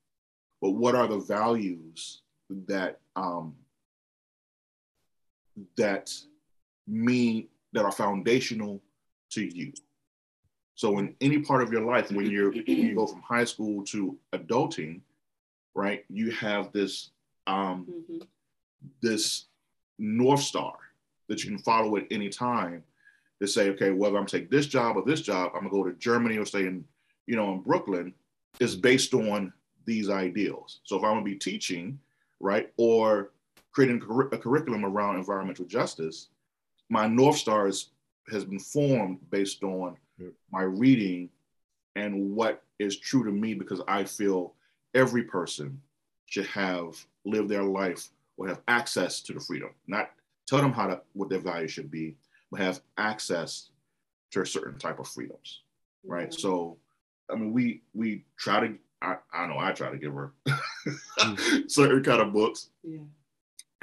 but 0.61 0.71
what 0.71 0.95
are 0.95 1.07
the 1.07 1.19
values 1.19 2.21
that 2.67 2.99
um, 3.15 3.55
that 5.77 6.13
mean 6.87 7.47
that 7.73 7.85
are 7.85 7.91
foundational 7.91 8.81
to 9.31 9.43
you? 9.43 9.73
So 10.75 10.99
in 10.99 11.15
any 11.21 11.39
part 11.39 11.63
of 11.63 11.71
your 11.71 11.81
life, 11.81 12.11
when 12.11 12.29
you're 12.29 12.53
you 12.53 12.95
go 12.95 13.07
from 13.07 13.21
high 13.21 13.45
school 13.45 13.83
to 13.85 14.17
adulting, 14.33 15.01
right, 15.73 16.03
you 16.09 16.31
have 16.31 16.71
this 16.73 17.11
um, 17.47 17.87
mm-hmm. 17.89 18.17
this 19.01 19.45
north 19.97 20.41
star 20.41 20.75
that 21.27 21.43
you 21.43 21.49
can 21.49 21.59
follow 21.59 21.95
at 21.97 22.05
any 22.11 22.29
time 22.29 22.83
to 23.41 23.47
say, 23.47 23.69
okay, 23.69 23.91
whether 23.91 24.17
I'm 24.17 24.25
take 24.25 24.49
this 24.49 24.67
job 24.67 24.97
or 24.97 25.03
this 25.03 25.21
job, 25.21 25.51
I'm 25.53 25.61
gonna 25.61 25.71
go 25.71 25.83
to 25.83 25.93
Germany 25.93 26.37
or 26.37 26.45
stay 26.45 26.65
in, 26.65 26.85
you 27.25 27.35
know, 27.35 27.53
in 27.53 27.61
Brooklyn, 27.61 28.13
is 28.59 28.75
based 28.75 29.13
on 29.13 29.51
these 29.85 30.09
ideals. 30.09 30.79
So 30.83 30.97
if 30.97 31.03
I'm 31.03 31.11
gonna 31.11 31.23
be 31.23 31.35
teaching, 31.35 31.99
right, 32.39 32.71
or 32.77 33.31
creating 33.75 34.01
a 34.31 34.37
curriculum 34.37 34.85
around 34.85 35.17
environmental 35.17 35.65
justice, 35.65 36.29
my 36.89 37.07
north 37.07 37.35
star 37.35 37.67
is, 37.67 37.89
has 38.31 38.45
been 38.45 38.59
formed 38.59 39.19
based 39.29 39.63
on 39.63 39.97
my 40.49 40.61
reading 40.61 41.29
and 41.97 42.33
what 42.33 42.63
is 42.79 42.97
true 42.97 43.25
to 43.25 43.31
me 43.31 43.53
because 43.53 43.81
I 43.85 44.05
feel 44.05 44.53
every 44.93 45.23
person 45.23 45.81
should 46.25 46.47
have 46.47 47.05
lived 47.25 47.49
their 47.49 47.63
life 47.63 48.09
or 48.37 48.47
have 48.47 48.61
access 48.69 49.19
to 49.21 49.33
the 49.33 49.41
freedom, 49.41 49.69
not 49.87 50.11
tell 50.47 50.61
them 50.61 50.71
how 50.71 50.87
to 50.87 51.01
what 51.13 51.29
their 51.29 51.39
value 51.39 51.67
should 51.67 51.91
be, 51.91 52.15
but 52.51 52.61
have 52.61 52.81
access 52.97 53.69
to 54.31 54.41
a 54.41 54.45
certain 54.45 54.79
type 54.79 54.99
of 54.99 55.07
freedoms, 55.07 55.61
right? 56.05 56.29
Mm-hmm. 56.29 56.39
So, 56.39 56.77
I 57.29 57.35
mean, 57.35 57.51
we 57.51 57.81
we 57.93 58.23
try 58.37 58.67
to. 58.67 58.77
I, 59.01 59.17
I 59.33 59.47
know 59.47 59.57
I 59.59 59.71
try 59.73 59.91
to 59.91 59.97
give 59.97 60.13
her 60.13 60.31
certain 61.67 62.03
kind 62.03 62.21
of 62.21 62.33
books. 62.33 62.69
Yeah. 62.83 62.99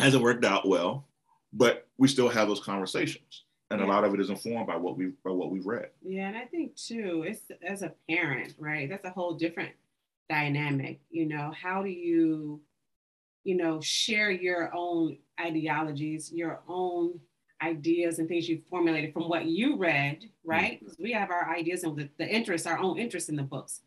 Hasn't 0.02 0.22
worked 0.22 0.44
out 0.44 0.66
well, 0.68 1.06
but 1.52 1.86
we 1.98 2.08
still 2.08 2.28
have 2.28 2.48
those 2.48 2.60
conversations 2.60 3.44
and 3.72 3.80
yeah. 3.80 3.86
a 3.86 3.88
lot 3.88 4.04
of 4.04 4.14
it 4.14 4.20
is 4.20 4.30
informed 4.30 4.66
by 4.66 4.76
what 4.76 4.96
we 4.96 5.12
by 5.24 5.30
what 5.30 5.50
we've 5.50 5.66
read. 5.66 5.88
Yeah, 6.02 6.28
and 6.28 6.36
I 6.36 6.44
think 6.44 6.76
too, 6.76 7.24
it's 7.26 7.50
as 7.66 7.82
a 7.82 7.92
parent, 8.08 8.54
right? 8.58 8.88
That's 8.88 9.04
a 9.04 9.10
whole 9.10 9.34
different 9.34 9.72
dynamic. 10.28 11.00
You 11.10 11.26
know, 11.26 11.52
how 11.60 11.82
do 11.82 11.88
you, 11.88 12.60
you 13.44 13.56
know, 13.56 13.80
share 13.80 14.30
your 14.30 14.70
own 14.74 15.16
ideologies, 15.40 16.30
your 16.32 16.60
own 16.68 17.18
ideas 17.62 18.18
and 18.18 18.28
things 18.28 18.48
you 18.48 18.60
formulated 18.68 19.12
from 19.12 19.28
what 19.28 19.46
you 19.46 19.76
read, 19.76 20.28
right? 20.44 20.84
Mm-hmm. 20.84 21.02
We 21.02 21.12
have 21.12 21.30
our 21.30 21.48
ideas 21.48 21.84
and 21.84 21.96
the, 21.96 22.08
the 22.18 22.28
interests, 22.28 22.66
our 22.66 22.78
own 22.78 22.98
interests 22.98 23.28
in 23.28 23.36
the 23.36 23.42
books. 23.42 23.80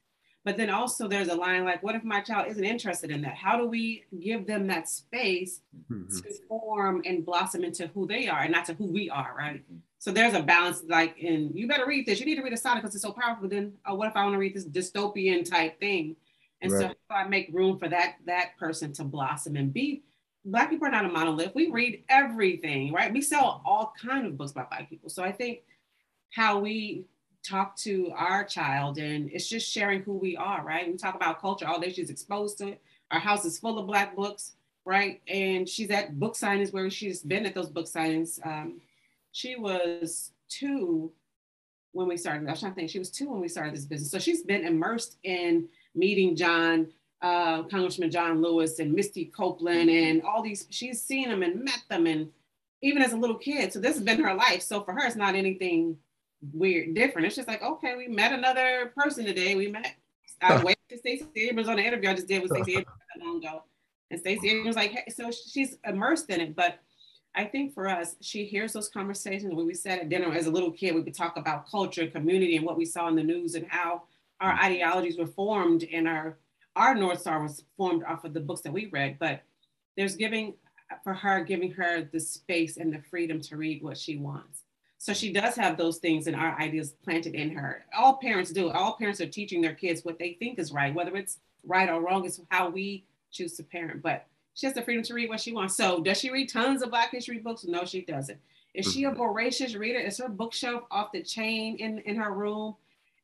But 0.46 0.58
then 0.58 0.70
also 0.70 1.08
there's 1.08 1.28
a 1.28 1.36
line 1.36 1.66
like, 1.66 1.82
what 1.82 1.96
if 1.96 2.04
my 2.04 2.22
child 2.22 2.48
isn't 2.48 2.64
interested 2.64 3.10
in 3.10 3.22
that? 3.24 3.34
How 3.34 3.58
do 3.58 3.68
we 3.68 4.06
give 4.20 4.46
them 4.46 4.68
that 4.68 4.88
space 4.88 5.62
mm-hmm. 5.92 6.16
to 6.18 6.34
form 6.48 7.02
and 7.04 7.26
blossom 7.26 7.64
into 7.64 7.88
who 7.88 8.06
they 8.06 8.28
are 8.28 8.42
and 8.42 8.52
not 8.52 8.66
to 8.66 8.76
who 8.76 8.86
we 8.86 9.10
are, 9.10 9.34
right? 9.36 9.64
Mm-hmm. 9.64 9.78
So 9.98 10.12
there's 10.12 10.36
a 10.36 10.44
balance 10.44 10.84
like 10.88 11.18
in 11.18 11.52
you 11.56 11.68
better 11.68 11.88
read 11.88 12.06
this. 12.06 12.20
You 12.20 12.28
need 12.28 12.36
to 12.36 12.44
read 12.44 12.54
a 12.54 12.58
sonnet 12.58 12.84
because 12.84 12.94
it's 12.94 13.04
so 13.04 13.12
powerful. 13.12 13.50
Then 13.50 13.74
oh, 13.88 13.96
what 13.96 14.08
if 14.08 14.16
I 14.16 14.24
want 14.24 14.36
to 14.36 14.40
read 14.40 14.54
this 14.54 14.68
dystopian 14.68 15.50
type 15.50 15.80
thing? 15.80 16.16
And 16.62 16.72
right. 16.72 16.92
so 16.92 17.16
I 17.16 17.28
make 17.28 17.50
room 17.52 17.80
for 17.80 17.90
that 17.90 18.18
that 18.28 18.56
person 18.60 18.94
to 18.94 19.04
blossom 19.04 19.56
and 19.56 19.74
be 19.74 20.04
black 20.46 20.70
people 20.70 20.88
are 20.88 20.92
not 20.92 21.06
a 21.06 21.10
monolith. 21.10 21.56
We 21.56 21.72
read 21.72 22.04
everything, 22.08 22.94
right? 22.94 23.12
We 23.12 23.22
sell 23.22 23.64
all 23.66 23.94
kind 24.00 24.28
of 24.28 24.38
books 24.38 24.52
by 24.52 24.66
black 24.66 24.92
people. 24.92 25.10
So 25.10 25.24
I 25.24 25.32
think 25.32 25.64
how 26.30 26.60
we 26.60 27.06
talk 27.46 27.76
to 27.78 28.12
our 28.16 28.44
child 28.44 28.98
and 28.98 29.30
it's 29.32 29.48
just 29.48 29.72
sharing 29.72 30.02
who 30.02 30.14
we 30.14 30.36
are, 30.36 30.64
right? 30.64 30.90
We 30.92 30.98
talk 30.98 31.16
about 31.16 31.40
culture 31.40 31.68
all 31.68 31.80
day. 31.80 31.92
She's 31.92 32.10
exposed 32.10 32.58
to 32.60 32.70
it. 32.70 32.82
Our 33.12 33.20
house 33.20 33.46
is 33.46 33.60
full 33.60 33.78
of 33.78 33.88
black 33.88 34.16
books, 34.16 34.54
right? 34.86 35.22
And 35.28 35.68
she's 35.68 35.92
at 35.92 36.20
book 36.20 36.36
signings 36.36 36.74
where 36.74 36.90
she's 36.90 37.22
been 37.22 37.46
at 37.46 37.54
those 37.54 37.70
book 37.70 37.86
signings. 37.86 38.46
Um, 38.46 38.82
she 39.32 39.56
was 39.56 40.32
two 40.50 41.12
when 41.92 42.08
we 42.08 42.18
started. 42.18 42.48
I 42.48 42.52
was 42.52 42.60
trying 42.60 42.72
to 42.72 42.76
think. 42.76 42.90
She 42.90 43.00
was 43.00 43.10
two 43.10 43.30
when 43.30 43.42
we 43.42 43.48
started 43.48 43.76
this 43.76 43.86
business. 43.86 44.12
So 44.12 44.20
she's 44.20 44.44
been 44.44 44.66
immersed 44.66 45.18
in 45.24 45.68
meeting 45.94 46.36
John, 46.36 46.88
uh, 47.22 47.64
Congressman 47.64 48.12
John 48.12 48.42
Lewis 48.42 48.80
and 48.80 48.94
Misty 48.94 49.26
Copeland 49.26 49.90
and 49.90 50.22
all 50.24 50.42
these. 50.42 50.68
She's 50.70 51.02
seen 51.02 51.30
them 51.30 51.44
and 51.44 51.64
met 51.64 51.84
them 51.90 52.08
and 52.08 52.32
even 52.82 53.02
as 53.02 53.14
a 53.14 53.18
little 53.18 53.38
kid. 53.38 53.72
So 53.72 53.80
this 53.80 53.96
has 53.96 54.04
been 54.04 54.22
her 54.24 54.34
life. 54.34 54.62
So 54.62 54.84
for 54.84 54.94
her, 54.94 55.06
it's 55.06 55.16
not 55.16 55.36
anything 55.36 55.98
weird, 56.54 56.94
different. 56.94 57.28
It's 57.28 57.36
just 57.36 57.48
like, 57.48 57.62
okay, 57.62 57.96
we 57.96 58.08
met 58.08 58.34
another 58.34 58.94
person 58.96 59.26
today. 59.26 59.56
We 59.56 59.68
met. 59.68 59.96
I 60.42 60.62
waited 60.62 60.80
to 60.90 60.98
Stacey 60.98 61.26
Abrams 61.36 61.70
on 61.70 61.78
the 61.78 61.84
interview 61.84 62.10
I 62.10 62.14
just 62.14 62.28
did 62.28 62.42
with 62.42 62.52
Stacey 62.52 62.72
Abrams 62.78 62.98
long 63.20 63.38
ago, 63.38 63.64
and 64.12 64.20
Stacey 64.20 64.50
Abrams 64.50 64.68
was 64.68 64.76
like, 64.76 64.92
hey, 64.92 65.06
so 65.10 65.32
she's 65.32 65.78
immersed 65.86 66.30
in 66.30 66.42
it. 66.42 66.56
But 66.56 66.80
I 67.36 67.46
think 67.46 67.74
for 67.74 67.88
us, 67.88 68.16
she 68.22 68.46
hears 68.46 68.74
those 68.74 68.90
conversations. 68.90 69.54
When 69.54 69.66
we 69.66 69.74
sat 69.74 70.00
at 70.00 70.10
dinner 70.10 70.32
as 70.34 70.48
a 70.48 70.52
little 70.52 70.72
kid, 70.72 70.96
we 70.96 71.02
would 71.02 71.16
talk 71.16 71.38
about 71.38 71.70
culture, 71.70 72.08
community, 72.08 72.58
and 72.58 72.66
what 72.66 72.78
we 72.78 72.86
saw 72.86 73.08
in 73.08 73.16
the 73.16 73.24
news 73.24 73.56
and 73.56 73.66
how 73.68 74.04
our 74.42 74.56
hmm. 74.56 74.64
ideologies 74.64 75.18
were 75.18 75.28
formed 75.28 75.84
and 75.92 76.08
our 76.08 76.38
our 76.76 76.94
North 76.94 77.22
Star 77.22 77.42
was 77.42 77.64
formed 77.78 78.04
off 78.04 78.26
of 78.26 78.34
the 78.34 78.42
books 78.42 78.62
that 78.62 78.74
we 78.74 78.88
read. 78.88 79.18
But 79.18 79.44
there's 79.96 80.18
giving 80.18 80.56
for 81.04 81.14
her, 81.14 81.42
giving 81.44 81.72
her 81.72 82.04
the 82.04 82.20
space 82.20 82.76
and 82.76 82.94
the 82.94 83.02
freedom 83.10 83.40
to 83.42 83.56
read 83.56 83.82
what 83.82 83.98
she 83.98 84.18
wants 84.18 84.65
so 85.06 85.14
she 85.14 85.32
does 85.32 85.56
have 85.56 85.78
those 85.78 86.00
things 86.00 86.26
and 86.26 86.36
our 86.36 86.60
ideas 86.60 86.96
planted 87.04 87.36
in 87.36 87.52
her. 87.52 87.86
All 87.96 88.16
parents 88.16 88.50
do. 88.50 88.72
All 88.72 88.94
parents 88.94 89.22
are 89.22 89.28
teaching 89.28 89.62
their 89.62 89.76
kids 89.76 90.04
what 90.04 90.18
they 90.18 90.34
think 90.40 90.58
is 90.58 90.72
right, 90.72 90.96
whether 90.96 91.16
it's 91.16 91.38
right 91.64 91.88
or 91.88 92.02
wrong. 92.02 92.26
It's 92.26 92.42
how 92.50 92.70
we 92.72 93.06
choose 93.32 93.54
to 93.58 93.64
parent. 93.64 94.02
But 94.02 94.26
she 94.56 94.66
has 94.66 94.74
the 94.74 94.82
freedom 94.82 95.04
to 95.04 95.14
read 95.14 95.30
what 95.30 95.40
she 95.40 95.54
wants. 95.54 95.78
So 95.78 96.02
does 96.02 96.18
she 96.20 96.32
read 96.32 96.50
tons 96.50 96.82
of 96.82 96.90
Black 96.90 97.12
history 97.12 97.38
books? 97.38 97.66
No, 97.66 97.86
she 97.86 98.02
doesn't. 98.02 98.40
Is 98.74 98.92
she 98.92 99.04
a 99.04 99.10
mm-hmm. 99.10 99.20
voracious 99.20 99.76
reader? 99.76 100.00
Is 100.00 100.18
her 100.18 100.28
bookshelf 100.28 100.86
off 100.90 101.12
the 101.12 101.22
chain 101.22 101.76
in, 101.76 102.00
in 102.00 102.16
her 102.16 102.34
room? 102.34 102.74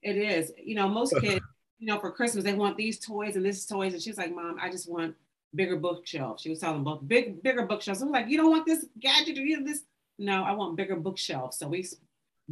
It 0.03 0.17
is. 0.17 0.51
You 0.63 0.75
know, 0.75 0.87
most 0.87 1.19
kids, 1.19 1.43
you 1.79 1.87
know, 1.87 1.97
for 1.97 2.11
Christmas, 2.11 2.43
they 2.43 2.53
want 2.53 2.77
these 2.77 2.99
toys 2.99 3.37
and 3.37 3.43
this 3.43 3.65
toys. 3.65 3.93
And 3.93 4.03
she's 4.03 4.19
like, 4.19 4.35
Mom, 4.35 4.57
I 4.61 4.69
just 4.69 4.87
want 4.87 5.15
bigger 5.55 5.77
bookshelves. 5.77 6.43
She 6.43 6.51
was 6.51 6.59
telling 6.59 6.83
both 6.83 7.07
big, 7.07 7.41
bigger 7.41 7.65
bookshelves. 7.65 8.03
I'm 8.03 8.11
like, 8.11 8.27
you 8.27 8.37
don't 8.37 8.51
want 8.51 8.67
this 8.67 8.85
gadget 8.99 9.39
or 9.39 9.41
you 9.41 9.59
know, 9.59 9.65
this 9.65 9.81
no, 10.21 10.43
I 10.43 10.51
want 10.51 10.77
bigger 10.77 10.95
bookshelves. 10.95 11.57
So 11.57 11.67
we 11.67 11.85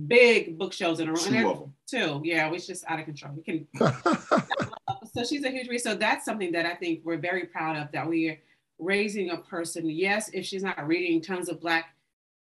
big 0.07 0.57
bookshelves 0.57 0.99
in 0.99 1.07
a 1.07 1.13
room. 1.13 1.23
Two 1.23 1.49
of 1.49 1.59
them. 1.59 1.73
Two. 1.87 2.21
Yeah, 2.23 2.51
it's 2.51 2.67
just 2.67 2.83
out 2.87 2.99
of 2.99 3.05
control. 3.05 3.33
We 3.35 3.43
can. 3.43 3.67
so 5.13 5.23
she's 5.23 5.43
a 5.43 5.49
huge 5.49 5.67
reader. 5.67 5.79
So 5.79 5.95
that's 5.95 6.25
something 6.25 6.51
that 6.53 6.65
I 6.65 6.75
think 6.75 7.01
we're 7.03 7.17
very 7.17 7.45
proud 7.45 7.77
of 7.77 7.91
that 7.91 8.07
we 8.07 8.29
are 8.29 8.39
raising 8.79 9.29
a 9.29 9.37
person. 9.37 9.89
Yes, 9.89 10.29
if 10.33 10.45
she's 10.45 10.63
not 10.63 10.85
reading 10.87 11.21
tons 11.21 11.47
of 11.47 11.61
Black 11.61 11.95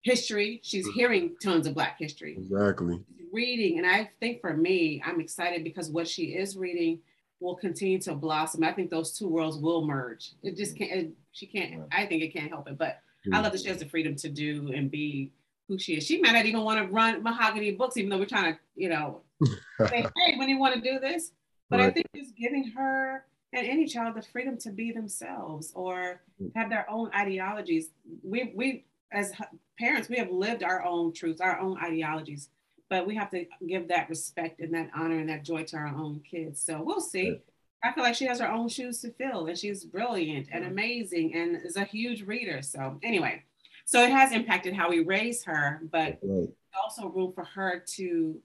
history, 0.01 0.61
she's 0.63 0.87
mm-hmm. 0.87 0.99
hearing 0.99 1.35
tons 1.43 1.67
of 1.67 1.73
Black 1.73 1.97
history. 1.99 2.37
Exactly. 2.37 3.01
Reading, 3.31 3.77
and 3.77 3.85
I 3.85 4.09
think 4.19 4.41
for 4.41 4.55
me, 4.55 5.03
I'm 5.05 5.19
excited 5.19 5.63
because 5.63 5.89
what 5.89 6.07
she 6.07 6.35
is 6.35 6.57
reading 6.57 6.99
will 7.39 7.55
continue 7.55 7.99
to 8.01 8.15
blossom. 8.15 8.63
I 8.63 8.71
think 8.71 8.89
those 8.89 9.17
two 9.17 9.27
worlds 9.27 9.57
will 9.57 9.85
merge. 9.85 10.31
It 10.41 10.57
just 10.57 10.77
can't. 10.77 10.91
It, 10.91 11.11
she 11.31 11.45
can't. 11.45 11.83
I 11.91 12.05
think 12.05 12.23
it 12.23 12.33
can't 12.33 12.49
help 12.49 12.67
it, 12.67 12.77
but 12.77 13.01
Mm-hmm. 13.25 13.35
I 13.35 13.41
love 13.41 13.51
that 13.51 13.61
she 13.61 13.67
has 13.67 13.79
the 13.79 13.85
freedom 13.85 14.15
to 14.15 14.29
do 14.29 14.71
and 14.73 14.89
be 14.89 15.31
who 15.67 15.77
she 15.77 15.97
is. 15.97 16.05
She 16.05 16.19
might 16.19 16.31
not 16.31 16.45
even 16.45 16.61
want 16.61 16.79
to 16.79 16.91
run 16.91 17.21
mahogany 17.21 17.71
books, 17.71 17.97
even 17.97 18.09
though 18.09 18.17
we're 18.17 18.25
trying 18.25 18.53
to, 18.53 18.59
you 18.75 18.89
know, 18.89 19.21
say, 19.87 20.05
hey, 20.17 20.37
when 20.37 20.49
you 20.49 20.57
want 20.57 20.75
to 20.75 20.81
do 20.81 20.99
this. 20.99 21.31
But 21.69 21.79
right. 21.79 21.89
I 21.89 21.91
think 21.91 22.07
just 22.15 22.35
giving 22.35 22.71
her 22.75 23.25
and 23.53 23.67
any 23.67 23.85
child 23.85 24.15
the 24.15 24.21
freedom 24.21 24.57
to 24.59 24.71
be 24.71 24.91
themselves 24.91 25.71
or 25.75 26.21
mm. 26.41 26.51
have 26.55 26.69
their 26.69 26.89
own 26.89 27.11
ideologies. 27.13 27.89
We 28.23 28.51
we 28.55 28.85
as 29.11 29.31
parents, 29.77 30.09
we 30.09 30.17
have 30.17 30.29
lived 30.29 30.63
our 30.63 30.83
own 30.83 31.13
truths, 31.13 31.41
our 31.41 31.59
own 31.59 31.77
ideologies, 31.83 32.49
but 32.89 33.07
we 33.07 33.15
have 33.15 33.29
to 33.31 33.45
give 33.67 33.87
that 33.87 34.09
respect 34.09 34.59
and 34.59 34.73
that 34.73 34.89
honor 34.95 35.19
and 35.19 35.29
that 35.29 35.43
joy 35.43 35.63
to 35.63 35.77
our 35.77 35.87
own 35.87 36.21
kids. 36.29 36.61
So 36.61 36.81
we'll 36.81 37.01
see. 37.01 37.39
I 37.83 37.93
feel 37.93 38.03
like 38.03 38.15
she 38.15 38.25
has 38.25 38.39
her 38.39 38.51
own 38.51 38.67
shoes 38.67 39.01
to 39.01 39.11
fill 39.11 39.47
and 39.47 39.57
she's 39.57 39.85
brilliant 39.85 40.49
and 40.51 40.65
amazing 40.65 41.33
and 41.35 41.57
is 41.63 41.77
a 41.77 41.83
huge 41.83 42.23
reader. 42.23 42.61
So 42.61 42.99
anyway, 43.03 43.43
so 43.85 44.03
it 44.03 44.11
has 44.11 44.31
impacted 44.33 44.73
how 44.73 44.89
we 44.89 44.99
raise 44.99 45.43
her, 45.45 45.81
but 45.91 46.19
right. 46.21 46.49
also 46.79 47.07
room 47.07 47.31
for 47.33 47.45
her 47.45 47.83
to 47.95 48.39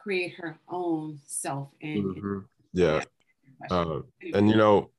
create 0.00 0.34
her 0.34 0.58
own 0.68 1.20
self 1.24 1.68
and 1.80 2.04
mm-hmm. 2.04 2.38
yeah. 2.72 3.02
Uh, 3.70 4.00
and 4.34 4.50
you 4.50 4.56
know, 4.56 4.90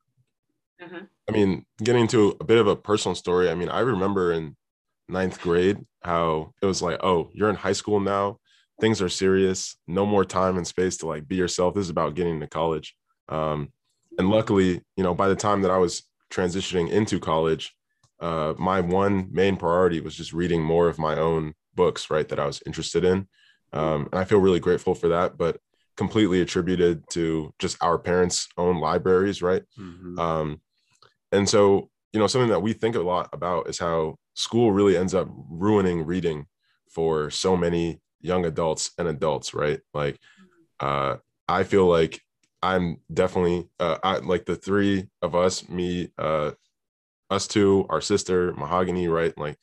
uh-huh. 0.82 1.02
I 1.28 1.32
mean, 1.32 1.66
getting 1.84 2.08
to 2.08 2.36
a 2.40 2.44
bit 2.44 2.58
of 2.58 2.68
a 2.68 2.76
personal 2.76 3.16
story. 3.16 3.50
I 3.50 3.56
mean, 3.56 3.70
I 3.70 3.82
remember 3.82 4.32
in 4.32 4.56
ninth 5.10 5.40
grade 5.42 5.78
how 6.04 6.54
it 6.62 6.66
was 6.66 6.82
like, 6.82 7.00
oh, 7.04 7.30
you're 7.34 7.50
in 7.50 7.56
high 7.56 7.74
school 7.74 8.00
now. 8.00 8.40
Things 8.80 9.02
are 9.02 9.10
serious. 9.10 9.76
No 9.88 10.06
more 10.06 10.24
time 10.24 10.58
and 10.58 10.66
space 10.66 10.98
to 10.98 11.08
like 11.08 11.28
be 11.28 11.36
yourself. 11.36 11.76
This 11.76 11.86
is 11.86 11.90
about 11.90 12.16
getting 12.16 12.40
to 12.40 12.48
college 12.48 12.96
Um, 13.30 13.72
and 14.18 14.30
luckily, 14.30 14.82
you 14.96 15.04
know, 15.04 15.14
by 15.14 15.28
the 15.28 15.36
time 15.36 15.62
that 15.62 15.72
I 15.72 15.78
was 15.78 16.04
transitioning 16.32 16.90
into 16.90 17.20
college, 17.20 17.74
uh, 18.20 18.54
my 18.58 18.82
one 18.82 19.30
main 19.32 19.58
priority 19.58 20.02
was 20.02 20.16
just 20.16 20.34
reading 20.34 20.64
more 20.64 20.88
of 20.88 20.98
my 20.98 21.18
own 21.18 21.54
books, 21.76 22.10
right, 22.10 22.28
that 22.30 22.40
I 22.40 22.46
was 22.46 22.62
interested 22.66 23.04
in. 23.04 23.28
Um, 23.74 24.10
and 24.12 24.20
I 24.20 24.26
feel 24.26 24.40
really 24.40 24.60
grateful 24.60 24.96
for 24.96 25.10
that, 25.10 25.38
but 25.38 25.60
completely 25.98 26.42
attributed 26.42 27.04
to 27.12 27.54
just 27.60 27.78
our 27.82 27.98
parents' 27.98 28.48
own 28.58 28.80
libraries, 28.80 29.42
right? 29.42 29.64
Mm-hmm. 29.80 30.20
Um, 30.20 30.62
and 31.32 31.48
so, 31.48 31.90
you 32.14 32.20
know, 32.20 32.28
something 32.28 32.50
that 32.50 32.62
we 32.62 32.74
think 32.74 32.96
a 32.96 33.02
lot 33.02 33.30
about 33.34 33.70
is 33.70 33.80
how 33.80 34.16
school 34.34 34.72
really 34.72 34.96
ends 34.98 35.14
up 35.14 35.28
ruining 35.50 36.06
reading 36.06 36.46
for 36.90 37.30
so 37.30 37.58
many 37.58 38.00
young 38.22 38.46
adults 38.46 38.92
and 38.98 39.08
adults, 39.08 39.54
right? 39.54 39.82
Like, 39.94 40.18
uh, 40.80 41.18
I 41.48 41.64
feel 41.64 41.86
like 41.86 42.22
I'm 42.68 42.98
definitely 43.14 43.70
uh, 43.80 43.98
I, 44.04 44.18
like 44.18 44.46
the 44.46 44.58
three 44.58 45.08
of 45.22 45.36
us, 45.36 45.70
me, 45.70 46.10
uh, 46.18 46.52
us 47.30 47.48
two, 47.48 47.86
our 47.90 48.02
sister, 48.02 48.54
Mahogany, 48.54 49.08
right? 49.08 49.36
Like, 49.38 49.58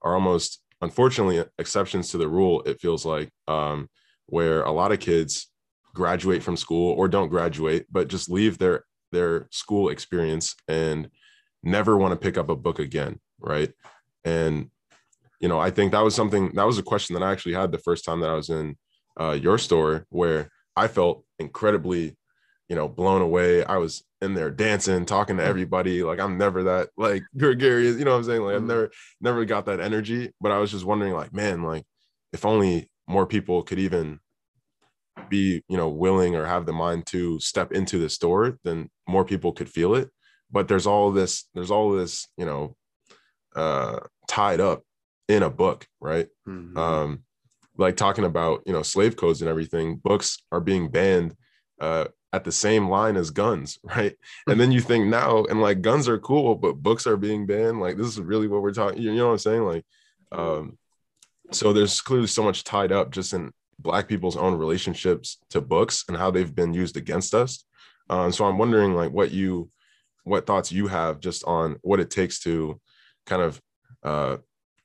are 0.00 0.14
almost 0.14 0.62
unfortunately 0.80 1.44
exceptions 1.58 2.10
to 2.10 2.18
the 2.18 2.28
rule. 2.28 2.62
It 2.62 2.80
feels 2.80 3.04
like 3.04 3.30
um, 3.46 3.90
where 4.26 4.62
a 4.62 4.72
lot 4.72 4.90
of 4.90 5.00
kids 5.00 5.48
graduate 5.94 6.42
from 6.42 6.56
school 6.56 6.92
or 6.92 7.08
don't 7.08 7.28
graduate, 7.28 7.84
but 7.90 8.08
just 8.08 8.30
leave 8.30 8.56
their 8.56 8.84
their 9.12 9.48
school 9.50 9.90
experience 9.90 10.54
and 10.66 11.10
never 11.62 11.98
want 11.98 12.12
to 12.12 12.24
pick 12.24 12.38
up 12.38 12.48
a 12.48 12.56
book 12.56 12.78
again, 12.78 13.20
right? 13.38 13.72
And 14.24 14.70
you 15.40 15.48
know, 15.48 15.60
I 15.60 15.70
think 15.70 15.92
that 15.92 16.04
was 16.04 16.14
something 16.14 16.52
that 16.54 16.66
was 16.66 16.78
a 16.78 16.82
question 16.82 17.12
that 17.14 17.22
I 17.22 17.32
actually 17.32 17.54
had 17.54 17.70
the 17.70 17.78
first 17.78 18.02
time 18.02 18.20
that 18.20 18.30
I 18.30 18.34
was 18.34 18.48
in 18.48 18.78
uh, 19.20 19.32
your 19.32 19.58
store, 19.58 20.06
where 20.08 20.50
I 20.74 20.88
felt 20.88 21.22
incredibly 21.38 22.16
you 22.68 22.76
know, 22.76 22.88
blown 22.88 23.22
away. 23.22 23.64
I 23.64 23.76
was 23.76 24.04
in 24.20 24.34
there 24.34 24.50
dancing, 24.50 25.04
talking 25.06 25.36
to 25.36 25.42
mm. 25.42 25.46
everybody. 25.46 26.02
Like 26.02 26.20
I'm 26.20 26.38
never 26.38 26.64
that 26.64 26.90
like 26.96 27.22
gregarious, 27.36 27.98
you 27.98 28.04
know 28.04 28.12
what 28.12 28.18
I'm 28.18 28.24
saying? 28.24 28.42
Like 28.42 28.56
I've 28.56 28.62
mm. 28.62 28.68
never 28.68 28.90
never 29.20 29.44
got 29.44 29.66
that 29.66 29.80
energy. 29.80 30.32
But 30.40 30.52
I 30.52 30.58
was 30.58 30.70
just 30.70 30.84
wondering, 30.84 31.12
like, 31.12 31.32
man, 31.32 31.62
like 31.62 31.84
if 32.32 32.44
only 32.44 32.90
more 33.06 33.26
people 33.26 33.62
could 33.62 33.78
even 33.78 34.20
be, 35.28 35.62
you 35.68 35.76
know, 35.76 35.88
willing 35.88 36.34
or 36.34 36.46
have 36.46 36.66
the 36.66 36.72
mind 36.72 37.06
to 37.06 37.38
step 37.40 37.72
into 37.72 37.98
the 37.98 38.08
store, 38.08 38.58
then 38.64 38.90
more 39.08 39.24
people 39.24 39.52
could 39.52 39.68
feel 39.68 39.94
it. 39.94 40.10
But 40.50 40.68
there's 40.68 40.86
all 40.86 41.12
this, 41.12 41.48
there's 41.54 41.70
all 41.70 41.92
this, 41.92 42.28
you 42.36 42.46
know, 42.46 42.76
uh 43.54 44.00
tied 44.28 44.60
up 44.60 44.82
in 45.28 45.42
a 45.42 45.50
book, 45.50 45.86
right? 46.00 46.28
Mm-hmm. 46.48 46.76
Um, 46.76 47.22
like 47.78 47.96
talking 47.96 48.24
about, 48.24 48.62
you 48.66 48.72
know, 48.72 48.82
slave 48.82 49.16
codes 49.16 49.40
and 49.40 49.48
everything, 49.48 49.96
books 49.96 50.38
are 50.50 50.60
being 50.60 50.88
banned 50.88 51.34
uh 51.80 52.06
at 52.36 52.44
the 52.44 52.52
same 52.52 52.88
line 52.90 53.16
as 53.16 53.30
guns, 53.30 53.78
right? 53.96 54.14
And 54.46 54.60
then 54.60 54.70
you 54.70 54.80
think 54.80 55.06
now, 55.06 55.44
and 55.44 55.60
like 55.60 55.80
guns 55.80 56.08
are 56.08 56.18
cool, 56.18 56.54
but 56.54 56.82
books 56.82 57.06
are 57.06 57.16
being 57.16 57.46
banned. 57.46 57.80
Like 57.80 57.96
this 57.96 58.06
is 58.06 58.20
really 58.20 58.46
what 58.46 58.62
we're 58.62 58.74
talking. 58.74 59.02
You 59.02 59.14
know 59.14 59.26
what 59.26 59.32
I'm 59.32 59.38
saying? 59.38 59.64
Like, 59.64 59.84
um, 60.30 60.78
so 61.50 61.72
there's 61.72 62.00
clearly 62.00 62.26
so 62.26 62.42
much 62.44 62.62
tied 62.64 62.92
up 62.92 63.10
just 63.10 63.32
in 63.32 63.52
Black 63.78 64.06
people's 64.06 64.36
own 64.36 64.54
relationships 64.54 65.38
to 65.50 65.60
books 65.60 66.04
and 66.08 66.16
how 66.16 66.30
they've 66.30 66.54
been 66.54 66.74
used 66.74 66.96
against 66.96 67.34
us. 67.34 67.64
Um, 68.10 68.32
so 68.32 68.44
I'm 68.44 68.58
wondering, 68.58 68.94
like, 68.94 69.12
what 69.12 69.30
you, 69.30 69.70
what 70.24 70.46
thoughts 70.46 70.72
you 70.72 70.88
have 70.88 71.20
just 71.20 71.44
on 71.44 71.76
what 71.82 72.00
it 72.00 72.10
takes 72.10 72.40
to 72.40 72.80
kind 73.26 73.42
of 73.42 73.60
uh, 74.02 74.36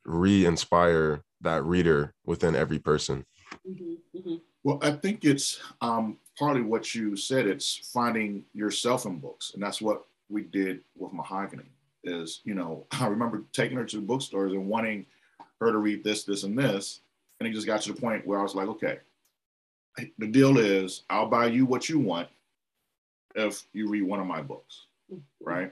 re-inspire 0.05 1.23
that 1.41 1.63
reader 1.63 2.13
within 2.25 2.55
every 2.55 2.79
person. 2.79 3.25
Mm-hmm, 3.67 4.17
mm-hmm. 4.17 4.35
Well, 4.63 4.79
I 4.81 4.91
think 4.91 5.25
it's 5.25 5.59
um, 5.81 6.17
partly 6.41 6.61
what 6.63 6.95
you 6.95 7.15
said. 7.15 7.47
It's 7.47 7.91
finding 7.93 8.43
yourself 8.53 9.05
in 9.05 9.19
books, 9.19 9.51
and 9.53 9.61
that's 9.61 9.81
what 9.81 10.05
we 10.29 10.41
did 10.43 10.81
with 10.97 11.13
Mahogany. 11.13 11.69
Is 12.03 12.41
you 12.43 12.55
know, 12.55 12.85
I 12.91 13.07
remember 13.07 13.43
taking 13.53 13.77
her 13.77 13.85
to 13.85 14.01
bookstores 14.01 14.53
and 14.53 14.67
wanting 14.67 15.05
her 15.59 15.71
to 15.71 15.77
read 15.77 16.03
this, 16.03 16.23
this, 16.23 16.43
and 16.43 16.57
this, 16.57 17.01
and 17.39 17.47
it 17.47 17.53
just 17.53 17.67
got 17.67 17.81
to 17.81 17.93
the 17.93 18.01
point 18.01 18.25
where 18.25 18.39
I 18.39 18.43
was 18.43 18.55
like, 18.55 18.67
okay, 18.67 18.99
the 20.17 20.27
deal 20.27 20.57
is 20.57 21.03
I'll 21.09 21.27
buy 21.27 21.45
you 21.45 21.65
what 21.65 21.87
you 21.87 21.99
want 21.99 22.27
if 23.35 23.63
you 23.73 23.87
read 23.87 24.03
one 24.03 24.19
of 24.19 24.25
my 24.25 24.41
books, 24.41 24.85
right? 25.41 25.71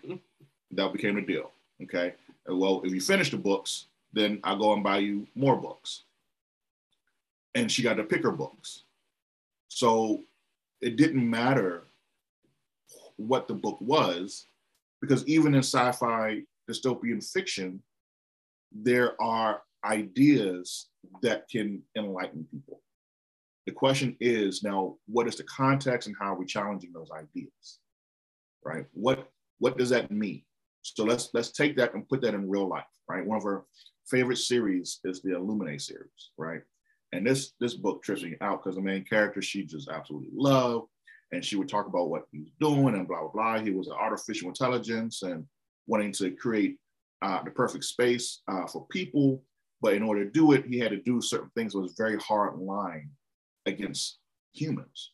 that 0.71 0.93
became 0.93 1.15
the 1.15 1.21
deal. 1.21 1.51
Okay. 1.81 2.13
Well, 2.47 2.81
if 2.83 2.93
you 2.93 3.01
finish 3.01 3.31
the 3.31 3.37
books, 3.37 3.85
then 4.13 4.39
I'll 4.43 4.59
go 4.59 4.73
and 4.73 4.83
buy 4.83 4.99
you 4.99 5.25
more 5.35 5.55
books 5.55 6.03
and 7.55 7.71
she 7.71 7.81
got 7.81 7.95
to 7.95 8.03
pick 8.03 8.23
her 8.23 8.31
books. 8.31 8.83
So 9.67 10.21
it 10.81 10.95
didn't 10.95 11.27
matter 11.29 11.87
what 13.17 13.47
the 13.47 13.53
book 13.53 13.77
was, 13.81 14.45
because 15.01 15.27
even 15.27 15.53
in 15.53 15.59
sci 15.59 15.91
fi 15.93 16.41
dystopian 16.69 17.23
fiction, 17.23 17.81
there 18.71 19.21
are 19.21 19.61
ideas 19.83 20.87
that 21.21 21.47
can 21.49 21.81
enlighten 21.97 22.45
people. 22.51 22.81
The 23.65 23.73
question 23.73 24.15
is 24.19 24.63
now, 24.63 24.95
what 25.07 25.27
is 25.27 25.35
the 25.35 25.43
context 25.43 26.07
and 26.07 26.15
how 26.19 26.33
are 26.33 26.39
we 26.39 26.45
challenging 26.45 26.91
those 26.91 27.09
ideas? 27.11 27.79
Right? 28.63 28.85
What 28.93 29.29
what 29.59 29.77
does 29.77 29.89
that 29.89 30.11
mean? 30.11 30.43
So 30.81 31.03
let's 31.03 31.29
let's 31.33 31.51
take 31.51 31.75
that 31.77 31.93
and 31.93 32.07
put 32.07 32.21
that 32.21 32.33
in 32.33 32.49
real 32.49 32.67
life, 32.67 32.83
right? 33.07 33.25
One 33.25 33.37
of 33.37 33.45
our 33.45 33.65
favorite 34.07 34.37
series 34.37 34.99
is 35.03 35.21
the 35.21 35.31
Illuminae 35.31 35.81
series, 35.81 36.31
right? 36.37 36.61
And 37.11 37.25
this 37.25 37.53
this 37.59 37.73
book 37.73 38.03
trips 38.03 38.23
me 38.23 38.35
out 38.41 38.63
because 38.63 38.75
the 38.75 38.81
main 38.81 39.03
character 39.03 39.41
she 39.41 39.65
just 39.65 39.89
absolutely 39.89 40.29
loved, 40.33 40.87
and 41.31 41.43
she 41.43 41.55
would 41.55 41.69
talk 41.69 41.87
about 41.87 42.09
what 42.09 42.23
he 42.31 42.39
was 42.39 42.51
doing 42.59 42.95
and 42.95 43.07
blah 43.07 43.21
blah 43.21 43.31
blah. 43.31 43.59
He 43.59 43.71
was 43.71 43.87
an 43.87 43.97
artificial 43.99 44.49
intelligence 44.49 45.23
and 45.23 45.45
wanting 45.87 46.11
to 46.13 46.31
create 46.31 46.77
uh, 47.21 47.43
the 47.43 47.51
perfect 47.51 47.83
space 47.83 48.41
uh, 48.47 48.67
for 48.67 48.85
people, 48.87 49.43
but 49.81 49.93
in 49.93 50.03
order 50.03 50.23
to 50.23 50.31
do 50.31 50.51
it, 50.53 50.65
he 50.65 50.79
had 50.79 50.91
to 50.91 51.01
do 51.01 51.21
certain 51.21 51.49
things 51.55 51.73
was 51.73 51.95
very 51.97 52.17
hard 52.17 52.57
line 52.59 53.09
against 53.65 54.19
humans. 54.53 55.11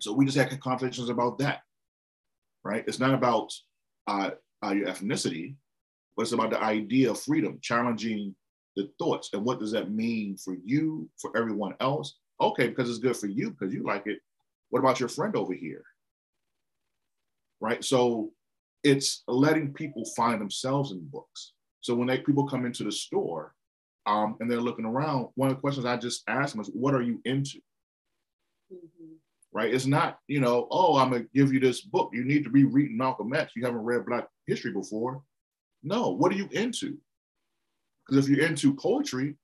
So 0.00 0.12
we 0.12 0.26
just 0.26 0.36
had 0.36 0.60
conversations 0.60 1.08
about 1.08 1.38
that, 1.38 1.62
right? 2.62 2.84
It's 2.86 3.00
not 3.00 3.14
about 3.14 3.52
uh, 4.06 4.30
uh 4.64 4.70
your 4.70 4.88
ethnicity, 4.88 5.56
but 6.16 6.22
it's 6.22 6.32
about 6.32 6.50
the 6.50 6.62
idea 6.62 7.10
of 7.10 7.20
freedom, 7.20 7.58
challenging 7.62 8.34
the 8.78 8.88
thoughts 8.98 9.30
and 9.32 9.44
what 9.44 9.58
does 9.58 9.72
that 9.72 9.90
mean 9.90 10.36
for 10.36 10.56
you, 10.64 11.10
for 11.20 11.36
everyone 11.36 11.74
else? 11.80 12.16
Okay, 12.40 12.68
because 12.68 12.88
it's 12.88 13.00
good 13.00 13.16
for 13.16 13.26
you 13.26 13.50
because 13.50 13.74
you 13.74 13.82
like 13.82 14.06
it. 14.06 14.20
What 14.70 14.78
about 14.78 15.00
your 15.00 15.08
friend 15.08 15.34
over 15.34 15.52
here? 15.52 15.82
Right. 17.60 17.84
So 17.84 18.30
it's 18.84 19.24
letting 19.26 19.74
people 19.74 20.04
find 20.16 20.40
themselves 20.40 20.92
in 20.92 21.00
books. 21.08 21.54
So 21.80 21.94
when 21.94 22.06
they 22.06 22.18
people 22.18 22.46
come 22.46 22.64
into 22.64 22.84
the 22.84 22.92
store 22.92 23.54
um, 24.06 24.36
and 24.38 24.48
they're 24.48 24.60
looking 24.60 24.84
around, 24.84 25.28
one 25.34 25.50
of 25.50 25.56
the 25.56 25.60
questions 25.60 25.84
I 25.84 25.96
just 25.96 26.22
ask 26.28 26.52
them 26.52 26.60
is, 26.60 26.68
"What 26.68 26.94
are 26.94 27.02
you 27.02 27.20
into?" 27.24 27.58
Mm-hmm. 28.72 29.14
Right. 29.50 29.74
It's 29.74 29.86
not, 29.86 30.18
you 30.28 30.40
know, 30.40 30.68
oh, 30.70 30.96
I'm 30.98 31.10
gonna 31.10 31.24
give 31.34 31.52
you 31.52 31.58
this 31.58 31.80
book. 31.80 32.10
You 32.12 32.24
need 32.24 32.44
to 32.44 32.50
be 32.50 32.62
reading 32.62 32.96
Malcolm 32.96 33.34
X. 33.34 33.52
You 33.56 33.64
haven't 33.64 33.80
read 33.80 34.06
Black 34.06 34.28
history 34.46 34.72
before. 34.72 35.22
No. 35.82 36.10
What 36.10 36.30
are 36.30 36.36
you 36.36 36.48
into? 36.52 36.98
Because 38.08 38.28
if 38.28 38.36
you're 38.36 38.46
into 38.46 38.74
poetry, 38.74 39.36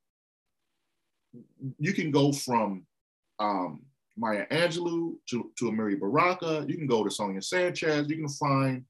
you 1.78 1.92
can 1.92 2.10
go 2.10 2.32
from 2.32 2.86
um, 3.38 3.82
Maya 4.16 4.46
Angelou 4.50 5.16
to, 5.28 5.50
to 5.58 5.64
Amiri 5.66 5.98
Baraka. 5.98 6.64
You 6.66 6.76
can 6.76 6.86
go 6.86 7.04
to 7.04 7.10
Sonia 7.10 7.42
Sanchez. 7.42 8.08
You 8.08 8.16
can 8.16 8.28
find 8.28 8.84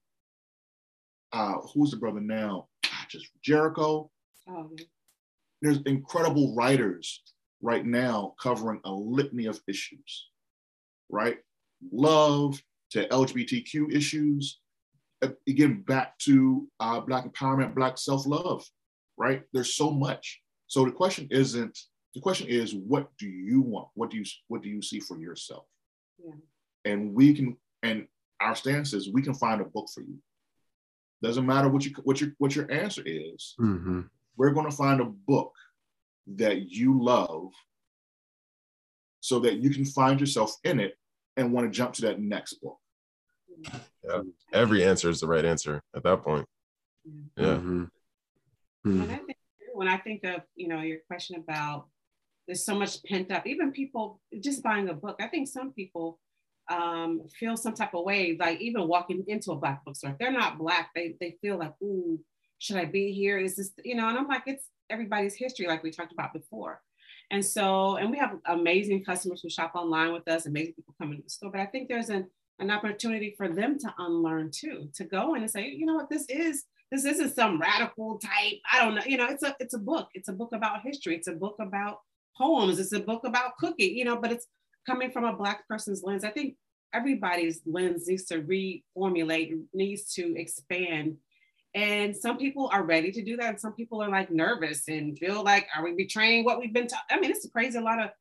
uh, 1.33 1.55
who's 1.73 1.91
the 1.91 1.97
brother 1.97 2.21
now? 2.21 2.67
Ah, 2.85 3.05
just 3.09 3.27
Jericho. 3.43 4.09
Oh, 4.47 4.69
There's 5.61 5.79
incredible 5.85 6.55
writers 6.55 7.21
right 7.61 7.85
now 7.85 8.35
covering 8.39 8.79
a 8.85 8.91
litany 8.91 9.47
of 9.47 9.59
issues, 9.67 10.29
right? 11.09 11.37
Love 11.91 12.61
to 12.91 13.07
LGBTQ 13.07 13.91
issues, 13.93 14.59
again, 15.47 15.81
back 15.81 16.17
to 16.19 16.67
uh, 16.79 17.01
Black 17.01 17.25
empowerment, 17.25 17.75
Black 17.75 17.97
self 17.97 18.25
love 18.25 18.65
right? 19.17 19.43
There's 19.53 19.75
so 19.75 19.91
much. 19.91 20.41
So 20.67 20.85
the 20.85 20.91
question 20.91 21.27
isn't 21.31 21.77
the 22.13 22.21
question 22.21 22.47
is 22.47 22.73
what 22.73 23.09
do 23.17 23.27
you 23.27 23.61
want? 23.61 23.89
What 23.93 24.09
do 24.09 24.17
you 24.17 24.25
what 24.47 24.63
do 24.63 24.69
you 24.69 24.81
see 24.81 24.99
for 24.99 25.19
yourself? 25.19 25.65
Yeah. 26.23 26.33
And 26.85 27.13
we 27.13 27.33
can 27.33 27.57
and 27.83 28.07
our 28.39 28.55
stance 28.55 28.93
is 28.93 29.11
we 29.11 29.21
can 29.21 29.33
find 29.33 29.61
a 29.61 29.65
book 29.65 29.87
for 29.93 30.01
you. 30.01 30.17
Doesn't 31.21 31.45
matter 31.45 31.69
what 31.69 31.85
you 31.85 31.91
what 32.03 32.21
your 32.21 32.31
what 32.37 32.55
your 32.55 32.71
answer 32.71 33.03
is. 33.05 33.55
Mm-hmm. 33.59 34.01
We're 34.37 34.51
going 34.51 34.69
to 34.69 34.75
find 34.75 35.01
a 35.01 35.05
book 35.05 35.53
that 36.35 36.71
you 36.71 37.01
love 37.01 37.51
so 39.21 39.39
that 39.39 39.55
you 39.55 39.69
can 39.69 39.85
find 39.85 40.19
yourself 40.19 40.55
in 40.63 40.79
it 40.79 40.97
and 41.37 41.51
want 41.51 41.65
to 41.65 41.75
jump 41.75 41.93
to 41.93 42.01
that 42.03 42.19
next 42.19 42.55
book. 42.55 42.77
Yeah. 44.03 44.21
Every 44.53 44.83
answer 44.83 45.09
is 45.09 45.19
the 45.19 45.27
right 45.27 45.45
answer 45.45 45.81
at 45.95 46.03
that 46.03 46.21
point. 46.21 46.45
Yeah. 47.37 47.45
Mm-hmm. 47.45 47.83
Mm. 48.85 49.03
I 49.03 49.17
think 49.17 49.37
when 49.73 49.87
I 49.87 49.97
think 49.97 50.23
of, 50.23 50.41
you 50.55 50.67
know, 50.67 50.81
your 50.81 50.99
question 51.07 51.37
about 51.37 51.87
there's 52.47 52.65
so 52.65 52.75
much 52.75 53.03
pent 53.03 53.31
up, 53.31 53.47
even 53.47 53.71
people 53.71 54.21
just 54.39 54.61
buying 54.61 54.89
a 54.89 54.93
book, 54.93 55.17
I 55.19 55.27
think 55.27 55.47
some 55.47 55.71
people 55.73 56.19
um, 56.69 57.21
feel 57.39 57.57
some 57.57 57.73
type 57.73 57.93
of 57.93 58.05
way, 58.05 58.37
like 58.39 58.61
even 58.61 58.87
walking 58.87 59.23
into 59.27 59.51
a 59.51 59.55
black 59.55 59.83
bookstore. 59.83 60.11
If 60.11 60.17
they're 60.17 60.31
not 60.31 60.57
black, 60.57 60.91
they 60.95 61.15
they 61.19 61.37
feel 61.41 61.57
like, 61.57 61.73
ooh, 61.81 62.19
should 62.59 62.77
I 62.77 62.85
be 62.85 63.11
here? 63.11 63.37
Is 63.37 63.55
this, 63.55 63.71
you 63.83 63.95
know? 63.95 64.07
And 64.07 64.17
I'm 64.17 64.27
like, 64.27 64.43
it's 64.45 64.65
everybody's 64.89 65.35
history, 65.35 65.67
like 65.67 65.83
we 65.83 65.91
talked 65.91 66.13
about 66.13 66.33
before. 66.33 66.81
And 67.31 67.43
so, 67.43 67.97
and 67.97 68.11
we 68.11 68.19
have 68.19 68.37
amazing 68.45 69.03
customers 69.03 69.41
who 69.41 69.49
shop 69.49 69.73
online 69.73 70.13
with 70.13 70.27
us, 70.27 70.45
amazing 70.45 70.75
people 70.75 70.93
coming 70.99 71.17
to 71.17 71.23
the 71.23 71.29
store. 71.29 71.51
But 71.51 71.61
I 71.61 71.65
think 71.65 71.89
there's 71.89 72.09
an 72.09 72.27
an 72.59 72.71
opportunity 72.71 73.33
for 73.37 73.49
them 73.49 73.77
to 73.79 73.93
unlearn 73.97 74.49
too, 74.51 74.89
to 74.95 75.03
go 75.03 75.33
in 75.33 75.41
and 75.41 75.51
say, 75.51 75.69
you 75.69 75.85
know 75.85 75.95
what, 75.95 76.09
this 76.09 76.25
is 76.29 76.63
this 76.91 77.05
isn't 77.05 77.35
some 77.35 77.59
radical 77.59 78.19
type. 78.19 78.59
I 78.71 78.83
don't 78.83 78.95
know. 78.95 79.03
You 79.05 79.17
know, 79.17 79.27
it's 79.27 79.43
a 79.43 79.55
it's 79.59 79.73
a 79.73 79.79
book. 79.79 80.09
It's 80.13 80.29
a 80.29 80.33
book 80.33 80.49
about 80.53 80.81
history. 80.83 81.15
It's 81.15 81.27
a 81.27 81.33
book 81.33 81.55
about 81.59 81.99
poems. 82.37 82.79
It's 82.79 82.93
a 82.93 82.99
book 82.99 83.21
about 83.25 83.57
cooking. 83.57 83.97
You 83.97 84.05
know, 84.05 84.17
but 84.17 84.31
it's 84.31 84.47
coming 84.85 85.11
from 85.11 85.23
a 85.23 85.35
black 85.35 85.67
person's 85.67 86.03
lens. 86.03 86.23
I 86.23 86.29
think 86.29 86.55
everybody's 86.93 87.61
lens 87.65 88.07
needs 88.07 88.25
to 88.25 88.41
reformulate, 88.41 89.59
needs 89.73 90.13
to 90.13 90.35
expand. 90.37 91.17
And 91.73 92.15
some 92.15 92.37
people 92.37 92.69
are 92.71 92.83
ready 92.83 93.11
to 93.11 93.21
do 93.21 93.35
that. 93.37 93.49
And 93.49 93.59
some 93.59 93.73
people 93.73 94.01
are 94.01 94.09
like 94.09 94.31
nervous 94.31 94.87
and 94.87 95.17
feel 95.19 95.43
like, 95.43 95.67
are 95.75 95.83
we 95.83 95.93
betraying 95.93 96.45
what 96.45 96.59
we've 96.59 96.73
been 96.73 96.87
taught? 96.87 97.03
I 97.09 97.19
mean, 97.19 97.31
it's 97.31 97.47
crazy. 97.49 97.77
A 97.77 97.81
lot 97.81 98.01
of 98.01 98.11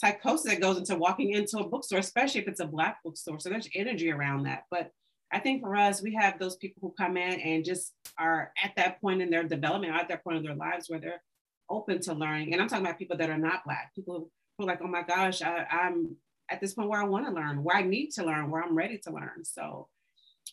psychosis 0.00 0.50
that 0.50 0.60
goes 0.60 0.78
into 0.78 0.96
walking 0.96 1.30
into 1.30 1.58
a 1.58 1.68
bookstore, 1.68 2.00
especially 2.00 2.40
if 2.40 2.48
it's 2.48 2.58
a 2.58 2.66
black 2.66 2.98
bookstore. 3.04 3.38
So 3.38 3.50
there's 3.50 3.68
energy 3.74 4.10
around 4.10 4.44
that. 4.44 4.64
But 4.68 4.90
I 5.34 5.40
think 5.40 5.62
for 5.62 5.74
us, 5.74 6.00
we 6.00 6.14
have 6.14 6.38
those 6.38 6.54
people 6.54 6.80
who 6.80 6.94
come 6.96 7.16
in 7.16 7.40
and 7.40 7.64
just 7.64 7.92
are 8.16 8.52
at 8.62 8.70
that 8.76 9.00
point 9.00 9.20
in 9.20 9.30
their 9.30 9.42
development, 9.42 9.92
at 9.92 10.08
that 10.08 10.22
point 10.22 10.36
in 10.36 10.44
their 10.44 10.54
lives 10.54 10.88
where 10.88 11.00
they're 11.00 11.22
open 11.68 12.00
to 12.02 12.14
learning. 12.14 12.52
And 12.52 12.62
I'm 12.62 12.68
talking 12.68 12.86
about 12.86 13.00
people 13.00 13.16
that 13.16 13.30
are 13.30 13.36
not 13.36 13.64
black, 13.64 13.92
people 13.96 14.30
who 14.56 14.64
are 14.64 14.68
like, 14.68 14.78
oh 14.80 14.86
my 14.86 15.02
gosh, 15.02 15.42
I, 15.42 15.66
I'm 15.68 16.14
at 16.48 16.60
this 16.60 16.74
point 16.74 16.88
where 16.88 17.02
I 17.02 17.06
want 17.06 17.26
to 17.26 17.32
learn, 17.32 17.64
where 17.64 17.76
I 17.76 17.82
need 17.82 18.10
to 18.12 18.24
learn, 18.24 18.48
where 18.48 18.62
I'm 18.62 18.76
ready 18.76 18.96
to 18.98 19.10
learn. 19.10 19.44
So 19.44 19.88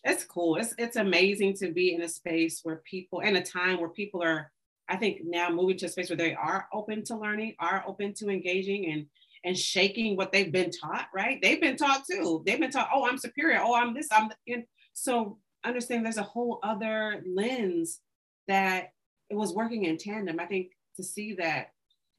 it's 0.02 0.24
cool. 0.24 0.56
It's 0.56 0.74
it's 0.78 0.96
amazing 0.96 1.54
to 1.58 1.70
be 1.70 1.94
in 1.94 2.02
a 2.02 2.08
space 2.08 2.60
where 2.64 2.82
people, 2.84 3.20
in 3.20 3.36
a 3.36 3.44
time 3.44 3.78
where 3.78 3.88
people 3.88 4.20
are, 4.20 4.50
I 4.88 4.96
think 4.96 5.20
now 5.24 5.48
moving 5.50 5.76
to 5.78 5.86
a 5.86 5.90
space 5.90 6.10
where 6.10 6.16
they 6.16 6.34
are 6.34 6.66
open 6.72 7.04
to 7.04 7.16
learning, 7.16 7.54
are 7.60 7.84
open 7.86 8.14
to 8.14 8.30
engaging 8.30 8.90
and 8.90 9.06
and 9.44 9.58
shaking 9.58 10.16
what 10.16 10.32
they've 10.32 10.52
been 10.52 10.70
taught, 10.70 11.08
right? 11.14 11.38
They've 11.42 11.60
been 11.60 11.76
taught 11.76 12.04
too. 12.10 12.42
They've 12.46 12.60
been 12.60 12.70
taught, 12.70 12.90
oh, 12.94 13.08
I'm 13.08 13.18
superior. 13.18 13.60
Oh, 13.62 13.74
I'm 13.74 13.94
this, 13.94 14.08
I'm 14.12 14.30
and 14.46 14.64
so 14.92 15.38
understand 15.64 16.04
there's 16.04 16.16
a 16.18 16.22
whole 16.22 16.60
other 16.62 17.22
lens 17.26 18.00
that 18.48 18.92
it 19.30 19.36
was 19.36 19.54
working 19.54 19.84
in 19.84 19.96
tandem. 19.96 20.38
I 20.40 20.46
think 20.46 20.68
to 20.96 21.02
see 21.02 21.34
that 21.34 21.68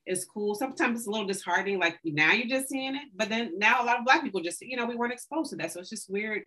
is 0.06 0.26
cool. 0.26 0.56
Sometimes 0.56 1.00
it's 1.00 1.08
a 1.08 1.12
little 1.12 1.28
disheartening, 1.28 1.80
like 1.80 2.00
now 2.04 2.34
you're 2.34 2.48
just 2.48 2.70
seeing 2.70 2.96
it, 2.96 3.10
but 3.16 3.30
then 3.30 3.58
now 3.58 3.82
a 3.82 3.86
lot 3.86 4.00
of 4.00 4.06
black 4.06 4.22
people 4.22 4.42
just, 4.42 4.62
you 4.62 4.76
know, 4.76 4.86
we 4.86 4.96
weren't 4.96 5.14
exposed 5.14 5.52
to 5.52 5.56
that. 5.58 5.72
So 5.72 5.80
it's 5.80 5.90
just 5.90 6.10
weird 6.10 6.44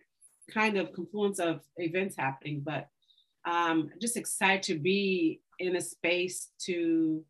kind 0.53 0.77
of 0.77 0.93
confluence 0.93 1.39
of 1.39 1.61
events 1.77 2.15
happening. 2.17 2.61
But 2.63 2.87
um, 3.45 3.89
just 4.01 4.17
excited 4.17 4.63
to 4.63 4.79
be 4.79 5.41
in 5.59 5.75
a 5.75 5.81
space 5.81 6.49
to 6.65 7.23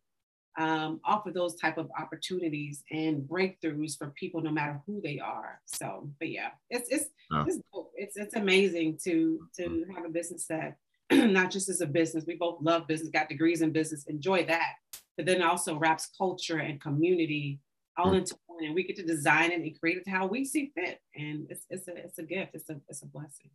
um, 0.58 1.00
offer 1.04 1.30
those 1.30 1.54
type 1.54 1.78
of 1.78 1.88
opportunities 1.98 2.82
and 2.90 3.22
breakthroughs 3.22 3.96
for 3.96 4.08
people, 4.10 4.42
no 4.42 4.50
matter 4.50 4.80
who 4.86 5.00
they 5.00 5.20
are. 5.20 5.60
So, 5.66 6.10
but 6.18 6.30
yeah, 6.30 6.50
it's 6.68 6.88
it's 6.90 7.06
oh. 7.32 7.44
it's, 7.46 7.58
it's, 7.94 8.16
it's 8.16 8.34
amazing 8.34 8.98
to 9.04 9.46
to 9.56 9.62
mm-hmm. 9.62 9.94
have 9.94 10.04
a 10.04 10.10
business 10.10 10.46
that 10.46 10.76
not 11.12 11.50
just 11.50 11.68
as 11.68 11.80
a 11.80 11.86
business. 11.86 12.24
We 12.26 12.34
both 12.34 12.58
love 12.60 12.88
business, 12.88 13.10
got 13.10 13.28
degrees 13.28 13.62
in 13.62 13.70
business, 13.70 14.04
enjoy 14.06 14.46
that, 14.46 14.74
but 15.16 15.26
then 15.26 15.42
also 15.42 15.78
wraps 15.78 16.10
culture 16.18 16.58
and 16.58 16.80
community 16.80 17.60
all 17.96 18.06
mm-hmm. 18.06 18.16
into 18.16 18.36
one, 18.46 18.64
and 18.64 18.74
we 18.74 18.82
get 18.82 18.96
to 18.96 19.04
design 19.04 19.52
it 19.52 19.60
and 19.60 19.80
create 19.80 19.98
it 19.98 20.08
how 20.08 20.26
we 20.26 20.44
see 20.44 20.72
fit, 20.74 21.00
and 21.14 21.46
it's 21.50 21.66
it's 21.70 21.86
a 21.86 21.96
it's 21.96 22.18
a 22.18 22.24
gift. 22.24 22.54
It's 22.54 22.68
a 22.68 22.80
it's 22.88 23.02
a 23.02 23.06
blessing. 23.06 23.50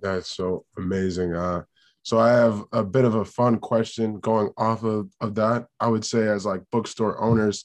That's 0.00 0.28
so 0.28 0.66
amazing. 0.76 1.34
Uh, 1.34 1.62
so 2.02 2.18
I 2.18 2.30
have 2.30 2.64
a 2.72 2.82
bit 2.82 3.04
of 3.04 3.14
a 3.14 3.24
fun 3.24 3.58
question 3.58 4.18
going 4.18 4.50
off 4.56 4.82
of, 4.82 5.08
of 5.20 5.36
that. 5.36 5.66
I 5.78 5.86
would 5.86 6.04
say 6.04 6.26
as 6.26 6.44
like 6.44 6.62
bookstore 6.72 7.20
owners, 7.22 7.64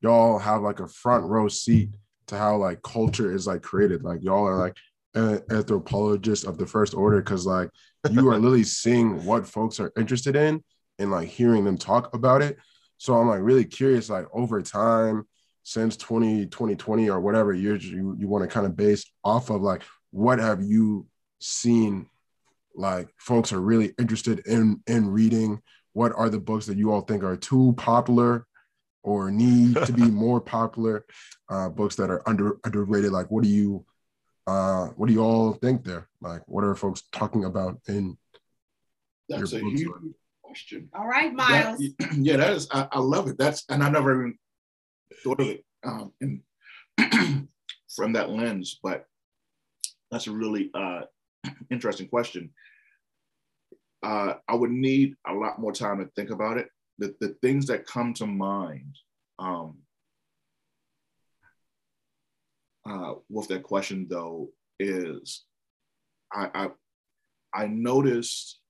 y'all 0.00 0.38
have 0.38 0.62
like 0.62 0.80
a 0.80 0.88
front 0.88 1.24
row 1.24 1.48
seat 1.48 1.90
to 2.26 2.36
how 2.36 2.56
like 2.56 2.82
culture 2.82 3.32
is 3.32 3.46
like 3.46 3.62
created. 3.62 4.02
Like 4.02 4.22
y'all 4.22 4.46
are 4.46 4.56
like 4.56 4.76
anthropologists 5.16 6.44
of 6.44 6.58
the 6.58 6.66
first 6.66 6.94
order 6.94 7.22
because 7.22 7.46
like 7.46 7.70
you 8.10 8.28
are 8.28 8.34
literally 8.34 8.64
seeing 8.64 9.24
what 9.24 9.46
folks 9.46 9.78
are 9.78 9.92
interested 9.96 10.34
in 10.34 10.62
and 10.98 11.12
like 11.12 11.28
hearing 11.28 11.64
them 11.64 11.78
talk 11.78 12.12
about 12.12 12.42
it. 12.42 12.58
So 12.98 13.14
I'm 13.14 13.28
like 13.28 13.40
really 13.40 13.64
curious, 13.64 14.10
like 14.10 14.26
over 14.32 14.60
time 14.62 15.28
since 15.62 15.96
20, 15.96 16.46
2020 16.46 17.08
or 17.08 17.20
whatever 17.20 17.52
years 17.52 17.84
you, 17.84 18.16
you 18.18 18.26
want 18.26 18.42
to 18.42 18.52
kind 18.52 18.66
of 18.66 18.76
base 18.76 19.04
off 19.22 19.50
of 19.50 19.62
like 19.62 19.82
what 20.10 20.38
have 20.38 20.62
you 20.62 21.06
seen 21.38 22.08
like 22.76 23.08
folks 23.18 23.52
are 23.52 23.60
really 23.60 23.94
interested 23.98 24.40
in 24.46 24.82
in 24.86 25.08
reading 25.08 25.60
what 25.92 26.12
are 26.14 26.28
the 26.28 26.38
books 26.38 26.66
that 26.66 26.76
you 26.76 26.92
all 26.92 27.00
think 27.00 27.24
are 27.24 27.36
too 27.36 27.74
popular 27.78 28.46
or 29.02 29.30
need 29.30 29.76
to 29.86 29.92
be 29.92 30.02
more 30.10 30.40
popular 30.40 31.06
uh, 31.48 31.70
books 31.70 31.96
that 31.96 32.10
are 32.10 32.28
under 32.28 32.58
underrated. 32.64 33.12
Like 33.12 33.30
what 33.30 33.42
do 33.42 33.48
you 33.48 33.86
uh, 34.46 34.88
what 34.88 35.06
do 35.06 35.14
you 35.14 35.20
all 35.20 35.54
think 35.54 35.84
there? 35.84 36.08
Like 36.20 36.42
what 36.46 36.64
are 36.64 36.74
folks 36.74 37.02
talking 37.12 37.44
about 37.44 37.80
in 37.88 38.18
that's 39.28 39.54
a 39.54 39.60
huge 39.60 39.88
question. 40.42 40.88
All 40.94 41.06
right 41.06 41.32
miles. 41.32 41.78
that, 41.78 42.12
yeah 42.18 42.36
that 42.36 42.50
is 42.50 42.68
I, 42.70 42.88
I, 42.92 42.98
love 42.98 43.28
it. 43.28 43.38
That's 43.38 43.64
and 43.68 43.82
i 43.82 43.88
never 43.88 44.12
even 44.14 44.38
thought 45.24 45.40
of 45.40 45.48
it 45.48 45.64
um, 45.84 46.12
in, 46.20 46.42
from 47.94 48.12
that 48.12 48.30
lens 48.30 48.78
but 48.82 49.06
that's 50.10 50.26
a 50.26 50.30
really 50.30 50.70
uh, 50.74 51.02
interesting 51.70 52.08
question 52.08 52.50
uh, 54.02 54.34
I 54.48 54.54
would 54.54 54.70
need 54.70 55.14
a 55.26 55.32
lot 55.32 55.60
more 55.60 55.72
time 55.72 55.98
to 55.98 56.10
think 56.16 56.30
about 56.30 56.58
it. 56.58 56.68
The, 56.98 57.14
the 57.20 57.36
things 57.42 57.66
that 57.66 57.86
come 57.86 58.14
to 58.14 58.26
mind 58.26 58.96
um, 59.38 59.78
uh, 62.88 63.14
with 63.28 63.48
that 63.48 63.62
question, 63.62 64.06
though, 64.08 64.50
is 64.78 65.44
I 66.32 66.48
I, 66.54 66.68
I 67.62 67.66
noticed, 67.66 68.60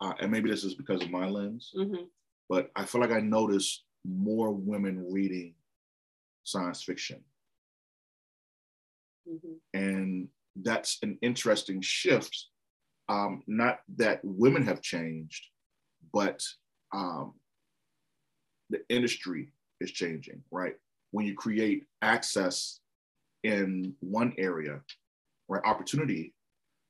uh, 0.00 0.14
and 0.20 0.30
maybe 0.30 0.50
this 0.50 0.64
is 0.64 0.74
because 0.74 1.02
of 1.02 1.10
my 1.10 1.28
lens, 1.28 1.72
mm-hmm. 1.76 2.04
but 2.48 2.70
I 2.76 2.84
feel 2.84 3.00
like 3.00 3.12
I 3.12 3.20
noticed 3.20 3.84
more 4.06 4.52
women 4.52 5.06
reading 5.10 5.54
science 6.44 6.82
fiction. 6.82 7.22
Mm-hmm. 9.28 9.78
And 9.78 10.28
that's 10.56 10.98
an 11.02 11.18
interesting 11.22 11.80
shift 11.80 12.46
um, 13.08 13.42
not 13.46 13.80
that 13.96 14.20
women 14.22 14.64
have 14.66 14.80
changed, 14.80 15.46
but 16.12 16.42
um, 16.92 17.34
the 18.70 18.80
industry 18.88 19.52
is 19.80 19.90
changing, 19.90 20.42
right? 20.50 20.74
When 21.10 21.26
you 21.26 21.34
create 21.34 21.84
access 22.02 22.80
in 23.42 23.94
one 24.00 24.34
area, 24.38 24.80
right, 25.48 25.62
opportunity, 25.64 26.34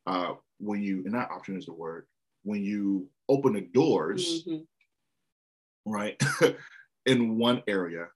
uh, 0.06 0.34
when 0.58 0.82
you, 0.82 1.02
and 1.04 1.12
not 1.12 1.30
opportunity 1.30 1.62
is 1.62 1.66
the 1.66 1.72
word, 1.72 2.06
when 2.44 2.62
you 2.62 3.08
open 3.28 3.54
the 3.54 3.62
doors, 3.62 4.44
mm-hmm. 4.44 5.92
right, 5.92 6.22
in 7.06 7.38
one 7.38 7.62
area, 7.66 8.06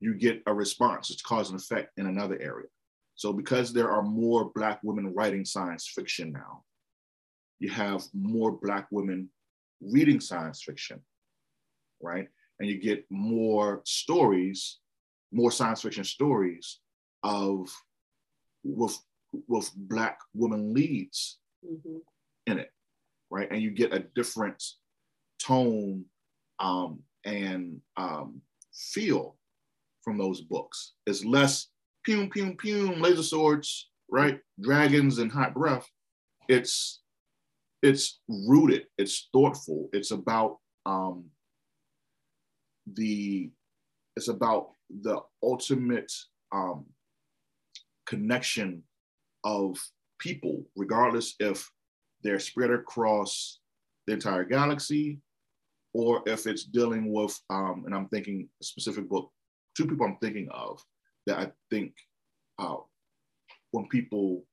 you 0.00 0.14
get 0.14 0.42
a 0.46 0.54
response. 0.54 1.10
It's 1.10 1.22
cause 1.22 1.50
and 1.50 1.58
effect 1.58 1.92
in 1.98 2.06
another 2.06 2.38
area. 2.40 2.68
So 3.16 3.32
because 3.32 3.72
there 3.72 3.90
are 3.90 4.02
more 4.02 4.52
Black 4.54 4.78
women 4.84 5.12
writing 5.12 5.44
science 5.44 5.88
fiction 5.88 6.30
now, 6.30 6.62
you 7.58 7.70
have 7.70 8.02
more 8.12 8.52
Black 8.52 8.86
women 8.90 9.28
reading 9.80 10.20
science 10.20 10.62
fiction, 10.62 11.00
right? 12.00 12.28
And 12.60 12.68
you 12.68 12.78
get 12.78 13.04
more 13.10 13.82
stories, 13.84 14.78
more 15.32 15.50
science 15.50 15.82
fiction 15.82 16.04
stories 16.04 16.80
of 17.22 17.68
with 18.64 18.98
with 19.46 19.70
Black 19.76 20.18
women 20.34 20.72
leads 20.72 21.38
mm-hmm. 21.64 21.98
in 22.46 22.58
it, 22.58 22.72
right? 23.30 23.48
And 23.50 23.60
you 23.60 23.70
get 23.70 23.92
a 23.92 24.06
different 24.14 24.62
tone 25.40 26.04
um, 26.58 27.00
and 27.24 27.80
um, 27.96 28.40
feel 28.72 29.36
from 30.02 30.18
those 30.18 30.40
books. 30.40 30.94
It's 31.06 31.24
less 31.24 31.68
pew 32.04 32.28
pew 32.28 32.54
pew 32.54 32.94
laser 32.94 33.22
swords, 33.22 33.90
right? 34.10 34.40
Dragons 34.60 35.18
and 35.18 35.30
hot 35.30 35.54
breath. 35.54 35.86
It's 36.48 37.02
it's 37.82 38.20
rooted, 38.28 38.86
it's 38.96 39.28
thoughtful, 39.32 39.88
it's 39.92 40.10
about 40.10 40.58
um, 40.86 41.26
the 42.94 43.50
it's 44.16 44.28
about 44.28 44.70
the 45.02 45.20
ultimate 45.42 46.12
um, 46.52 46.86
connection 48.06 48.82
of 49.44 49.78
people, 50.18 50.64
regardless 50.76 51.34
if 51.38 51.70
they're 52.24 52.40
spread 52.40 52.70
across 52.70 53.60
the 54.06 54.14
entire 54.14 54.44
galaxy 54.44 55.20
or 55.94 56.22
if 56.26 56.46
it's 56.46 56.64
dealing 56.64 57.12
with, 57.12 57.38
um, 57.50 57.84
and 57.86 57.94
I'm 57.94 58.08
thinking 58.08 58.48
a 58.60 58.64
specific 58.64 59.08
book, 59.08 59.30
two 59.76 59.86
people 59.86 60.06
I'm 60.06 60.16
thinking 60.20 60.48
of 60.50 60.82
that 61.26 61.38
I 61.38 61.52
think 61.70 61.92
uh, 62.58 62.76
when 63.70 63.86
people 63.88 64.44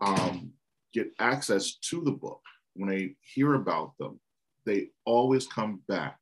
um, 0.00 0.52
get 0.94 1.10
access 1.18 1.74
to 1.76 2.02
the 2.02 2.12
book, 2.12 2.40
when 2.74 2.88
they 2.88 3.16
hear 3.34 3.54
about 3.54 3.92
them, 3.98 4.20
they 4.64 4.88
always 5.04 5.46
come 5.46 5.82
back 5.88 6.18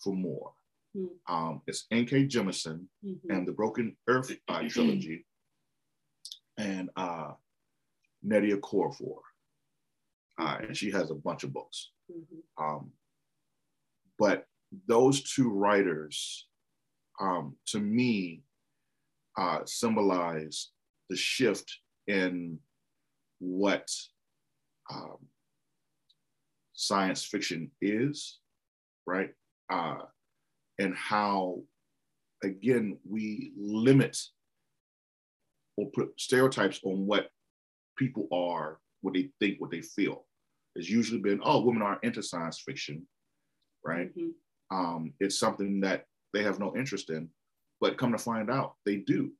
for 0.00 0.14
more. 0.14 0.52
Mm-hmm. 0.96 1.34
Um, 1.34 1.62
it's 1.66 1.86
N.K. 1.90 2.26
Jemisin 2.26 2.86
mm-hmm. 3.04 3.30
and 3.30 3.46
the 3.46 3.52
Broken 3.52 3.96
Earth 4.08 4.32
uh, 4.48 4.62
trilogy, 4.68 5.26
and 6.58 6.90
uh, 6.96 7.32
Nnedi 8.26 8.58
Okorafor. 8.58 9.18
Uh, 10.40 10.58
and 10.62 10.76
she 10.76 10.90
has 10.90 11.10
a 11.10 11.14
bunch 11.14 11.44
of 11.44 11.52
books. 11.52 11.90
Mm-hmm. 12.10 12.64
Um, 12.64 12.90
but 14.18 14.46
those 14.88 15.22
two 15.22 15.50
writers, 15.50 16.46
um, 17.20 17.56
to 17.66 17.78
me, 17.78 18.42
uh, 19.36 19.60
symbolize 19.64 20.70
the 21.10 21.16
shift 21.16 21.78
in 22.06 22.58
what 23.44 23.88
um, 24.90 25.18
science 26.72 27.24
fiction 27.24 27.70
is, 27.80 28.38
right? 29.06 29.30
Uh, 29.70 29.98
and 30.78 30.94
how, 30.96 31.60
again, 32.42 32.98
we 33.08 33.52
limit 33.56 34.18
or 35.76 35.90
put 35.90 36.18
stereotypes 36.18 36.80
on 36.84 37.06
what 37.06 37.28
people 37.96 38.28
are, 38.32 38.78
what 39.02 39.14
they 39.14 39.30
think, 39.40 39.60
what 39.60 39.70
they 39.70 39.82
feel. 39.82 40.26
It's 40.74 40.88
usually 40.88 41.20
been, 41.20 41.40
oh, 41.44 41.60
women 41.60 41.82
aren't 41.82 42.04
into 42.04 42.22
science 42.22 42.62
fiction, 42.64 43.06
right? 43.84 44.10
Mm-hmm. 44.16 44.76
Um, 44.76 45.12
it's 45.20 45.38
something 45.38 45.80
that 45.80 46.06
they 46.32 46.42
have 46.42 46.58
no 46.58 46.74
interest 46.76 47.10
in, 47.10 47.28
but 47.80 47.98
come 47.98 48.12
to 48.12 48.18
find 48.18 48.50
out, 48.50 48.74
they 48.84 48.96
do, 48.96 49.30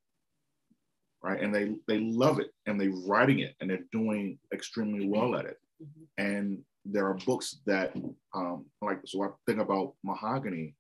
right? 1.25 1.41
And 1.41 1.55
they 1.55 1.75
they 1.89 2.01
love 2.01 2.39
it, 2.39 2.51
and 2.67 2.79
they're 2.79 2.93
writing 3.07 3.39
it, 3.39 3.55
and 3.61 3.71
they're 3.71 3.87
doing 3.93 4.39
extremely 4.53 5.09
well 5.09 5.37
at 5.37 5.47
it. 5.47 5.59
Mm-hmm. 5.83 6.25
And 6.25 6.63
there 6.85 7.07
are 7.07 7.15
books 7.15 7.61
that, 7.65 7.97
um, 8.35 8.67
like, 8.83 8.99
so 9.07 9.23
I 9.23 9.29
think 9.47 9.59
about 9.59 9.95
Mahogany. 10.05 10.75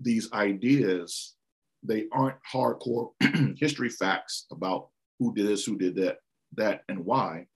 These 0.00 0.32
ideas, 0.32 1.36
they 1.84 2.06
aren't 2.12 2.36
hardcore 2.52 3.12
history 3.58 3.88
facts 3.88 4.46
about 4.50 4.88
who 5.20 5.32
did 5.32 5.46
this, 5.46 5.64
who 5.64 5.78
did 5.78 5.94
that, 5.96 6.18
that, 6.56 6.82
and 6.88 7.04
why. 7.04 7.46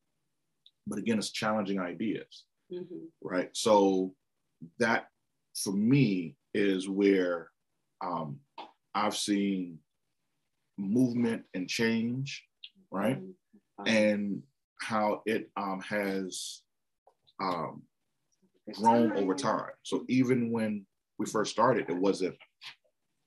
But 0.87 1.01
again, 1.01 1.19
it's 1.19 1.31
challenging 1.31 1.81
ideas, 1.81 2.45
mm-hmm. 2.73 3.07
right? 3.21 3.51
So 3.53 4.15
that, 4.79 5.09
for 5.55 5.73
me, 5.73 6.37
is 6.55 6.89
where 6.89 7.51
um, 8.01 8.39
I've 8.95 9.17
seen 9.17 9.81
movement 10.81 11.45
and 11.55 11.69
change, 11.69 12.45
right? 12.91 13.19
Mm-hmm. 13.19 13.87
And 13.87 14.43
how 14.81 15.23
it 15.27 15.51
um, 15.57 15.81
has 15.89 16.63
um, 17.41 17.83
grown 18.75 19.13
over 19.13 19.35
time. 19.35 19.71
So 19.83 20.05
even 20.09 20.51
when 20.51 20.87
we 21.19 21.27
first 21.27 21.51
started, 21.51 21.89
it 21.89 21.97
wasn't 21.97 22.37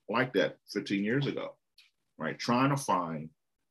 like 0.08 0.32
that 0.34 0.56
15 0.72 1.04
years 1.04 1.26
ago, 1.26 1.54
right? 2.18 2.38
Trying 2.38 2.70
to 2.70 2.76
find 2.76 3.30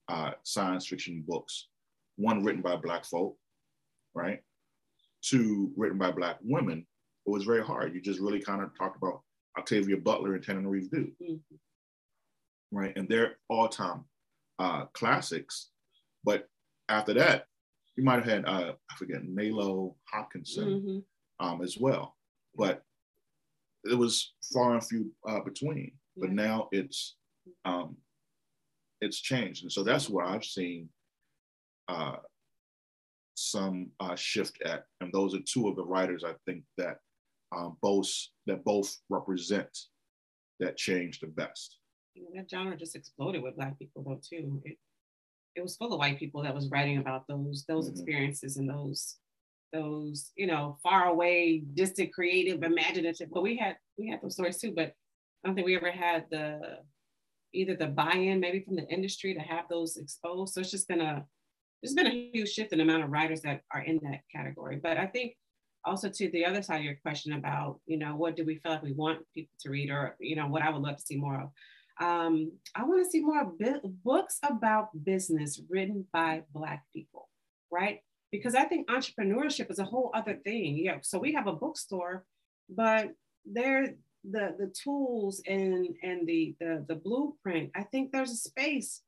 uh, 0.09 0.31
science 0.43 0.87
fiction 0.87 1.23
books, 1.27 1.67
one 2.15 2.43
written 2.43 2.61
by 2.61 2.75
Black 2.75 3.05
folk, 3.05 3.37
right? 4.13 4.39
Two 5.21 5.71
written 5.77 5.97
by 5.97 6.11
Black 6.11 6.37
women, 6.43 6.85
it 7.25 7.29
was 7.29 7.43
very 7.43 7.63
hard. 7.63 7.93
You 7.93 8.01
just 8.01 8.19
really 8.19 8.41
kind 8.41 8.61
of 8.61 8.77
talked 8.77 8.97
about 8.97 9.21
Octavia 9.57 9.97
Butler 9.97 10.35
and 10.35 10.43
Tananarive 10.43 10.89
Due, 10.89 11.11
mm-hmm. 11.21 11.55
Right? 12.73 12.95
And 12.95 13.07
they're 13.07 13.37
all-time 13.49 14.05
uh, 14.59 14.85
classics. 14.93 15.69
But 16.23 16.47
after 16.89 17.13
that, 17.15 17.45
you 17.95 18.03
might 18.03 18.15
have 18.15 18.25
had 18.25 18.45
uh, 18.45 18.73
I 18.89 18.95
forget 18.95 19.23
Nalo 19.23 19.95
Hopkinson 20.11 20.67
mm-hmm. 20.67 21.45
um, 21.45 21.61
as 21.61 21.77
well, 21.77 22.15
but 22.55 22.81
it 23.83 23.95
was 23.95 24.33
far 24.53 24.73
and 24.73 24.83
few 24.83 25.11
uh, 25.27 25.41
between. 25.41 25.91
Yeah. 26.15 26.21
But 26.21 26.31
now 26.31 26.69
it's 26.71 27.15
um, 27.65 27.97
it's 29.01 29.19
changed, 29.19 29.63
and 29.63 29.71
so 29.71 29.83
that's 29.83 30.09
where 30.09 30.25
I've 30.25 30.45
seen 30.45 30.89
uh, 31.87 32.15
some 33.35 33.91
uh, 33.99 34.15
shift 34.15 34.61
at, 34.63 34.85
and 35.01 35.11
those 35.11 35.35
are 35.35 35.39
two 35.39 35.67
of 35.67 35.75
the 35.75 35.85
writers 35.85 36.23
I 36.23 36.33
think 36.45 36.63
that 36.77 36.97
um, 37.55 37.77
both 37.81 38.11
that 38.47 38.63
both 38.63 38.97
represent 39.09 39.69
that 40.59 40.77
change 40.77 41.19
the 41.19 41.27
best. 41.27 41.77
That 42.35 42.49
genre 42.49 42.75
just 42.77 42.95
exploded 42.95 43.43
with 43.43 43.55
Black 43.55 43.77
people 43.79 44.03
though 44.03 44.19
too. 44.21 44.61
It, 44.65 44.77
it 45.55 45.61
was 45.61 45.75
full 45.75 45.93
of 45.93 45.99
white 45.99 46.19
people 46.19 46.41
that 46.43 46.55
was 46.55 46.69
writing 46.69 46.97
about 46.97 47.27
those 47.27 47.65
those 47.67 47.85
mm-hmm. 47.85 47.93
experiences 47.93 48.57
and 48.57 48.69
those 48.69 49.17
those 49.71 50.31
you 50.35 50.47
know 50.47 50.77
far 50.83 51.05
away 51.05 51.63
distant 51.73 52.13
creative 52.13 52.63
imaginative. 52.63 53.29
But 53.31 53.43
we 53.43 53.57
had 53.57 53.77
we 53.97 54.09
had 54.09 54.21
those 54.21 54.33
stories 54.33 54.59
too. 54.59 54.73
But 54.75 54.93
i 55.43 55.47
don't 55.47 55.55
think 55.55 55.65
we 55.65 55.75
ever 55.75 55.91
had 55.91 56.25
the 56.31 56.79
either 57.53 57.75
the 57.75 57.87
buy-in 57.87 58.39
maybe 58.39 58.61
from 58.61 58.75
the 58.75 58.87
industry 58.89 59.33
to 59.33 59.39
have 59.39 59.65
those 59.69 59.97
exposed. 59.97 60.53
So 60.53 60.61
it's 60.61 60.71
just 60.71 60.87
been 60.87 61.01
a 61.01 61.25
there's 61.81 61.93
been 61.93 62.07
a 62.07 62.31
huge 62.33 62.49
shift 62.49 62.71
in 62.71 62.77
the 62.77 62.83
amount 62.83 63.03
of 63.03 63.11
writers 63.11 63.41
that 63.41 63.61
are 63.73 63.81
in 63.81 63.99
that 64.03 64.21
category. 64.33 64.79
But 64.81 64.97
i 64.97 65.05
think 65.05 65.35
also 65.85 66.09
to 66.09 66.29
the 66.31 66.45
other 66.45 66.61
side 66.61 66.77
of 66.77 66.85
your 66.85 66.95
question 67.01 67.33
about 67.33 67.79
you 67.85 67.97
know 67.97 68.15
what 68.15 68.35
do 68.35 68.45
we 68.45 68.55
feel 68.55 68.73
like 68.73 68.83
we 68.83 68.93
want 68.93 69.19
people 69.33 69.55
to 69.59 69.69
read 69.69 69.89
or 69.89 70.15
you 70.19 70.35
know 70.35 70.47
what 70.47 70.61
i 70.61 70.69
would 70.69 70.81
love 70.81 70.95
to 70.95 71.03
see 71.03 71.17
more 71.17 71.35
of 71.35 71.49
um, 71.99 72.51
I 72.75 72.83
want 72.83 73.03
to 73.03 73.09
see 73.09 73.21
more 73.21 73.51
books 74.03 74.39
about 74.43 74.89
business 75.03 75.61
written 75.69 76.05
by 76.11 76.43
Black 76.53 76.83
people, 76.93 77.29
right? 77.71 77.99
Because 78.31 78.55
I 78.55 78.63
think 78.63 78.89
entrepreneurship 78.89 79.69
is 79.69 79.79
a 79.79 79.85
whole 79.85 80.11
other 80.13 80.35
thing. 80.43 80.77
Yeah, 80.77 80.97
so 81.01 81.19
we 81.19 81.33
have 81.33 81.47
a 81.47 81.53
bookstore, 81.53 82.25
but 82.69 83.11
there 83.45 83.95
the 84.23 84.55
the 84.57 84.73
tools 84.83 85.41
and 85.47 85.87
and 86.01 86.27
the 86.27 86.55
the 86.59 86.85
the 86.87 86.95
blueprint. 86.95 87.71
I 87.75 87.83
think 87.83 88.11
there's 88.11 88.31
a 88.31 88.35
space, 88.35 89.01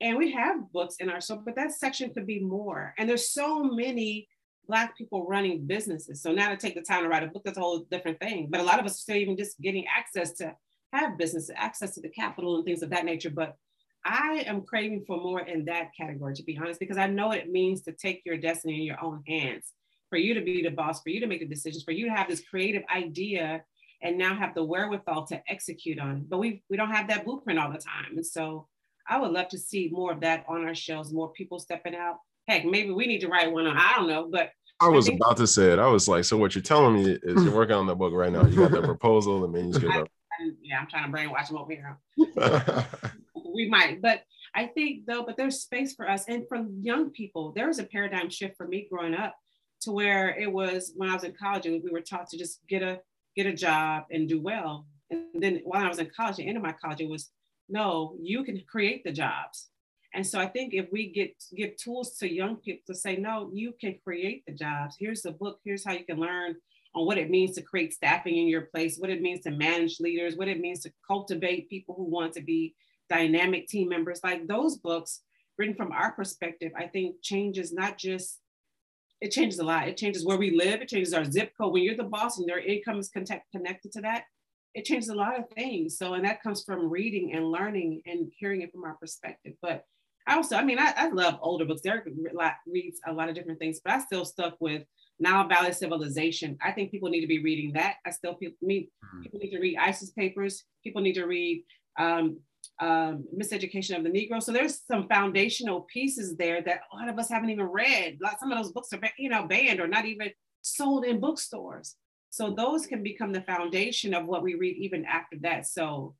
and 0.00 0.16
we 0.16 0.32
have 0.32 0.72
books 0.72 0.96
in 0.98 1.10
our 1.10 1.20
store, 1.20 1.42
but 1.44 1.54
that 1.56 1.72
section 1.72 2.12
could 2.12 2.26
be 2.26 2.40
more. 2.40 2.94
And 2.98 3.08
there's 3.08 3.30
so 3.30 3.62
many 3.62 4.28
Black 4.66 4.96
people 4.96 5.26
running 5.26 5.66
businesses. 5.66 6.22
So 6.22 6.32
now 6.32 6.48
to 6.48 6.56
take 6.56 6.74
the 6.74 6.82
time 6.82 7.02
to 7.02 7.08
write 7.08 7.22
a 7.22 7.26
book, 7.26 7.42
that's 7.44 7.58
a 7.58 7.60
whole 7.60 7.80
different 7.90 8.18
thing. 8.20 8.48
But 8.50 8.60
a 8.60 8.64
lot 8.64 8.78
of 8.78 8.86
us 8.86 8.92
are 8.92 9.02
still 9.02 9.16
even 9.16 9.36
just 9.36 9.60
getting 9.60 9.84
access 9.86 10.32
to 10.34 10.54
have 10.92 11.18
business 11.18 11.50
access 11.54 11.94
to 11.94 12.00
the 12.00 12.08
capital 12.08 12.56
and 12.56 12.64
things 12.64 12.82
of 12.82 12.90
that 12.90 13.04
nature. 13.04 13.30
But 13.30 13.56
I 14.04 14.44
am 14.46 14.62
craving 14.62 15.04
for 15.06 15.16
more 15.16 15.40
in 15.40 15.64
that 15.66 15.90
category, 15.98 16.34
to 16.34 16.42
be 16.42 16.58
honest, 16.58 16.80
because 16.80 16.98
I 16.98 17.06
know 17.06 17.28
what 17.28 17.38
it 17.38 17.50
means 17.50 17.82
to 17.82 17.92
take 17.92 18.22
your 18.24 18.36
destiny 18.36 18.76
in 18.76 18.82
your 18.82 19.02
own 19.02 19.22
hands, 19.26 19.72
for 20.10 20.18
you 20.18 20.34
to 20.34 20.40
be 20.40 20.62
the 20.62 20.70
boss, 20.70 21.02
for 21.02 21.10
you 21.10 21.20
to 21.20 21.26
make 21.26 21.40
the 21.40 21.46
decisions, 21.46 21.84
for 21.84 21.92
you 21.92 22.06
to 22.06 22.12
have 22.12 22.28
this 22.28 22.42
creative 22.48 22.82
idea 22.94 23.62
and 24.02 24.18
now 24.18 24.34
have 24.34 24.54
the 24.54 24.64
wherewithal 24.64 25.26
to 25.28 25.40
execute 25.48 26.00
on. 26.00 26.26
But 26.28 26.38
we 26.38 26.62
we 26.68 26.76
don't 26.76 26.90
have 26.90 27.08
that 27.08 27.24
blueprint 27.24 27.60
all 27.60 27.70
the 27.70 27.78
time. 27.78 28.16
And 28.16 28.26
so 28.26 28.66
I 29.08 29.20
would 29.20 29.30
love 29.30 29.48
to 29.48 29.58
see 29.58 29.88
more 29.92 30.12
of 30.12 30.20
that 30.20 30.44
on 30.48 30.64
our 30.64 30.74
shelves, 30.74 31.12
more 31.12 31.32
people 31.32 31.60
stepping 31.60 31.94
out. 31.94 32.16
Heck, 32.48 32.64
maybe 32.64 32.90
we 32.90 33.06
need 33.06 33.20
to 33.20 33.28
write 33.28 33.52
one 33.52 33.66
on, 33.66 33.76
I 33.76 33.94
don't 33.96 34.08
know, 34.08 34.28
but 34.30 34.50
I 34.80 34.88
was 34.88 35.08
I 35.08 35.12
about 35.12 35.36
to 35.36 35.46
say 35.46 35.72
it. 35.72 35.78
I 35.78 35.86
was 35.86 36.08
like, 36.08 36.24
so 36.24 36.36
what 36.36 36.56
you're 36.56 36.62
telling 36.62 36.94
me 36.94 37.16
is 37.22 37.44
you're 37.44 37.54
working 37.54 37.76
on 37.76 37.86
the 37.86 37.94
book 37.94 38.12
right 38.12 38.32
now. 38.32 38.44
You 38.44 38.56
got 38.56 38.72
the 38.72 38.82
proposal, 38.82 39.40
the 39.40 39.46
manuscript 39.46 40.10
yeah, 40.62 40.80
I'm 40.80 40.86
trying 40.88 41.10
to 41.10 41.16
brainwash 41.16 41.48
them 41.48 41.58
over 41.58 41.72
here. 41.72 41.98
we 43.54 43.68
might, 43.68 44.00
but 44.00 44.22
I 44.54 44.66
think 44.66 45.06
though, 45.06 45.24
but 45.24 45.36
there's 45.36 45.60
space 45.60 45.94
for 45.94 46.08
us 46.08 46.24
and 46.28 46.46
for 46.48 46.64
young 46.80 47.10
people. 47.10 47.52
There 47.52 47.68
was 47.68 47.78
a 47.78 47.84
paradigm 47.84 48.30
shift 48.30 48.56
for 48.56 48.66
me 48.66 48.86
growing 48.90 49.14
up 49.14 49.34
to 49.82 49.92
where 49.92 50.30
it 50.38 50.50
was 50.50 50.92
when 50.96 51.08
I 51.08 51.14
was 51.14 51.24
in 51.24 51.34
college, 51.38 51.66
we 51.66 51.90
were 51.90 52.00
taught 52.00 52.28
to 52.30 52.38
just 52.38 52.60
get 52.68 52.82
a 52.82 53.00
get 53.36 53.46
a 53.46 53.52
job 53.52 54.04
and 54.10 54.28
do 54.28 54.40
well. 54.40 54.86
And 55.10 55.26
then 55.34 55.60
while 55.64 55.84
I 55.84 55.88
was 55.88 55.98
in 55.98 56.10
college, 56.16 56.36
the 56.36 56.46
end 56.46 56.56
of 56.56 56.62
my 56.62 56.72
college, 56.72 57.00
it 57.00 57.08
was 57.08 57.30
no, 57.68 58.16
you 58.20 58.44
can 58.44 58.62
create 58.68 59.02
the 59.04 59.12
jobs. 59.12 59.68
And 60.14 60.26
so 60.26 60.38
I 60.38 60.46
think 60.46 60.74
if 60.74 60.88
we 60.92 61.10
get 61.10 61.32
give 61.56 61.76
tools 61.76 62.16
to 62.18 62.32
young 62.32 62.56
people 62.56 62.82
to 62.88 62.94
say, 62.94 63.16
no, 63.16 63.50
you 63.52 63.74
can 63.80 63.96
create 64.04 64.44
the 64.46 64.52
jobs. 64.52 64.96
Here's 64.98 65.22
the 65.22 65.32
book. 65.32 65.58
Here's 65.64 65.84
how 65.84 65.92
you 65.92 66.04
can 66.04 66.18
learn 66.18 66.56
on 66.94 67.06
what 67.06 67.18
it 67.18 67.30
means 67.30 67.54
to 67.56 67.62
create 67.62 67.92
staffing 67.92 68.36
in 68.36 68.48
your 68.48 68.62
place, 68.62 68.98
what 68.98 69.10
it 69.10 69.22
means 69.22 69.40
to 69.42 69.50
manage 69.50 70.00
leaders, 70.00 70.36
what 70.36 70.48
it 70.48 70.60
means 70.60 70.80
to 70.80 70.92
cultivate 71.06 71.70
people 71.70 71.94
who 71.94 72.04
want 72.04 72.32
to 72.34 72.42
be 72.42 72.74
dynamic 73.08 73.66
team 73.68 73.88
members. 73.88 74.20
Like 74.22 74.46
those 74.46 74.76
books, 74.76 75.20
written 75.58 75.74
from 75.74 75.92
our 75.92 76.12
perspective, 76.12 76.72
I 76.76 76.86
think 76.86 77.16
changes 77.22 77.72
not 77.72 77.98
just 77.98 78.40
it 79.20 79.30
changes 79.30 79.60
a 79.60 79.64
lot. 79.64 79.86
It 79.86 79.96
changes 79.96 80.24
where 80.24 80.36
we 80.36 80.50
live. 80.50 80.80
It 80.80 80.88
changes 80.88 81.14
our 81.14 81.24
zip 81.24 81.52
code. 81.56 81.72
When 81.72 81.84
you're 81.84 81.96
the 81.96 82.02
boss 82.02 82.38
and 82.38 82.48
your 82.48 82.58
income 82.58 82.98
is 82.98 83.08
connect, 83.08 83.52
connected 83.52 83.92
to 83.92 84.00
that, 84.00 84.24
it 84.74 84.84
changes 84.84 85.10
a 85.10 85.14
lot 85.14 85.38
of 85.38 85.48
things. 85.50 85.96
So, 85.96 86.14
and 86.14 86.24
that 86.24 86.42
comes 86.42 86.64
from 86.64 86.90
reading 86.90 87.32
and 87.32 87.52
learning 87.52 88.02
and 88.04 88.32
hearing 88.36 88.62
it 88.62 88.72
from 88.72 88.82
our 88.82 88.94
perspective. 88.94 89.52
But 89.62 89.84
I 90.26 90.34
also, 90.34 90.56
I 90.56 90.64
mean, 90.64 90.80
I, 90.80 90.92
I 90.96 91.08
love 91.10 91.38
older 91.40 91.64
books. 91.64 91.82
Derrick 91.82 92.04
reads 92.66 93.00
a 93.06 93.12
lot 93.12 93.28
of 93.28 93.36
different 93.36 93.60
things, 93.60 93.80
but 93.84 93.92
I 93.92 94.00
still 94.00 94.24
stuck 94.24 94.56
with 94.58 94.82
Nile 95.22 95.48
Valley 95.48 95.72
Civilization. 95.72 96.58
I 96.60 96.72
think 96.72 96.90
people 96.90 97.08
need 97.08 97.20
to 97.20 97.26
be 97.26 97.42
reading 97.42 97.72
that. 97.74 97.96
I 98.04 98.10
still 98.10 98.34
people 98.34 98.56
need, 98.60 98.84
mm-hmm. 99.04 99.22
people 99.22 99.38
need 99.38 99.50
to 99.50 99.60
read 99.60 99.78
ISIS 99.78 100.10
papers. 100.10 100.64
People 100.82 101.00
need 101.00 101.14
to 101.14 101.24
read 101.24 101.64
um, 101.98 102.38
um, 102.80 103.24
miseducation 103.36 103.96
of 103.96 104.02
the 104.02 104.10
Negro. 104.10 104.42
So 104.42 104.52
there's 104.52 104.80
some 104.86 105.06
foundational 105.08 105.82
pieces 105.92 106.36
there 106.36 106.60
that 106.62 106.80
a 106.92 106.96
lot 106.96 107.08
of 107.08 107.18
us 107.18 107.28
haven't 107.28 107.50
even 107.50 107.66
read. 107.66 108.18
Like 108.20 108.38
some 108.40 108.50
of 108.50 108.58
those 108.58 108.72
books 108.72 108.92
are, 108.92 109.00
you 109.16 109.30
know, 109.30 109.46
banned 109.46 109.80
or 109.80 109.86
not 109.86 110.06
even 110.06 110.30
sold 110.62 111.04
in 111.04 111.20
bookstores. 111.20 111.96
So 112.30 112.50
those 112.50 112.86
can 112.86 113.02
become 113.02 113.32
the 113.32 113.42
foundation 113.42 114.14
of 114.14 114.26
what 114.26 114.42
we 114.42 114.54
read 114.54 114.76
even 114.78 115.04
after 115.04 115.36
that. 115.42 115.66
So 115.66 116.14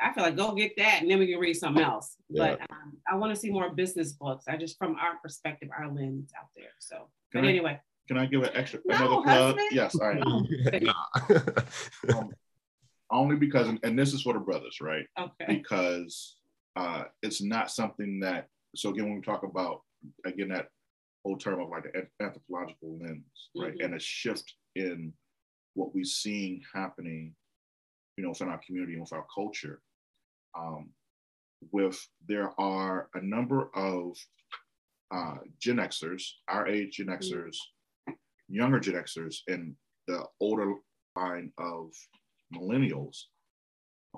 I 0.00 0.12
feel 0.12 0.24
like 0.24 0.36
go 0.36 0.52
get 0.54 0.72
that 0.76 0.98
and 1.00 1.10
then 1.10 1.18
we 1.18 1.30
can 1.30 1.38
read 1.38 1.54
something 1.54 1.82
else. 1.82 2.16
Yeah. 2.28 2.56
But 2.56 2.60
um, 2.70 2.98
I 3.10 3.16
want 3.16 3.34
to 3.34 3.40
see 3.40 3.50
more 3.50 3.70
business 3.74 4.12
books. 4.12 4.44
I 4.48 4.56
just 4.56 4.76
from 4.76 4.96
our 4.96 5.18
perspective, 5.22 5.68
our 5.76 5.86
lens 5.86 6.32
out 6.38 6.48
there. 6.56 6.74
So, 6.80 7.08
can 7.30 7.42
but 7.42 7.44
I, 7.44 7.48
anyway. 7.50 7.80
Can 8.08 8.18
I 8.18 8.26
give 8.26 8.42
an 8.42 8.50
extra 8.54 8.80
no, 8.84 8.96
another 8.96 9.22
plug? 9.22 9.56
Yes, 9.70 9.98
I 10.00 10.12
am. 10.12 10.46
um, 12.16 12.30
only 13.10 13.36
because, 13.36 13.68
and 13.82 13.98
this 13.98 14.12
is 14.12 14.22
for 14.22 14.32
the 14.32 14.40
brothers, 14.40 14.78
right? 14.80 15.06
Okay. 15.18 15.46
Because 15.46 16.36
uh, 16.76 17.04
it's 17.22 17.42
not 17.42 17.70
something 17.70 18.20
that. 18.20 18.48
So 18.74 18.90
again, 18.90 19.04
when 19.04 19.16
we 19.16 19.20
talk 19.20 19.42
about 19.44 19.82
again 20.24 20.48
that 20.48 20.68
old 21.24 21.40
term 21.40 21.60
of 21.60 21.68
like 21.68 21.84
the 21.84 22.06
anthropological 22.24 22.98
lens, 22.98 23.50
right, 23.56 23.72
mm-hmm. 23.74 23.84
and 23.84 23.94
a 23.94 24.00
shift 24.00 24.54
in 24.74 25.12
what 25.74 25.94
we're 25.94 26.04
seeing 26.04 26.62
happening, 26.74 27.34
you 28.16 28.24
know, 28.24 28.30
within 28.30 28.48
our 28.48 28.60
community 28.66 28.94
and 28.94 29.02
with 29.02 29.12
our 29.12 29.26
culture. 29.34 29.80
Um, 30.58 30.90
with 31.70 32.04
there 32.26 32.50
are 32.58 33.08
a 33.14 33.20
number 33.22 33.70
of 33.74 34.16
uh, 35.14 35.36
Gen 35.60 35.76
Xers, 35.76 36.22
our 36.48 36.66
age 36.66 36.96
Gen 36.96 37.06
mm-hmm. 37.06 37.22
Xers, 37.22 37.56
younger 38.52 38.78
Gen 38.78 38.94
Xers, 38.94 39.36
and 39.48 39.74
the 40.06 40.24
older 40.40 40.74
line 41.16 41.52
of 41.58 41.90
millennials 42.54 43.22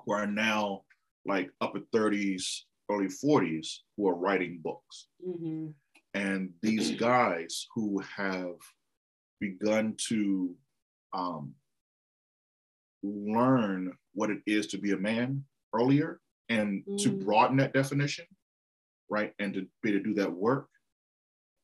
who 0.05 0.13
are 0.13 0.27
now 0.27 0.81
like 1.25 1.49
upper 1.61 1.79
30s, 1.93 2.43
early 2.91 3.07
40s 3.07 3.77
who 3.97 4.07
are 4.07 4.15
writing 4.15 4.59
books. 4.63 5.07
Mm-hmm. 5.25 5.67
And 6.13 6.49
these 6.61 6.91
guys 6.99 7.67
who 7.73 8.01
have 8.15 8.55
begun 9.39 9.95
to 10.09 10.53
um, 11.13 11.53
learn 13.03 13.93
what 14.13 14.29
it 14.29 14.39
is 14.45 14.67
to 14.67 14.77
be 14.77 14.91
a 14.91 14.97
man 14.97 15.43
earlier 15.73 16.19
and 16.49 16.83
mm. 16.87 17.01
to 17.03 17.09
broaden 17.09 17.57
that 17.57 17.73
definition, 17.73 18.25
right? 19.09 19.33
And 19.39 19.53
to 19.53 19.65
be 19.81 19.91
to 19.91 19.99
do 19.99 20.13
that 20.15 20.31
work 20.31 20.67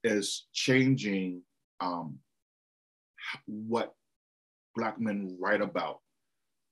is 0.04 0.48
changing 0.54 1.42
um, 1.80 2.18
what 3.46 3.94
Black 4.76 5.00
men 5.00 5.38
write 5.40 5.62
about 5.62 6.00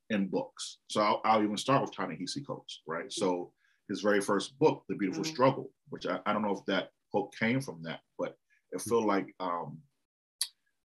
in 0.09 0.27
books. 0.27 0.79
So 0.89 1.01
I'll, 1.01 1.21
I'll 1.23 1.43
even 1.43 1.57
start 1.57 1.81
with 1.81 1.95
Ta-Nehisi 1.95 2.45
Coates, 2.45 2.81
right? 2.87 3.11
So 3.11 3.51
his 3.89 4.01
very 4.01 4.21
first 4.21 4.57
book, 4.59 4.83
The 4.87 4.95
Beautiful 4.95 5.23
mm. 5.23 5.27
Struggle, 5.27 5.71
which 5.89 6.05
I, 6.05 6.19
I, 6.25 6.33
don't 6.33 6.41
know 6.41 6.55
if 6.55 6.65
that 6.65 6.89
quote 7.11 7.33
came 7.35 7.61
from 7.61 7.81
that, 7.83 7.99
but 8.17 8.35
it 8.71 8.81
felt 8.81 9.05
like 9.05 9.33
um, 9.39 9.79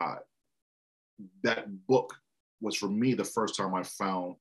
uh, 0.01 0.17
that 1.43 1.65
book 1.87 2.13
was 2.61 2.75
for 2.75 2.89
me 2.89 3.13
the 3.13 3.23
first 3.23 3.55
time 3.55 3.73
I 3.73 3.83
found 3.83 4.35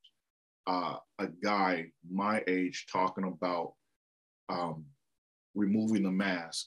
uh, 0.67 0.97
a 1.19 1.27
guy 1.43 1.87
my 2.11 2.43
age 2.49 2.87
talking 2.91 3.25
about 3.25 3.75
um, 4.49 4.85
removing 5.55 6.03
the 6.03 6.11
mask 6.11 6.67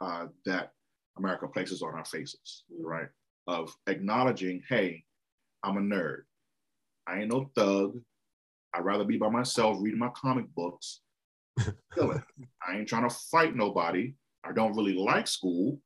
uh, 0.00 0.26
that 0.46 0.72
America 1.18 1.46
places 1.48 1.82
on 1.82 1.94
our 1.94 2.04
faces, 2.04 2.64
mm. 2.72 2.84
right? 2.84 3.08
Of 3.50 3.74
acknowledging, 3.88 4.62
hey, 4.68 5.04
I'm 5.64 5.76
a 5.76 5.80
nerd. 5.80 6.22
I 7.06 7.20
ain't 7.20 7.32
no 7.32 7.50
thug. 7.56 8.00
I'd 8.72 8.84
rather 8.84 9.04
be 9.04 9.18
by 9.18 9.28
myself 9.28 9.78
reading 9.80 9.98
my 9.98 10.10
comic 10.14 10.46
books. 10.54 11.00
Killing. 11.94 12.22
I 12.66 12.76
ain't 12.76 12.88
trying 12.88 13.08
to 13.08 13.14
fight 13.32 13.56
nobody. 13.56 14.14
I 14.44 14.52
don't 14.52 14.76
really 14.76 14.94
like 14.94 15.26
school, 15.26 15.80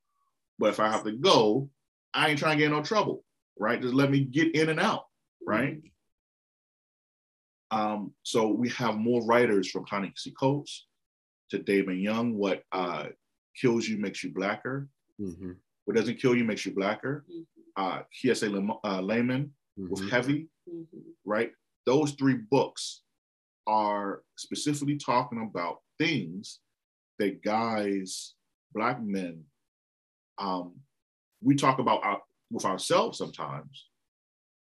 but 0.59 0.69
if 0.69 0.79
I 0.79 0.91
have 0.91 1.05
to 1.05 1.13
go, 1.13 1.71
I 2.13 2.29
ain't 2.29 2.39
trying 2.39 2.59
to 2.59 2.65
get 2.65 2.71
no 2.71 2.83
trouble 2.83 3.25
right? 3.59 3.81
Just 3.81 3.95
let 3.95 4.11
me 4.11 4.21
get 4.21 4.55
in 4.55 4.69
and 4.69 4.81
out, 4.81 5.07
right? 5.47 5.81
Um, 7.71 8.13
so 8.23 8.49
we 8.49 8.69
have 8.71 8.97
more 8.97 9.25
writers 9.25 9.71
from 9.71 9.85
Ta-Nehisi 9.85 10.33
Coates 10.39 10.87
to 11.51 11.59
Damon 11.59 11.99
Young. 11.99 12.35
What 12.35 12.63
uh, 12.73 13.07
kills 13.61 13.89
you 13.89 13.99
makes 13.99 14.23
you 14.23 14.33
blacker. 14.33 14.89
Mm-hmm. 15.21 15.53
What 15.85 15.97
doesn't 15.97 16.21
kill 16.21 16.35
you 16.35 16.45
makes 16.45 16.65
you 16.65 16.75
blacker. 16.75 17.25
Mm-hmm. 17.31 17.54
Uh, 17.77 18.03
Kiese 18.15 18.45
uh, 18.85 19.01
Laymon 19.01 19.51
mm-hmm. 19.79 19.91
with 19.91 20.11
Heavy, 20.11 20.49
mm-hmm. 20.69 20.99
right? 21.25 21.51
Those 21.87 22.13
three 22.13 22.39
books 22.51 23.03
are 23.67 24.23
specifically 24.37 24.97
talking 24.97 25.51
about 25.51 25.79
things 25.99 26.61
that 27.19 27.43
guys, 27.43 28.35
black 28.75 29.03
men, 29.03 29.43
um, 30.39 30.75
we 31.43 31.55
talk 31.55 31.79
about 31.79 32.03
our, 32.05 32.21
with 32.51 32.65
ourselves 32.65 33.19
sometimes. 33.19 33.89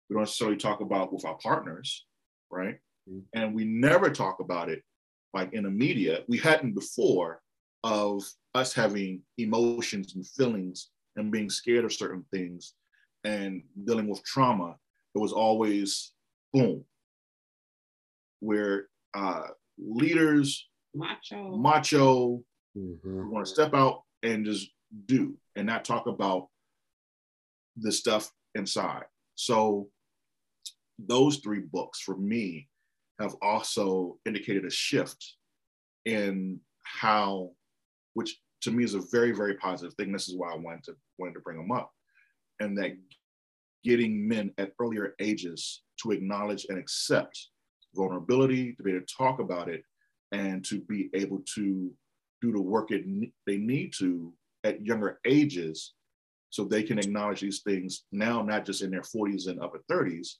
We 0.08 0.14
don't 0.14 0.22
necessarily 0.22 0.56
talk 0.56 0.80
about 0.80 1.12
with 1.12 1.24
our 1.24 1.36
partners, 1.36 2.04
right? 2.50 2.78
Mm-hmm. 3.08 3.20
And 3.34 3.54
we 3.54 3.64
never 3.64 4.10
talk 4.10 4.40
about 4.40 4.68
it 4.68 4.82
like 5.34 5.52
in 5.52 5.64
the 5.64 5.70
media. 5.70 6.20
We 6.28 6.38
hadn't 6.38 6.74
before 6.74 7.40
of 7.84 8.22
us 8.54 8.72
having 8.72 9.22
emotions 9.38 10.14
and 10.14 10.26
feelings 10.26 10.90
and 11.16 11.32
being 11.32 11.50
scared 11.50 11.84
of 11.84 11.92
certain 11.92 12.24
things 12.32 12.74
and 13.24 13.62
dealing 13.84 14.08
with 14.08 14.24
trauma. 14.24 14.76
It 15.14 15.18
was 15.18 15.32
always 15.32 16.12
boom, 16.52 16.84
where 18.40 18.86
uh, 19.14 19.48
leaders, 19.78 20.68
macho, 20.94 21.56
macho, 21.56 22.42
mm-hmm. 22.76 23.30
want 23.30 23.46
to 23.46 23.52
step 23.52 23.74
out 23.74 24.02
and 24.22 24.44
just 24.44 24.68
do 25.06 25.36
and 25.56 25.66
not 25.66 25.84
talk 25.84 26.06
about 26.06 26.48
the 27.76 27.92
stuff 27.92 28.30
inside. 28.54 29.04
So 29.34 29.88
those 30.98 31.38
three 31.38 31.60
books 31.60 32.00
for 32.00 32.16
me 32.16 32.68
have 33.20 33.34
also 33.42 34.18
indicated 34.26 34.64
a 34.64 34.70
shift 34.70 35.36
in 36.04 36.60
how, 36.82 37.52
which 38.14 38.38
to 38.62 38.70
me 38.70 38.84
is 38.84 38.94
a 38.94 39.02
very, 39.10 39.32
very 39.32 39.54
positive 39.54 39.94
thing. 39.94 40.12
This 40.12 40.28
is 40.28 40.36
why 40.36 40.52
I 40.52 40.56
wanted 40.56 40.84
to 40.84 40.96
wanted 41.18 41.34
to 41.34 41.40
bring 41.40 41.58
them 41.58 41.72
up. 41.72 41.92
And 42.60 42.76
that 42.78 42.92
getting 43.84 44.26
men 44.28 44.52
at 44.58 44.72
earlier 44.80 45.14
ages 45.18 45.82
to 46.02 46.12
acknowledge 46.12 46.66
and 46.68 46.78
accept 46.78 47.48
vulnerability, 47.94 48.74
to 48.74 48.82
be 48.82 48.92
able 48.92 49.04
to 49.06 49.14
talk 49.14 49.40
about 49.40 49.68
it, 49.68 49.82
and 50.32 50.64
to 50.64 50.80
be 50.80 51.10
able 51.14 51.42
to 51.54 51.92
do 52.40 52.52
the 52.52 52.60
work 52.60 52.90
it, 52.90 53.04
they 53.46 53.56
need 53.58 53.92
to 53.98 54.32
at 54.64 54.84
younger 54.84 55.20
ages 55.26 55.94
so 56.50 56.64
they 56.64 56.82
can 56.82 56.98
acknowledge 56.98 57.40
these 57.40 57.60
things 57.60 58.04
now, 58.12 58.42
not 58.42 58.64
just 58.64 58.82
in 58.82 58.90
their 58.90 59.02
40s 59.02 59.48
and 59.48 59.60
upper 59.60 59.80
30s, 59.90 60.34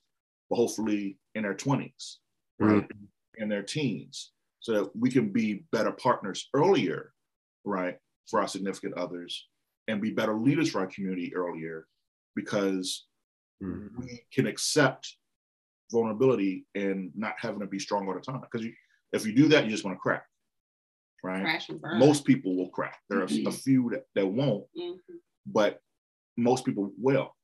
but 0.49 0.57
hopefully 0.57 1.17
in 1.35 1.43
their 1.43 1.55
20s, 1.55 2.17
right? 2.59 2.83
Mm-hmm. 2.83 3.41
In 3.41 3.49
their 3.49 3.63
teens, 3.63 4.31
so 4.59 4.73
that 4.73 4.95
we 4.95 5.09
can 5.09 5.29
be 5.29 5.65
better 5.71 5.91
partners 5.91 6.49
earlier, 6.53 7.13
right, 7.65 7.97
for 8.29 8.39
our 8.39 8.47
significant 8.47 8.93
others 8.95 9.47
and 9.87 10.01
be 10.01 10.11
better 10.11 10.35
leaders 10.35 10.69
for 10.69 10.79
our 10.81 10.87
community 10.87 11.33
earlier 11.35 11.87
because 12.35 13.05
mm-hmm. 13.61 14.01
we 14.01 14.21
can 14.33 14.47
accept 14.47 15.15
vulnerability 15.91 16.65
and 16.75 17.11
not 17.15 17.35
having 17.37 17.59
to 17.59 17.67
be 17.67 17.79
strong 17.79 18.07
all 18.07 18.13
the 18.13 18.19
time. 18.19 18.41
Because 18.41 18.67
if 19.11 19.25
you 19.25 19.33
do 19.33 19.47
that, 19.49 19.65
you 19.65 19.71
just 19.71 19.83
want 19.83 19.95
to 19.95 20.01
crack, 20.01 20.25
right? 21.23 21.61
Most 21.99 22.25
people 22.25 22.55
will 22.57 22.69
crack. 22.69 22.99
There 23.09 23.21
are 23.21 23.27
mm-hmm. 23.27 23.47
a 23.47 23.51
few 23.51 23.89
that, 23.91 24.03
that 24.15 24.27
won't, 24.27 24.65
mm-hmm. 24.77 25.15
but 25.45 25.79
most 26.37 26.65
people 26.65 26.91
will. 26.97 27.35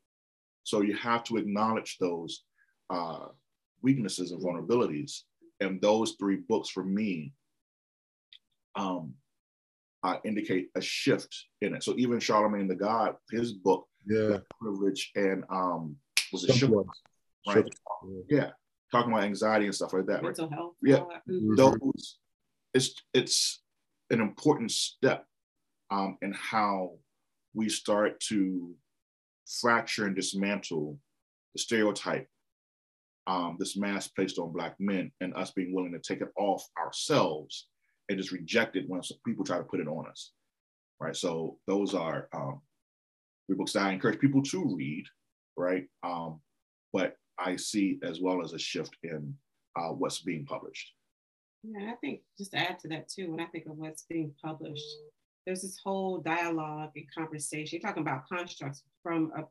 So 0.64 0.82
you 0.82 0.96
have 0.96 1.24
to 1.26 1.38
acknowledge 1.38 1.98
those 2.00 2.44
uh, 2.90 3.28
weaknesses 3.82 4.32
and 4.32 4.42
vulnerabilities. 4.42 5.22
And 5.62 5.82
those 5.82 6.16
three 6.20 6.38
books 6.48 6.70
for 6.70 6.84
me 6.84 7.34
um, 8.76 9.14
uh, 10.04 10.18
indicate 10.24 10.70
a 10.76 10.82
shift 10.82 11.36
in 11.62 11.76
it. 11.76 11.84
So 11.84 11.94
even 11.98 12.20
Charlamagne 12.20 12.68
the 12.68 12.76
God, 12.76 13.16
his 13.32 13.54
book, 13.54 13.89
yeah, 14.06 14.38
privilege 14.62 15.12
and 15.16 15.44
um, 15.50 15.96
was 16.32 16.44
it 16.44 16.54
Sugar, 16.54 16.84
right? 17.48 17.66
Yeah. 18.30 18.38
yeah. 18.38 18.50
talking 18.92 19.12
about 19.12 19.24
anxiety 19.24 19.66
and 19.66 19.76
stuff 19.76 19.94
like 19.94 20.06
that. 20.08 20.24
Mental 20.24 20.48
right? 20.48 20.56
health. 20.56 20.74
Yeah, 20.82 21.00
mm-hmm. 21.30 21.56
those 21.56 22.18
it's 22.74 22.94
it's 23.14 23.62
an 24.10 24.22
important 24.22 24.72
step 24.72 25.26
um, 25.92 26.18
in 26.22 26.34
how 26.34 26.92
we 27.54 27.70
start 27.70 28.20
to 28.20 28.74
fracture 29.60 30.06
and 30.06 30.16
dismantle 30.16 30.98
the 31.54 31.60
stereotype, 31.60 32.28
um, 33.28 33.58
this 33.60 33.76
mask 33.76 34.16
placed 34.16 34.38
on 34.38 34.54
Black 34.54 34.76
men, 34.80 35.12
and 35.22 35.34
us 35.36 35.52
being 35.52 35.74
willing 35.74 35.92
to 35.92 36.00
take 36.00 36.22
it 36.22 36.30
off 36.38 36.64
ourselves 36.78 37.68
and 38.08 38.18
just 38.18 38.32
reject 38.32 38.76
it 38.76 38.86
when 38.88 39.02
people 39.26 39.46
try 39.46 39.58
to 39.58 39.64
put 39.64 39.80
it 39.80 39.88
on 39.88 40.08
us. 40.08 40.32
Right. 41.00 41.16
So 41.16 41.58
those 41.66 41.94
are 41.94 42.28
um, 42.34 42.62
the 43.50 43.56
books 43.56 43.74
that 43.74 43.84
I 43.84 43.92
encourage 43.92 44.20
people 44.20 44.42
to 44.44 44.76
read. 44.76 45.06
Right. 45.58 45.88
Um, 46.04 46.40
but 46.94 47.16
I 47.38 47.56
see 47.56 48.00
as 48.04 48.22
well 48.22 48.44
as 48.44 48.54
a 48.54 48.60
shift 48.60 48.96
in 49.04 49.34
uh, 49.76 49.90
what's 49.90 50.22
being 50.22 50.46
published. 50.46 50.94
Yeah, 51.64 51.92
I 51.92 51.96
think 51.96 52.22
just 52.38 52.52
to 52.52 52.58
add 52.58 52.80
to 52.80 52.88
that 52.90 53.10
too, 53.10 53.32
when 53.32 53.40
I 53.42 53.46
think 53.48 53.66
of 53.66 53.78
what's 53.78 54.06
being 54.10 54.34
published, 54.44 54.86
there's 55.46 55.62
this 55.62 55.80
whole 55.84 56.20
dialogue 56.20 56.92
and 56.96 57.06
conversation. 57.16 57.80
You're 57.82 57.90
talking 57.90 58.04
about 58.04 58.28
constructs 58.30 58.84
from 59.04 59.32
a, 59.36 59.42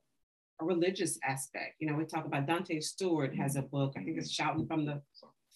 a 0.63 0.67
religious 0.67 1.19
aspect. 1.23 1.75
You 1.81 1.91
know, 1.91 1.97
we 1.97 2.05
talk 2.05 2.25
about 2.25 2.47
Dante 2.47 2.81
Stewart 2.81 3.35
has 3.37 3.57
a 3.57 3.63
book. 3.63 3.95
I 3.97 4.05
think 4.05 4.17
it's 4.17 4.31
shouting 4.31 4.67
from 4.67 4.87
the 4.87 5.03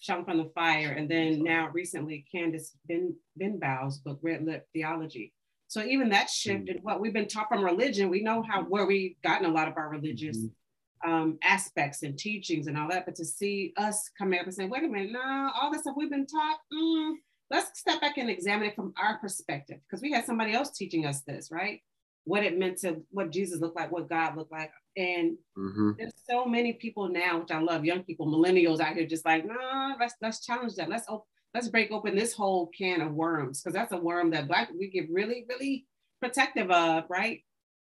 shouting 0.01 0.25
from 0.25 0.39
the 0.39 0.51
fire, 0.55 0.93
and 0.93 1.09
then 1.09 1.43
now 1.43 1.71
recently 1.73 2.27
Candice 2.35 2.73
Ben 2.87 3.15
Benbow's 3.41 3.99
book, 3.99 4.19
Red 4.23 4.45
Lip 4.45 4.67
Theology. 4.75 5.33
So 5.73 5.83
even 5.83 6.11
that 6.11 6.29
shifted 6.29 6.81
what 6.83 7.01
we've 7.01 7.15
been 7.15 7.27
taught 7.27 7.49
from 7.49 7.65
religion. 7.65 8.11
We 8.11 8.23
know 8.23 8.43
how 8.43 8.63
where 8.65 8.85
we've 8.85 9.17
gotten 9.25 9.47
a 9.47 9.55
lot 9.55 9.69
of 9.69 9.79
our 9.79 9.89
religious 9.89 10.37
mm-hmm. 10.37 11.11
um, 11.11 11.39
aspects 11.43 12.03
and 12.03 12.19
teachings 12.19 12.67
and 12.67 12.77
all 12.77 12.91
that, 12.91 13.07
but 13.07 13.15
to 13.15 13.25
see 13.25 13.73
us 13.79 14.11
coming 14.19 14.39
up 14.39 14.45
and 14.45 14.55
say, 14.55 14.67
"Wait 14.67 14.85
a 14.85 14.87
minute, 14.87 15.13
no, 15.13 15.51
all 15.59 15.73
this 15.73 15.81
stuff 15.81 15.95
we've 15.97 16.11
been 16.11 16.27
taught." 16.27 16.59
Mm, 16.71 17.15
let's 17.51 17.81
step 17.81 18.03
back 18.03 18.19
and 18.19 18.29
examine 18.29 18.69
it 18.69 18.77
from 18.77 18.93
our 19.03 19.17
perspective 19.17 19.79
because 19.89 20.03
we 20.03 20.13
had 20.13 20.27
somebody 20.27 20.53
else 20.53 20.77
teaching 20.77 21.07
us 21.07 21.23
this, 21.23 21.49
right? 21.51 21.81
What 22.25 22.45
it 22.45 22.59
meant 22.59 22.77
to 22.81 23.01
what 23.11 23.33
Jesus 23.33 23.63
looked 23.63 23.77
like, 23.77 23.91
what 23.91 24.11
God 24.11 24.37
looked 24.37 24.53
like. 24.53 24.73
And 24.99 25.39
mm-hmm. 25.57 25.93
there's 25.97 26.13
so 26.29 26.45
many 26.45 26.75
people 26.75 27.09
now, 27.09 27.39
which 27.39 27.51
I 27.51 27.61
love, 27.61 27.87
young 27.87 28.03
people, 28.03 28.27
millennials 28.27 28.81
out 28.81 28.95
here, 28.95 29.07
just 29.07 29.25
like, 29.25 29.47
nah, 29.47 29.95
let's 29.99 30.17
let's 30.21 30.45
challenge 30.45 30.75
that. 30.75 30.91
Let's 30.91 31.09
op- 31.09 31.27
let's 31.55 31.69
break 31.69 31.91
open 31.91 32.17
this 32.17 32.35
whole 32.35 32.69
can 32.69 33.01
of 33.01 33.13
worms 33.13 33.61
because 33.61 33.75
that's 33.75 33.93
a 33.93 33.97
worm 33.97 34.31
that 34.31 34.49
black 34.49 34.71
we 34.77 34.89
get 34.89 35.11
really, 35.11 35.45
really 35.49 35.87
protective 36.21 36.71
of, 36.71 37.05
right? 37.09 37.41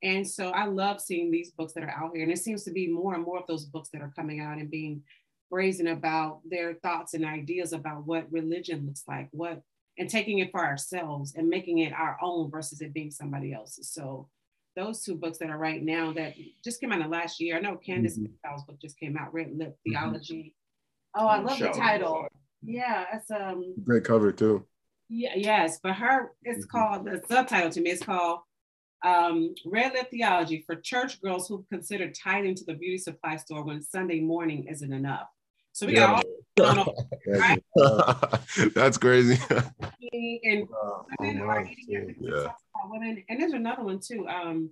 And 0.04 0.28
so 0.28 0.50
I 0.50 0.66
love 0.66 1.02
seeing 1.02 1.32
these 1.32 1.52
books 1.52 1.74
that 1.74 1.84
are 1.84 1.90
out 1.90 2.12
here. 2.14 2.24
And 2.24 2.32
it 2.32 2.40
seems 2.40 2.64
to 2.66 2.72
be 2.72 2.88
more 2.88 3.16
and 3.16 3.24
more 3.24 3.40
of 3.40 3.48
those 3.48 3.66
books 3.66 3.90
that 3.90 4.02
are 4.02 4.14
coming 4.16 4.40
out 4.40 4.58
and 4.58 4.70
being 4.70 5.02
brazen 5.50 5.88
about 5.88 6.42
their 6.48 6.76
thoughts 6.76 7.14
and 7.14 7.26
ideas 7.26 7.74
about 7.74 8.06
what 8.06 8.32
religion 8.32 8.86
looks 8.86 9.04
like, 9.08 9.30
what 9.32 9.62
and 9.98 10.10
taking 10.10 10.40
it 10.40 10.52
for 10.52 10.64
ourselves 10.64 11.36
and 11.36 11.48
making 11.48 11.80
it 11.80 11.94
our 11.94 12.18
own 12.22 12.52
versus 12.52 12.82
it 12.82 12.94
being 12.94 13.12
somebody 13.12 13.54
else's. 13.54 13.90
So 13.90 14.28
those 14.76 15.02
two 15.02 15.16
books 15.16 15.38
that 15.38 15.50
are 15.50 15.58
right 15.58 15.82
now 15.82 16.12
that 16.14 16.34
just 16.64 16.82
came 16.82 16.92
out 16.92 17.00
in 17.00 17.10
the 17.10 17.10
last 17.10 17.40
year. 17.40 17.56
I 17.56 17.62
know 17.62 17.80
Candice 17.88 18.20
mm-hmm. 18.20 18.66
book 18.68 18.80
just 18.82 19.00
came 19.00 19.18
out, 19.18 19.34
Red 19.34 19.54
Lip 19.56 19.70
mm-hmm. 19.70 19.92
Theology. 19.92 20.54
Mm-hmm. 21.16 21.24
Oh, 21.24 21.28
I 21.28 21.40
love 21.40 21.60
the 21.60 21.70
title. 21.70 22.28
Yeah, 22.66 23.06
it's 23.14 23.32
um 23.32 23.76
great 23.84 24.04
cover 24.04 24.32
too. 24.32 24.66
Yeah, 25.10 25.34
yes, 25.36 25.80
but 25.82 25.94
her 25.94 26.32
it's 26.44 26.66
mm-hmm. 26.66 26.78
called 26.78 27.06
the 27.06 27.22
subtitle 27.28 27.70
to 27.72 27.82
me. 27.82 27.92
It's 27.92 28.04
called 28.04 28.40
um, 29.04 29.54
Red 29.66 29.94
Lip 29.94 30.10
Theology 30.10 30.64
for 30.66 30.76
church 30.76 31.22
girls 31.22 31.48
who 31.48 31.66
consider 31.70 32.12
tithing 32.12 32.56
to 32.56 32.66
the 32.66 32.74
beauty 32.74 32.98
supply 32.98 33.38
store 33.38 33.64
when 33.64 33.82
Sunday 33.82 34.20
morning 34.20 34.66
isn't 34.68 34.92
enough. 34.92 35.28
So 35.74 35.86
we 35.86 35.96
yeah. 35.96 36.22
got 36.58 36.78
all 36.78 37.08
right? 37.28 37.64
That's 38.74 38.98
crazy. 38.98 39.38
and 39.50 40.68
oh, 40.74 41.06
women 41.20 41.76
yeah. 42.20 42.48
women, 42.86 43.24
and 43.30 43.40
there's 43.42 43.54
another 43.54 43.84
one 43.84 44.00
too. 44.00 44.28
Um, 44.28 44.70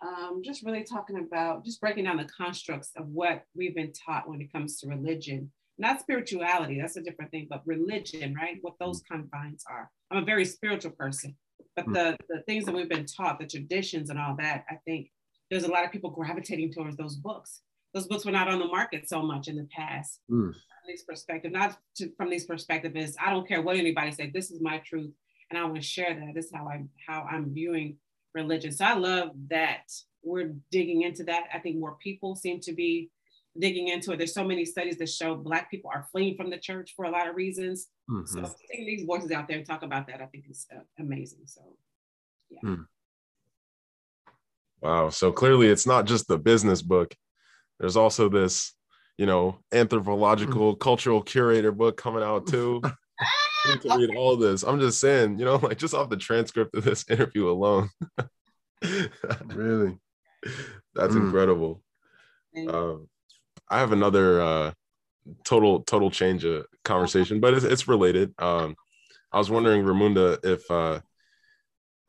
um, 0.00 0.42
just 0.44 0.64
really 0.64 0.84
talking 0.84 1.18
about 1.18 1.64
just 1.64 1.80
breaking 1.80 2.04
down 2.04 2.16
the 2.16 2.24
constructs 2.24 2.90
of 2.96 3.08
what 3.08 3.44
we've 3.54 3.74
been 3.74 3.92
taught 3.92 4.28
when 4.28 4.40
it 4.40 4.52
comes 4.52 4.78
to 4.80 4.88
religion, 4.88 5.50
not 5.78 6.00
spirituality. 6.00 6.78
That's 6.80 6.96
a 6.96 7.02
different 7.02 7.30
thing, 7.30 7.46
but 7.48 7.62
religion, 7.66 8.34
right? 8.34 8.58
What 8.62 8.74
those 8.80 9.02
confines 9.10 9.64
are. 9.70 9.90
I'm 10.10 10.22
a 10.22 10.26
very 10.26 10.44
spiritual 10.44 10.92
person, 10.92 11.36
but 11.76 11.84
hmm. 11.84 11.92
the 11.92 12.16
the 12.28 12.42
things 12.42 12.64
that 12.66 12.74
we've 12.74 12.88
been 12.88 13.06
taught, 13.06 13.38
the 13.38 13.46
traditions 13.46 14.10
and 14.10 14.18
all 14.18 14.36
that, 14.38 14.64
I 14.70 14.76
think 14.84 15.10
there's 15.50 15.64
a 15.64 15.70
lot 15.70 15.84
of 15.84 15.92
people 15.92 16.10
gravitating 16.10 16.72
towards 16.72 16.96
those 16.96 17.16
books 17.16 17.62
those 17.94 18.06
books 18.06 18.24
were 18.24 18.32
not 18.32 18.48
on 18.48 18.58
the 18.58 18.66
market 18.66 19.08
so 19.08 19.22
much 19.22 19.48
in 19.48 19.56
the 19.56 19.66
past. 19.74 20.20
Mm. 20.30 20.52
From 20.52 20.86
this 20.86 21.02
perspective, 21.02 21.52
not 21.52 21.76
to, 21.96 22.10
from 22.16 22.30
this 22.30 22.44
perspective 22.44 22.96
is 22.96 23.16
I 23.24 23.30
don't 23.30 23.48
care 23.48 23.62
what 23.62 23.76
anybody 23.76 24.12
say. 24.12 24.30
This 24.32 24.50
is 24.50 24.60
my 24.60 24.78
truth, 24.78 25.10
and 25.50 25.58
I 25.58 25.64
want 25.64 25.76
to 25.76 25.82
share 25.82 26.14
that. 26.14 26.34
This 26.34 26.46
is 26.46 26.52
how 26.54 26.66
I 26.66 26.84
how 27.06 27.26
I'm 27.30 27.52
viewing 27.52 27.96
religion. 28.34 28.72
So 28.72 28.84
I 28.84 28.94
love 28.94 29.30
that 29.50 29.90
we're 30.22 30.54
digging 30.70 31.02
into 31.02 31.24
that. 31.24 31.44
I 31.52 31.58
think 31.58 31.78
more 31.78 31.96
people 32.02 32.36
seem 32.36 32.60
to 32.60 32.72
be 32.72 33.10
digging 33.58 33.88
into 33.88 34.12
it. 34.12 34.16
There's 34.16 34.34
so 34.34 34.44
many 34.44 34.64
studies 34.64 34.98
that 34.98 35.08
show 35.08 35.36
Black 35.36 35.70
people 35.70 35.90
are 35.94 36.06
fleeing 36.10 36.36
from 36.36 36.50
the 36.50 36.58
church 36.58 36.94
for 36.96 37.04
a 37.04 37.10
lot 37.10 37.28
of 37.28 37.36
reasons. 37.36 37.88
Mm-hmm. 38.10 38.26
So 38.26 38.54
taking 38.70 38.86
these 38.86 39.04
voices 39.04 39.30
out 39.30 39.46
there 39.48 39.58
and 39.58 39.66
talk 39.66 39.82
about 39.82 40.06
that, 40.08 40.20
I 40.20 40.26
think 40.26 40.44
is 40.50 40.66
uh, 40.74 40.80
amazing. 40.98 41.40
So, 41.46 41.62
yeah. 42.50 42.60
Mm. 42.64 42.86
Wow. 44.80 45.08
So 45.10 45.32
clearly, 45.32 45.68
it's 45.68 45.86
not 45.86 46.06
just 46.06 46.28
the 46.28 46.38
business 46.38 46.82
book 46.82 47.14
there's 47.78 47.96
also 47.96 48.28
this, 48.28 48.74
you 49.16 49.26
know, 49.26 49.58
anthropological 49.72 50.74
mm. 50.74 50.80
cultural 50.80 51.22
curator 51.22 51.72
book 51.72 51.96
coming 51.96 52.22
out 52.22 52.46
too. 52.46 52.82
to 53.82 53.96
read 53.96 54.16
all 54.16 54.36
this. 54.36 54.62
I'm 54.62 54.80
just 54.80 55.00
saying, 55.00 55.38
you 55.38 55.44
know, 55.44 55.56
like 55.62 55.78
just 55.78 55.94
off 55.94 56.10
the 56.10 56.16
transcript 56.16 56.74
of 56.74 56.84
this 56.84 57.04
interview 57.10 57.50
alone. 57.50 57.90
really, 59.46 59.98
that's 60.94 61.14
mm. 61.14 61.20
incredible. 61.20 61.82
Um, 62.56 63.08
I 63.70 63.78
have 63.78 63.92
another 63.92 64.40
uh, 64.40 64.72
total 65.44 65.82
total 65.82 66.10
change 66.10 66.44
of 66.44 66.66
conversation, 66.84 67.40
but 67.40 67.54
it's, 67.54 67.64
it's 67.64 67.88
related. 67.88 68.34
Um, 68.38 68.76
I 69.32 69.38
was 69.38 69.50
wondering, 69.50 69.84
Ramunda, 69.84 70.38
if 70.42 70.70
uh, 70.70 71.00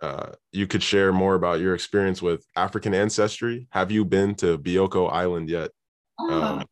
uh, 0.01 0.31
you 0.51 0.67
could 0.67 0.81
share 0.81 1.11
more 1.11 1.35
about 1.35 1.59
your 1.59 1.75
experience 1.75 2.21
with 2.21 2.45
African 2.55 2.93
ancestry. 2.93 3.67
Have 3.71 3.91
you 3.91 4.05
been 4.05 4.35
to 4.35 4.57
Bioko 4.57 5.11
Island 5.11 5.49
yet? 5.49 5.71
Oh. 6.19 6.41
Um, 6.41 6.65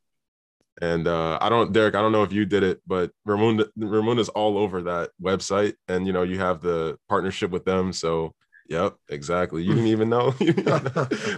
and 0.81 1.07
uh, 1.07 1.39
I 1.41 1.49
don't, 1.49 1.73
Derrick, 1.73 1.95
I 1.95 2.01
don't 2.01 2.11
know 2.11 2.23
if 2.23 2.31
you 2.31 2.45
did 2.45 2.63
it, 2.63 2.81
but 2.85 3.11
Ramunda, 3.27 3.67
Ramunda's 3.77 4.29
all 4.29 4.57
over 4.57 4.83
that 4.83 5.09
website, 5.21 5.73
and 5.87 6.05
you 6.05 6.13
know 6.13 6.23
you 6.23 6.39
have 6.39 6.61
the 6.61 6.97
partnership 7.09 7.51
with 7.51 7.65
them. 7.65 7.91
So, 7.91 8.33
yep, 8.67 8.95
exactly. 9.09 9.63
You 9.63 9.73
didn't 9.73 9.87
even 9.95 10.09
know 10.09 10.27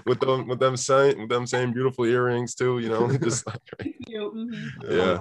with 0.06 0.20
them 0.20 0.48
with 0.48 0.60
them 0.60 0.78
saying 0.78 1.20
with 1.20 1.30
them 1.30 1.48
saying 1.48 1.74
beautiful 1.74 2.06
earrings 2.06 2.56
too. 2.56 2.80
You 2.80 2.90
know, 2.90 3.18
just 3.18 3.48
like, 3.48 3.60
mm-hmm. 4.10 4.54
yeah. 4.90 5.20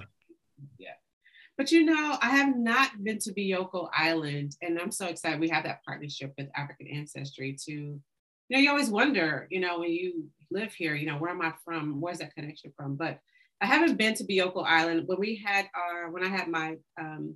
But 1.58 1.72
you 1.72 1.84
know, 1.84 2.16
I 2.22 2.30
have 2.30 2.56
not 2.56 3.02
been 3.02 3.18
to 3.18 3.32
Bioko 3.34 3.88
Island, 3.92 4.54
and 4.62 4.78
I'm 4.78 4.92
so 4.92 5.08
excited 5.08 5.40
we 5.40 5.48
have 5.48 5.64
that 5.64 5.84
partnership 5.84 6.32
with 6.38 6.46
African 6.56 6.86
Ancestry 6.86 7.56
to, 7.64 7.72
you 7.72 8.00
know, 8.48 8.58
you 8.58 8.70
always 8.70 8.90
wonder, 8.90 9.48
you 9.50 9.58
know, 9.58 9.80
when 9.80 9.90
you 9.90 10.28
live 10.52 10.72
here, 10.72 10.94
you 10.94 11.04
know, 11.04 11.16
where 11.16 11.32
am 11.32 11.42
I 11.42 11.52
from? 11.64 12.00
Where's 12.00 12.18
that 12.18 12.32
connection 12.36 12.72
from? 12.76 12.94
But 12.94 13.18
I 13.60 13.66
haven't 13.66 13.96
been 13.96 14.14
to 14.14 14.24
Bioko 14.24 14.64
Island. 14.64 15.02
When 15.06 15.18
we 15.18 15.42
had 15.44 15.68
our, 15.74 16.10
when 16.10 16.22
I 16.22 16.28
had 16.28 16.46
my 16.46 16.76
um, 16.98 17.34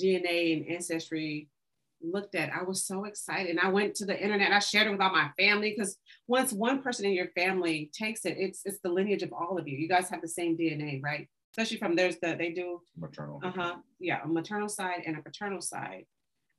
DNA 0.00 0.56
and 0.56 0.68
ancestry 0.76 1.48
looked 2.02 2.34
at, 2.34 2.52
I 2.52 2.62
was 2.62 2.84
so 2.84 3.04
excited. 3.04 3.50
And 3.50 3.60
I 3.60 3.68
went 3.68 3.94
to 3.96 4.06
the 4.06 4.20
internet, 4.20 4.52
I 4.52 4.58
shared 4.58 4.86
it 4.86 4.90
with 4.90 5.00
all 5.00 5.12
my 5.12 5.30
family 5.38 5.74
because 5.76 5.96
once 6.26 6.52
one 6.52 6.82
person 6.82 7.06
in 7.06 7.12
your 7.12 7.28
family 7.36 7.90
takes 7.92 8.24
it, 8.24 8.36
it's 8.38 8.62
it's 8.64 8.80
the 8.82 8.90
lineage 8.90 9.22
of 9.22 9.32
all 9.32 9.58
of 9.58 9.68
you. 9.68 9.76
You 9.76 9.88
guys 9.88 10.08
have 10.10 10.22
the 10.22 10.28
same 10.28 10.56
DNA, 10.56 11.02
right? 11.02 11.28
especially 11.52 11.76
from 11.76 11.94
there's 11.94 12.16
the 12.18 12.34
they 12.36 12.50
do 12.50 12.80
maternal. 12.96 13.40
Uh 13.42 13.52
huh. 13.54 13.74
Yeah, 14.00 14.22
a 14.24 14.28
maternal 14.28 14.68
side 14.68 15.02
and 15.06 15.16
a 15.16 15.22
paternal 15.22 15.60
side. 15.60 16.06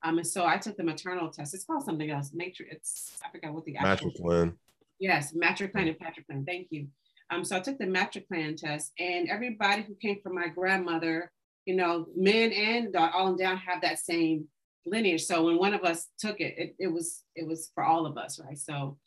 Um, 0.03 0.17
and 0.17 0.27
so 0.27 0.45
I 0.45 0.57
took 0.57 0.77
the 0.77 0.83
maternal 0.83 1.29
test. 1.29 1.53
It's 1.53 1.63
called 1.63 1.83
something 1.83 2.09
else. 2.09 2.31
Matrix. 2.33 2.71
It's 2.71 3.19
I 3.25 3.31
forgot 3.31 3.53
what 3.53 3.65
the 3.65 3.77
actual. 3.77 4.11
Matriclan. 4.11 4.53
Yes, 4.99 5.33
Matriclan 5.33 5.87
and 5.87 5.99
Patriclan. 5.99 6.45
Thank 6.45 6.67
you. 6.69 6.87
Um, 7.29 7.43
so 7.43 7.55
I 7.55 7.59
took 7.59 7.77
the 7.77 7.85
Matriclan 7.85 8.57
test, 8.57 8.91
and 8.99 9.29
everybody 9.29 9.83
who 9.83 9.95
came 9.95 10.19
from 10.21 10.35
my 10.35 10.49
grandmother, 10.49 11.31
you 11.65 11.75
know, 11.75 12.05
men 12.15 12.51
and 12.51 12.95
all 12.95 13.35
down 13.35 13.57
have 13.57 13.81
that 13.81 13.99
same 13.99 14.47
lineage. 14.85 15.23
So 15.23 15.43
when 15.43 15.57
one 15.57 15.73
of 15.73 15.83
us 15.83 16.07
took 16.19 16.39
it, 16.39 16.55
it, 16.57 16.75
it 16.79 16.87
was 16.87 17.23
it 17.35 17.47
was 17.47 17.71
for 17.73 17.83
all 17.83 18.05
of 18.05 18.17
us, 18.17 18.39
right? 18.39 18.57
So 18.57 18.97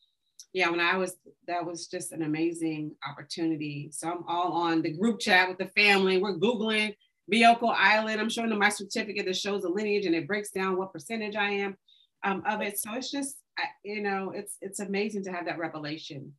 yeah, 0.57 0.71
when 0.71 0.81
I 0.81 0.97
was, 0.97 1.17
that 1.47 1.67
was 1.67 1.87
just 1.87 2.13
an 2.13 2.23
amazing 2.23 2.93
opportunity. 3.07 3.91
So 3.93 4.09
I'm 4.09 4.25
all 4.27 4.53
on 4.53 4.81
the 4.81 4.91
group 4.97 5.21
chat 5.21 5.51
with 5.51 5.59
the 5.59 5.67
family. 5.79 6.17
We're 6.17 6.39
Googling 6.39 6.95
Bioko 7.31 7.75
Island. 7.77 8.21
I'm 8.21 8.31
showing 8.31 8.49
them 8.49 8.61
my 8.61 8.71
certificate 8.71 9.27
that 9.27 9.37
shows 9.37 9.63
the 9.63 9.69
lineage 9.69 10.07
and 10.07 10.15
it 10.15 10.27
breaks 10.27 10.51
down 10.51 10.79
what 10.79 10.95
percentage 10.95 11.37
I 11.37 11.51
am 11.51 11.77
um, 12.25 12.43
of 12.49 12.63
it. 12.63 12.79
So 12.79 12.95
it's 12.95 13.11
just, 13.11 13.37
you 13.85 14.03
know, 14.03 14.33
it's, 14.35 14.57
it's 14.63 14.81
amazing 14.81 15.25
to 15.25 15.33
have 15.33 15.45
that 15.45 15.59
revelation 15.59 16.33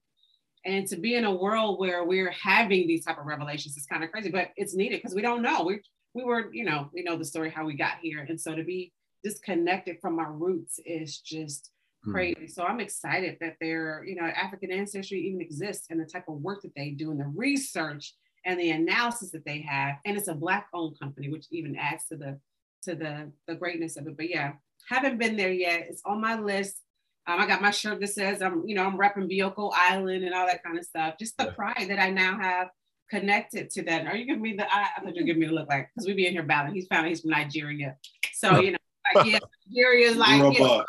and 0.65 0.87
to 0.87 0.97
be 0.97 1.13
in 1.13 1.25
a 1.25 1.35
world 1.35 1.79
where 1.79 2.03
we're 2.03 2.31
having 2.31 2.87
these 2.87 3.05
type 3.05 3.19
of 3.19 3.25
revelations 3.27 3.77
is 3.77 3.85
kind 3.85 4.03
of 4.03 4.11
crazy, 4.11 4.31
but 4.31 4.49
it's 4.55 4.75
needed 4.75 4.97
because 4.97 5.13
we 5.13 5.21
don't 5.21 5.43
know. 5.43 5.63
We, 5.63 5.81
we 6.15 6.23
were, 6.23 6.51
you 6.51 6.65
know, 6.65 6.89
we 6.91 7.03
know 7.03 7.17
the 7.17 7.25
story, 7.25 7.51
how 7.51 7.65
we 7.65 7.75
got 7.75 7.97
here. 8.01 8.25
And 8.27 8.41
so 8.41 8.55
to 8.55 8.63
be 8.63 8.91
disconnected 9.27 9.95
from 10.01 10.19
our 10.19 10.31
roots 10.31 10.79
is 10.85 11.19
just, 11.19 11.71
Hmm. 12.03 12.11
crazy. 12.11 12.47
So 12.47 12.63
I'm 12.63 12.79
excited 12.79 13.37
that 13.41 13.55
their, 13.59 14.03
you 14.05 14.15
know, 14.15 14.23
African 14.23 14.71
ancestry 14.71 15.19
even 15.27 15.41
exists 15.41 15.87
and 15.89 15.99
the 15.99 16.05
type 16.05 16.27
of 16.27 16.41
work 16.41 16.61
that 16.61 16.75
they 16.75 16.91
do 16.91 17.11
and 17.11 17.19
the 17.19 17.25
research 17.25 18.13
and 18.45 18.59
the 18.59 18.71
analysis 18.71 19.31
that 19.31 19.45
they 19.45 19.61
have. 19.61 19.95
And 20.05 20.17
it's 20.17 20.29
a 20.29 20.35
black 20.35 20.67
owned 20.73 20.97
company, 20.99 21.29
which 21.29 21.47
even 21.51 21.75
adds 21.75 22.05
to 22.09 22.15
the 22.15 22.39
to 22.83 22.95
the 22.95 23.31
the 23.47 23.55
greatness 23.55 23.97
of 23.97 24.07
it. 24.07 24.15
But 24.15 24.29
yeah, 24.29 24.53
haven't 24.87 25.17
been 25.17 25.35
there 25.35 25.51
yet. 25.51 25.87
It's 25.89 26.01
on 26.05 26.21
my 26.21 26.39
list. 26.39 26.77
Um, 27.25 27.41
I 27.41 27.47
got 27.47 27.61
my 27.61 27.71
shirt 27.71 27.99
that 27.99 28.07
says 28.07 28.41
I'm, 28.41 28.63
you 28.65 28.75
know, 28.75 28.85
I'm 28.85 28.97
repping 28.97 29.29
Bioko 29.29 29.71
Island 29.75 30.23
and 30.23 30.33
all 30.33 30.47
that 30.47 30.63
kind 30.63 30.77
of 30.77 30.85
stuff. 30.85 31.15
Just 31.19 31.37
the 31.37 31.47
pride 31.47 31.87
that 31.89 31.99
I 31.99 32.09
now 32.09 32.39
have 32.39 32.69
connected 33.09 33.69
to 33.71 33.81
that. 33.83 34.05
Are 34.05 34.15
you 34.15 34.25
giving 34.25 34.41
me 34.41 34.53
the 34.53 34.65
I, 34.73 34.87
I 34.95 35.01
thought 35.01 35.15
you 35.15 35.23
were 35.23 35.27
giving 35.27 35.41
me 35.41 35.47
the 35.47 35.53
look 35.53 35.67
like 35.67 35.89
because 35.89 36.07
we 36.07 36.13
be 36.13 36.27
in 36.27 36.33
here 36.33 36.43
battling. 36.43 36.75
He's 36.75 36.87
found 36.87 37.07
he's 37.07 37.21
from 37.21 37.31
Nigeria. 37.31 37.97
So 38.33 38.61
you 38.61 38.71
know, 38.71 38.77
like 39.15 39.25
yeah, 39.31 39.39
Nigeria 39.67 40.09
is 40.09 40.17
like 40.17 40.53
you 40.53 40.63
know, 40.63 40.83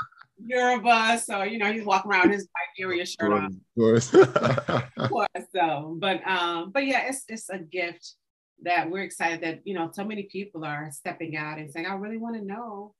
Yoruba. 0.44 1.18
So 1.18 1.42
you 1.42 1.58
know, 1.58 1.72
he's 1.72 1.84
walking 1.84 2.10
around 2.10 2.30
his 2.30 2.48
Nigeria 2.76 3.06
shirt 3.06 3.32
on. 3.32 3.44
Of 3.44 3.52
course. 3.76 4.14
of 4.14 5.10
course. 5.10 5.28
So, 5.54 5.96
but 5.98 6.26
um, 6.26 6.70
but 6.72 6.86
yeah, 6.86 7.08
it's 7.08 7.24
it's 7.28 7.48
a 7.50 7.58
gift 7.58 8.14
that 8.62 8.90
we're 8.90 9.02
excited 9.02 9.40
that 9.42 9.60
you 9.64 9.74
know 9.74 9.90
so 9.92 10.04
many 10.04 10.24
people 10.24 10.64
are 10.64 10.90
stepping 10.92 11.36
out 11.36 11.58
and 11.58 11.70
saying, 11.70 11.86
I 11.86 11.94
really 11.94 12.18
want 12.18 12.36
to 12.36 12.44
know 12.44 12.94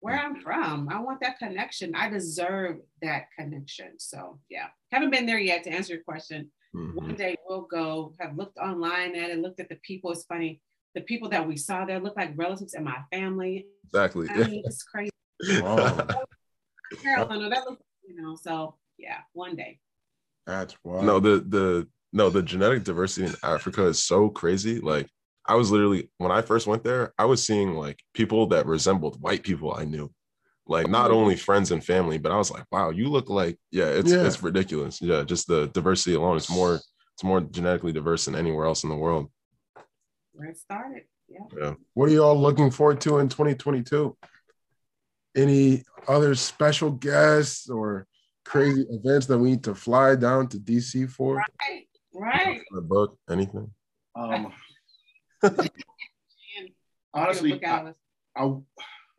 where 0.00 0.18
I'm 0.18 0.36
from. 0.36 0.88
I 0.90 1.00
want 1.00 1.20
that 1.20 1.38
connection. 1.38 1.94
I 1.94 2.10
deserve 2.10 2.76
that 3.00 3.28
connection. 3.38 3.98
So 3.98 4.38
yeah, 4.50 4.66
haven't 4.92 5.10
been 5.10 5.26
there 5.26 5.38
yet 5.38 5.64
to 5.64 5.70
answer 5.70 5.94
your 5.94 6.02
question. 6.02 6.50
Mm-hmm. 6.74 6.96
One 6.96 7.14
day 7.14 7.36
we'll 7.48 7.62
go, 7.62 8.12
have 8.20 8.36
looked 8.36 8.58
online 8.58 9.14
at 9.16 9.30
it, 9.30 9.38
looked 9.38 9.60
at 9.60 9.68
the 9.68 9.78
people. 9.82 10.10
It's 10.12 10.24
funny. 10.24 10.60
The 10.94 11.00
people 11.02 11.28
that 11.30 11.46
we 11.46 11.56
saw 11.56 11.84
there 11.84 12.00
look 12.00 12.16
like 12.16 12.32
relatives 12.36 12.74
in 12.74 12.84
my 12.84 12.98
family. 13.12 13.66
Exactly. 13.86 14.28
I 14.30 14.48
mean, 14.48 14.62
it's 14.64 14.82
crazy. 14.84 15.10
Wow. 15.60 16.06
Carolina, 17.02 17.48
that 17.50 17.64
looks, 17.68 17.82
you 18.06 18.20
know, 18.20 18.36
so 18.36 18.76
yeah, 18.98 19.18
one 19.32 19.56
day. 19.56 19.80
That's 20.46 20.76
wild. 20.84 21.04
No, 21.04 21.20
the 21.20 21.40
the 21.40 21.88
no, 22.12 22.30
the 22.30 22.42
genetic 22.42 22.84
diversity 22.84 23.26
in 23.26 23.34
Africa 23.42 23.86
is 23.86 24.04
so 24.04 24.28
crazy. 24.28 24.78
Like 24.80 25.08
I 25.46 25.54
was 25.54 25.70
literally 25.70 26.10
when 26.18 26.30
I 26.30 26.42
first 26.42 26.66
went 26.66 26.84
there, 26.84 27.12
I 27.18 27.24
was 27.24 27.44
seeing 27.44 27.74
like 27.74 28.00
people 28.14 28.46
that 28.48 28.66
resembled 28.66 29.20
white 29.20 29.42
people 29.42 29.74
I 29.74 29.84
knew. 29.84 30.12
Like 30.66 30.88
not 30.88 31.10
mm-hmm. 31.10 31.16
only 31.16 31.36
friends 31.36 31.72
and 31.72 31.84
family, 31.84 32.16
but 32.16 32.32
I 32.32 32.36
was 32.36 32.50
like, 32.50 32.64
wow, 32.72 32.90
you 32.90 33.08
look 33.08 33.28
like 33.28 33.58
yeah, 33.70 33.86
it's 33.86 34.10
yeah. 34.10 34.24
it's 34.24 34.42
ridiculous. 34.42 35.00
Yeah, 35.02 35.22
just 35.22 35.46
the 35.46 35.66
diversity 35.68 36.14
alone 36.14 36.36
is 36.36 36.48
more 36.48 36.74
it's 36.76 37.24
more 37.24 37.40
genetically 37.40 37.92
diverse 37.92 38.24
than 38.24 38.34
anywhere 38.34 38.66
else 38.66 38.82
in 38.84 38.90
the 38.90 38.96
world. 38.96 39.30
Where 40.34 40.50
it 40.50 40.58
started. 40.58 41.04
Yeah. 41.28 41.38
Yeah. 41.56 41.74
What 41.94 42.08
are 42.08 42.12
y'all 42.12 42.38
looking 42.38 42.70
forward 42.70 43.00
to 43.02 43.18
in 43.18 43.28
2022? 43.28 44.16
Any 45.36 45.82
other 46.06 46.34
special 46.34 46.90
guests 46.90 47.68
or 47.68 48.06
crazy 48.44 48.84
events 48.90 49.26
that 49.26 49.38
we 49.38 49.50
need 49.50 49.64
to 49.64 49.74
fly 49.74 50.16
down 50.16 50.48
to 50.48 50.58
DC 50.58 51.10
for? 51.10 51.36
Right. 51.36 51.88
Right. 52.12 52.60
A 52.76 52.80
book, 52.80 53.18
anything? 53.30 53.70
Um 54.14 54.52
honestly, 57.14 57.64
I, 57.64 57.92
I, 58.36 58.54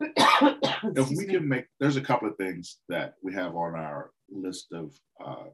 if 0.00 1.08
we 1.08 1.26
can 1.26 1.48
make, 1.48 1.66
there's 1.80 1.96
a 1.96 2.00
couple 2.00 2.28
of 2.28 2.36
things 2.36 2.78
that 2.88 3.14
we 3.22 3.32
have 3.34 3.56
on 3.56 3.74
our 3.74 4.10
list 4.30 4.66
of 4.72 4.94
uh, 5.24 5.46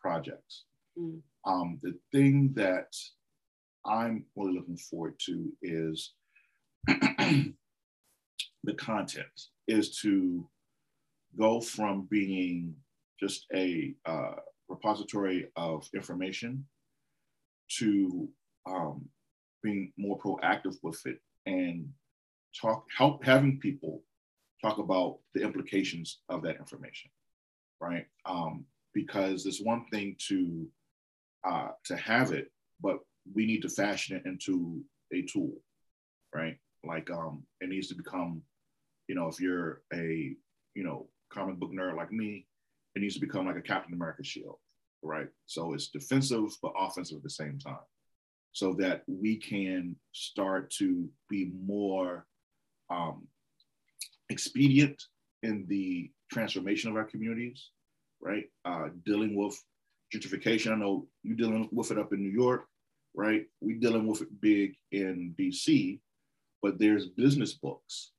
projects. 0.00 0.64
Mm. 0.98 1.20
Um, 1.44 1.78
the 1.82 1.94
thing 2.12 2.52
that 2.54 2.94
I'm 3.88 4.24
really 4.36 4.54
looking 4.54 4.76
forward 4.76 5.14
to 5.26 5.52
is 5.62 6.12
the 6.86 7.54
content, 8.76 9.26
is 9.66 9.98
to 10.00 10.48
go 11.38 11.60
from 11.60 12.06
being 12.10 12.74
just 13.20 13.46
a 13.54 13.94
uh, 14.06 14.34
repository 14.68 15.48
of 15.56 15.88
information 15.94 16.64
to 17.78 18.28
um, 18.66 19.08
being 19.62 19.92
more 19.98 20.18
proactive 20.18 20.76
with 20.82 21.00
it 21.06 21.20
and 21.46 21.88
talk 22.58 22.86
help 22.96 23.24
having 23.24 23.58
people 23.58 24.02
talk 24.62 24.78
about 24.78 25.18
the 25.34 25.42
implications 25.42 26.20
of 26.28 26.42
that 26.42 26.56
information 26.56 27.10
right? 27.80 28.06
Um, 28.24 28.64
because 28.94 29.46
it's 29.46 29.60
one 29.60 29.84
thing 29.92 30.16
to 30.28 30.66
uh, 31.48 31.68
to 31.84 31.96
have 31.96 32.32
it 32.32 32.50
but 32.82 32.98
we 33.34 33.46
need 33.46 33.62
to 33.62 33.68
fashion 33.68 34.16
it 34.16 34.28
into 34.28 34.82
a 35.12 35.22
tool 35.22 35.52
right 36.34 36.56
like 36.84 37.10
um, 37.10 37.42
it 37.60 37.68
needs 37.68 37.88
to 37.88 37.94
become 37.94 38.42
you 39.08 39.14
know 39.14 39.28
if 39.28 39.40
you're 39.40 39.82
a 39.92 40.34
you 40.74 40.84
know 40.84 41.08
comic 41.30 41.58
book 41.58 41.70
nerd 41.72 41.96
like 41.96 42.12
me 42.12 42.46
it 42.94 43.00
needs 43.00 43.14
to 43.14 43.20
become 43.20 43.46
like 43.46 43.56
a 43.56 43.62
captain 43.62 43.94
america 43.94 44.22
shield 44.22 44.56
right 45.02 45.28
so 45.46 45.74
it's 45.74 45.88
defensive 45.88 46.56
but 46.62 46.72
offensive 46.78 47.16
at 47.16 47.22
the 47.22 47.30
same 47.30 47.58
time 47.58 47.76
so 48.52 48.72
that 48.72 49.02
we 49.06 49.36
can 49.36 49.94
start 50.12 50.70
to 50.70 51.08
be 51.28 51.52
more 51.64 52.26
um, 52.90 53.26
expedient 54.30 55.00
in 55.42 55.66
the 55.68 56.10
transformation 56.32 56.90
of 56.90 56.96
our 56.96 57.04
communities, 57.04 57.70
right? 58.20 58.44
Uh, 58.64 58.88
dealing 59.04 59.36
with 59.36 59.56
gentrification. 60.14 60.72
I 60.72 60.76
know 60.76 61.06
you're 61.22 61.36
dealing 61.36 61.68
with 61.72 61.90
it 61.90 61.98
up 61.98 62.12
in 62.12 62.22
New 62.22 62.30
York, 62.30 62.66
right? 63.18 63.46
We're 63.60 63.80
dealing 63.80 64.06
with 64.06 64.22
it 64.22 64.40
big 64.40 64.76
in 64.92 65.34
DC, 65.36 65.98
but 66.62 66.78
there's 66.78 67.06
business 67.08 67.52
books 67.54 68.12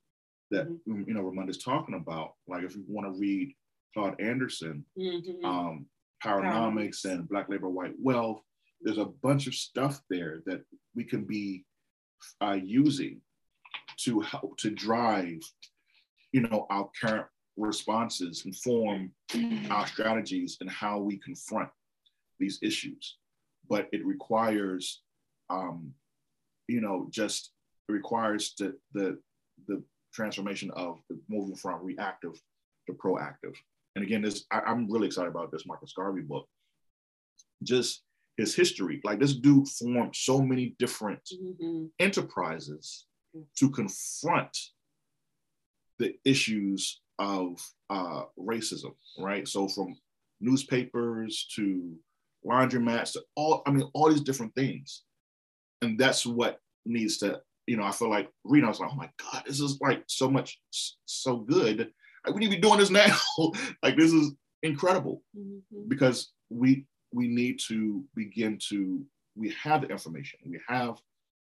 that 0.52 0.68
mm-hmm. 0.68 1.04
you 1.08 1.14
know 1.14 1.22
Ramunda's 1.22 1.64
talking 1.64 1.96
about. 1.96 2.34
Like 2.48 2.64
if 2.64 2.76
you 2.76 2.84
want 2.88 3.08
to 3.08 3.20
read 3.20 3.56
Claude 3.94 4.20
Anderson, 4.20 4.86
mm-hmm. 5.00 5.46
um, 5.46 5.86
Powernomics 6.24 7.06
and 7.06 7.30
Black 7.30 7.48
Labor, 7.48 7.70
White 7.70 7.96
Wealth, 7.98 8.42
there's 8.82 8.98
a 8.98 9.06
bunch 9.06 9.48
of 9.48 9.56
stuff 9.56 10.02
there 10.10 10.42
that 10.46 10.64
we 10.94 11.06
can 11.06 11.24
be 11.24 11.66
uh, 12.42 12.58
using 12.62 13.22
to 14.00 14.20
help 14.20 14.58
to 14.58 14.70
drive, 14.70 15.40
you 16.34 16.42
know, 16.42 16.68
our 16.70 16.90
current 17.02 17.26
responses, 17.56 18.44
inform 18.46 19.12
our 19.70 19.88
strategies 19.88 20.58
and 20.60 20.70
how 20.70 21.00
we 21.00 21.18
confront 21.18 21.70
these 22.38 22.60
issues. 22.62 23.19
But 23.68 23.88
it 23.92 24.06
requires, 24.06 25.02
um, 25.50 25.94
you 26.68 26.82
know, 26.82 27.08
just 27.10 27.52
it 27.88 27.92
requires 27.92 28.54
the 28.58 28.78
the 28.94 29.20
the 29.68 29.84
transformation 30.14 30.72
of 30.72 31.00
moving 31.28 31.56
from 31.56 31.84
reactive 31.84 32.40
to 32.88 32.94
proactive. 32.94 33.56
And 33.96 34.04
again, 34.04 34.22
this 34.22 34.46
I, 34.52 34.62
I'm 34.62 34.90
really 34.90 35.08
excited 35.08 35.30
about 35.30 35.52
this 35.52 35.66
Marcus 35.66 35.94
Garvey 35.94 36.22
book. 36.22 36.48
Just 37.64 38.04
his 38.38 38.56
history. 38.56 39.02
Like 39.04 39.20
this 39.20 39.36
dude 39.36 39.68
formed 39.68 40.16
so 40.16 40.42
many 40.42 40.76
different 40.80 41.22
mm-hmm. 41.32 41.86
enterprises 42.00 43.06
to 43.58 43.70
confront 43.70 44.58
the 46.00 46.16
issues 46.26 47.02
of 47.20 47.62
uh, 47.90 48.24
racism, 48.40 48.96
right? 49.20 49.48
So 49.48 49.68
from 49.68 49.98
newspapers 50.40 51.48
to 51.56 51.94
laundromats 52.46 53.18
all, 53.36 53.62
I 53.66 53.72
mean, 53.72 53.90
all 53.94 54.10
these 54.10 54.22
different 54.22 54.56
things. 54.56 55.04
And 55.82 56.00
that's 56.00 56.26
what 56.26 56.60
needs 56.86 57.18
to, 57.20 57.42
you 57.68 57.78
know, 57.78 57.84
I 57.84 57.92
feel 57.92 58.10
like 58.10 58.30
reading, 58.44 58.66
I 58.66 58.70
was 58.70 58.80
like, 58.80 58.90
oh 58.92 58.96
my 58.96 59.10
God, 59.18 59.44
this 59.46 59.60
is 59.60 59.80
like 59.82 60.04
so 60.08 60.30
much, 60.30 60.60
so 61.06 61.38
good. 61.38 61.92
Like, 62.26 62.36
we 62.36 62.40
need 62.40 62.52
to 62.52 62.58
be 62.58 62.62
doing 62.62 62.80
this 62.80 62.90
now. 62.90 63.16
like 63.84 63.96
this 63.98 64.12
is 64.12 64.34
incredible 64.64 65.24
mm-hmm. 65.38 65.88
because 65.88 66.32
we 66.50 66.86
we 67.12 67.28
need 67.28 67.60
to 67.68 68.04
begin 68.16 68.60
to, 68.70 69.04
we 69.36 69.50
have 69.64 69.82
the 69.82 69.88
information, 69.88 70.40
we 70.46 70.60
have 70.68 71.00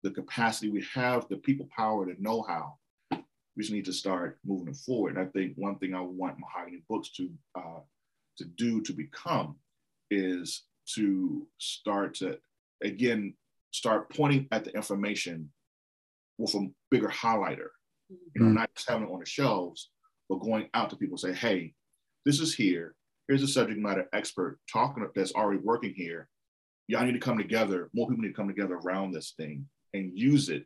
the 0.03 0.12
capacity, 0.12 0.70
we 0.70 0.86
have 0.94 1.28
the 1.28 1.38
people 1.38 1.68
power, 1.76 2.06
the 2.06 2.16
know 2.20 2.41
how. 2.41 2.76
We 3.12 3.64
just 3.64 3.74
need 3.74 3.86
to 3.86 3.94
start 3.94 4.40
moving 4.45 4.74
forward. 4.74 5.18
And 5.18 5.28
I 5.28 5.30
think 5.32 5.53
one 5.58 5.78
thing 5.78 5.94
I 5.94 5.99
want 5.99 6.40
Mahogany 6.40 6.84
Books 6.88 7.12
to 7.18 7.30
uh, 7.56 7.82
to 8.38 8.45
do 8.45 8.82
to 8.82 8.94
become 8.94 9.58
is 10.10 10.64
to 10.96 11.48
start 11.58 12.16
to 12.16 12.38
again 12.84 13.34
start 13.72 14.14
pointing 14.14 14.48
at 14.52 14.66
the 14.66 14.72
information 14.76 15.50
with 16.38 16.54
a 16.56 16.68
bigger 16.90 17.10
highlighter. 17.10 17.70
You 18.10 18.18
know, 18.36 18.46
mm-hmm. 18.48 18.56
not 18.56 18.76
just 18.76 18.90
having 18.90 19.08
it 19.08 19.12
on 19.12 19.20
the 19.20 19.26
shelves, 19.26 19.90
but 20.28 20.40
going 20.40 20.68
out 20.74 20.90
to 20.90 20.96
people 20.98 21.18
say, 21.18 21.34
"Hey, 21.34 21.74
this 22.26 22.40
is 22.40 22.54
here 22.54 22.96
here's 23.32 23.44
a 23.44 23.48
subject 23.48 23.80
matter 23.80 24.10
expert 24.12 24.60
talking 24.72 25.08
that's 25.16 25.34
already 25.34 25.62
working 25.64 25.94
here. 25.96 26.28
Y'all 26.88 27.06
need 27.06 27.14
to 27.14 27.20
come 27.20 27.38
together. 27.38 27.90
More 27.94 28.10
people 28.10 28.24
need 28.24 28.30
to 28.30 28.34
come 28.34 28.50
together 28.50 28.76
around 28.76 29.14
this 29.14 29.34
thing 29.38 29.66
and 29.94 30.12
use 30.14 30.50
it 30.50 30.66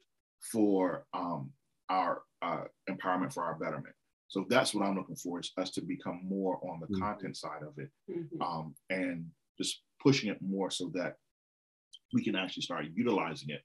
for 0.52 1.06
um, 1.14 1.52
our 1.90 2.24
uh, 2.42 2.64
empowerment, 2.90 3.32
for 3.32 3.44
our 3.44 3.54
betterment. 3.54 3.94
So 4.30 4.48
that's 4.50 4.74
what 4.74 4.84
I'm 4.84 4.96
looking 4.96 5.16
for 5.16 5.40
is 5.40 5.52
us 5.60 5.70
to 5.72 5.82
become 5.82 6.22
more 6.28 6.60
on 6.68 6.80
the 6.80 6.88
mm-hmm. 6.88 7.04
content 7.04 7.38
side 7.38 7.62
of 7.62 7.78
it 7.78 7.92
mm-hmm. 8.10 8.42
um, 8.42 8.74
and 8.90 9.28
just 9.60 9.84
pushing 10.06 10.30
it 10.30 10.38
more 10.42 10.70
so 10.70 10.92
that 10.94 11.16
we 12.14 12.24
can 12.24 12.36
actually 12.36 12.64
start 12.64 12.86
utilizing 12.94 13.50
it 13.50 13.62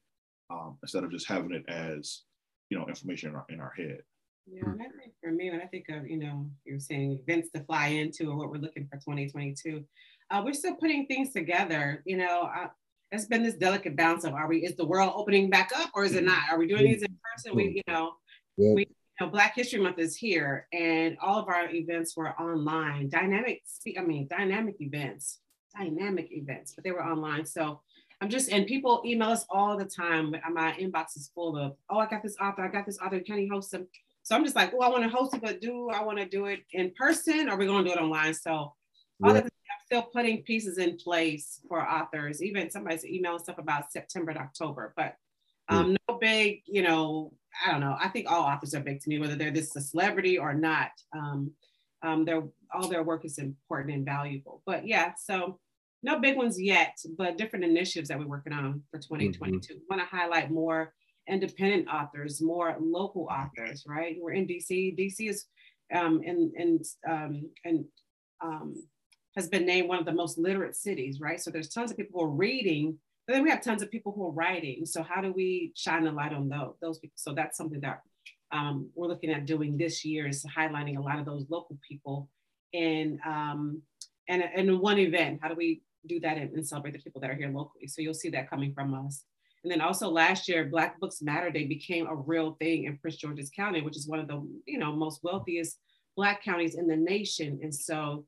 um, 0.50 0.78
instead 0.82 1.04
of 1.04 1.10
just 1.10 1.28
having 1.28 1.52
it 1.52 1.64
as 1.68 2.22
you 2.70 2.78
know 2.78 2.86
information 2.86 3.30
in 3.30 3.36
our, 3.36 3.44
in 3.50 3.60
our 3.60 3.72
head. 3.76 3.98
Yeah, 4.46 4.64
and 4.64 4.80
I 4.80 4.86
think 4.98 5.12
for 5.22 5.30
me, 5.30 5.50
when 5.50 5.60
I 5.60 5.66
think 5.66 5.86
of, 5.90 6.08
you 6.08 6.16
know, 6.16 6.46
you're 6.64 6.80
saying 6.80 7.22
events 7.22 7.50
to 7.54 7.62
fly 7.64 7.88
into 7.88 8.30
or 8.30 8.36
what 8.36 8.50
we're 8.50 8.58
looking 8.58 8.88
for 8.88 8.96
2022, 8.96 9.84
uh, 10.30 10.42
we're 10.44 10.54
still 10.54 10.74
putting 10.74 11.06
things 11.06 11.32
together. 11.32 12.02
You 12.04 12.16
know, 12.16 12.50
uh, 12.54 12.68
it's 13.12 13.26
been 13.26 13.42
this 13.42 13.54
delicate 13.54 13.96
balance 13.96 14.24
of 14.24 14.34
are 14.34 14.48
we, 14.48 14.64
is 14.64 14.76
the 14.76 14.86
world 14.86 15.12
opening 15.14 15.50
back 15.50 15.70
up 15.76 15.90
or 15.94 16.04
is 16.04 16.14
it 16.14 16.24
not? 16.24 16.38
Are 16.50 16.58
we 16.58 16.66
doing 16.66 16.84
these 16.84 17.02
in 17.02 17.16
person? 17.32 17.54
We, 17.54 17.74
you 17.76 17.92
know, 17.92 18.12
yeah. 18.56 18.72
we, 18.72 18.86
you 18.88 19.26
know, 19.26 19.30
Black 19.30 19.54
History 19.54 19.80
Month 19.80 19.98
is 19.98 20.16
here 20.16 20.66
and 20.72 21.16
all 21.20 21.38
of 21.38 21.48
our 21.48 21.68
events 21.70 22.16
were 22.16 22.32
online, 22.40 23.08
dynamic, 23.08 23.62
I 23.96 24.02
mean, 24.02 24.26
dynamic 24.28 24.76
events, 24.80 25.38
dynamic 25.76 26.28
events, 26.32 26.72
but 26.72 26.84
they 26.84 26.90
were 26.90 27.04
online. 27.04 27.46
So 27.46 27.80
I'm 28.20 28.28
just 28.28 28.50
and 28.50 28.66
people 28.66 29.02
email 29.04 29.30
us 29.30 29.46
all 29.48 29.76
the 29.76 29.84
time. 29.84 30.34
My 30.52 30.72
inbox 30.72 31.16
is 31.16 31.30
full 31.34 31.56
of, 31.56 31.76
oh, 31.88 31.98
I 31.98 32.06
got 32.06 32.22
this 32.22 32.36
author, 32.40 32.64
I 32.64 32.68
got 32.68 32.86
this 32.86 32.98
author. 32.98 33.20
Can 33.20 33.38
you 33.38 33.50
host 33.50 33.70
them? 33.70 33.86
So 34.22 34.36
I'm 34.36 34.44
just 34.44 34.56
like, 34.56 34.72
oh, 34.74 34.80
I 34.80 34.88
want 34.88 35.02
to 35.04 35.08
host 35.08 35.34
it, 35.34 35.40
but 35.40 35.60
do 35.60 35.88
I 35.88 36.04
want 36.04 36.18
to 36.18 36.26
do 36.26 36.46
it 36.46 36.60
in 36.72 36.92
person 36.92 37.48
or 37.48 37.52
are 37.52 37.56
we 37.56 37.66
going 37.66 37.84
to 37.84 37.90
do 37.90 37.96
it 37.96 38.02
online? 38.02 38.34
So 38.34 38.50
all 38.52 38.74
yeah. 39.22 39.40
I'm 39.40 39.48
still 39.86 40.02
putting 40.02 40.42
pieces 40.42 40.78
in 40.78 40.96
place 40.98 41.60
for 41.68 41.88
authors. 41.88 42.42
Even 42.42 42.70
somebody's 42.70 43.04
emailing 43.04 43.38
stuff 43.38 43.58
about 43.58 43.90
September 43.90 44.34
to 44.34 44.40
October, 44.40 44.92
but 44.96 45.16
um, 45.68 45.96
no 46.08 46.18
big, 46.18 46.62
you 46.66 46.82
know, 46.82 47.32
I 47.64 47.70
don't 47.70 47.80
know. 47.80 47.96
I 47.98 48.08
think 48.08 48.30
all 48.30 48.42
authors 48.42 48.74
are 48.74 48.80
big 48.80 49.00
to 49.00 49.08
me, 49.08 49.18
whether 49.18 49.36
they're 49.36 49.50
this 49.50 49.74
a 49.76 49.80
celebrity 49.80 50.36
or 50.36 50.52
not. 50.52 50.90
Um, 51.12 51.52
um, 52.02 52.24
their 52.24 52.42
all 52.72 52.88
their 52.88 53.02
work 53.02 53.24
is 53.24 53.38
important 53.38 53.94
and 53.94 54.04
valuable. 54.04 54.62
But 54.66 54.86
yeah, 54.86 55.12
so 55.18 55.58
no 56.02 56.18
big 56.18 56.36
ones 56.36 56.60
yet, 56.60 56.96
but 57.18 57.36
different 57.36 57.64
initiatives 57.64 58.08
that 58.08 58.18
we're 58.18 58.26
working 58.26 58.52
on 58.52 58.82
for 58.90 58.98
2022. 58.98 59.74
Mm-hmm. 59.74 59.82
Want 59.90 60.02
to 60.02 60.16
highlight 60.16 60.50
more 60.50 60.94
independent 61.28 61.88
authors, 61.88 62.40
more 62.40 62.76
local 62.80 63.28
authors, 63.30 63.84
right? 63.86 64.16
We're 64.20 64.32
in 64.32 64.46
DC. 64.46 64.98
DC 64.98 65.28
is 65.28 65.46
um, 65.94 66.20
and 66.24 66.52
and 66.56 66.84
um, 67.08 67.50
and 67.64 67.84
um, 68.42 68.74
has 69.36 69.48
been 69.48 69.66
named 69.66 69.88
one 69.88 69.98
of 69.98 70.06
the 70.06 70.12
most 70.12 70.38
literate 70.38 70.76
cities, 70.76 71.20
right? 71.20 71.40
So 71.40 71.50
there's 71.50 71.68
tons 71.68 71.90
of 71.90 71.96
people 71.96 72.20
who 72.20 72.26
are 72.26 72.30
reading, 72.30 72.98
but 73.26 73.34
then 73.34 73.42
we 73.42 73.50
have 73.50 73.62
tons 73.62 73.82
of 73.82 73.90
people 73.90 74.12
who 74.12 74.26
are 74.26 74.32
writing. 74.32 74.86
So 74.86 75.02
how 75.02 75.20
do 75.20 75.32
we 75.32 75.72
shine 75.76 76.06
a 76.06 76.12
light 76.12 76.32
on 76.32 76.48
those, 76.48 76.74
those 76.80 76.98
people? 76.98 77.14
So 77.16 77.32
that's 77.32 77.56
something 77.56 77.80
that 77.80 78.00
um, 78.52 78.90
we're 78.94 79.08
looking 79.08 79.30
at 79.30 79.46
doing 79.46 79.76
this 79.76 80.04
year 80.04 80.26
is 80.26 80.44
highlighting 80.44 80.98
a 80.98 81.00
lot 81.00 81.18
of 81.18 81.24
those 81.24 81.44
local 81.48 81.78
people 81.86 82.28
and 82.74 83.20
um, 83.26 83.82
and 84.28 84.44
in 84.54 84.80
one 84.80 84.98
event. 84.98 85.40
How 85.42 85.48
do 85.48 85.54
we 85.54 85.82
do 86.06 86.20
that 86.20 86.38
and, 86.38 86.52
and 86.52 86.66
celebrate 86.66 86.92
the 86.92 87.00
people 87.00 87.20
that 87.20 87.30
are 87.30 87.34
here 87.34 87.50
locally? 87.50 87.86
So 87.86 88.02
you'll 88.02 88.14
see 88.14 88.30
that 88.30 88.50
coming 88.50 88.72
from 88.72 88.94
us. 88.94 89.24
And 89.62 89.70
then 89.70 89.80
also 89.80 90.08
last 90.08 90.48
year, 90.48 90.64
Black 90.64 90.98
Books 91.00 91.20
Matter 91.20 91.50
Day 91.50 91.66
became 91.66 92.06
a 92.06 92.14
real 92.14 92.56
thing 92.60 92.84
in 92.84 92.96
Prince 92.98 93.16
George's 93.16 93.50
County, 93.50 93.82
which 93.82 93.96
is 93.96 94.08
one 94.08 94.18
of 94.18 94.28
the 94.28 94.46
you 94.66 94.78
know 94.78 94.94
most 94.94 95.20
wealthiest 95.22 95.78
Black 96.16 96.42
counties 96.42 96.74
in 96.74 96.86
the 96.86 96.96
nation. 96.96 97.60
And 97.62 97.74
so 97.74 98.26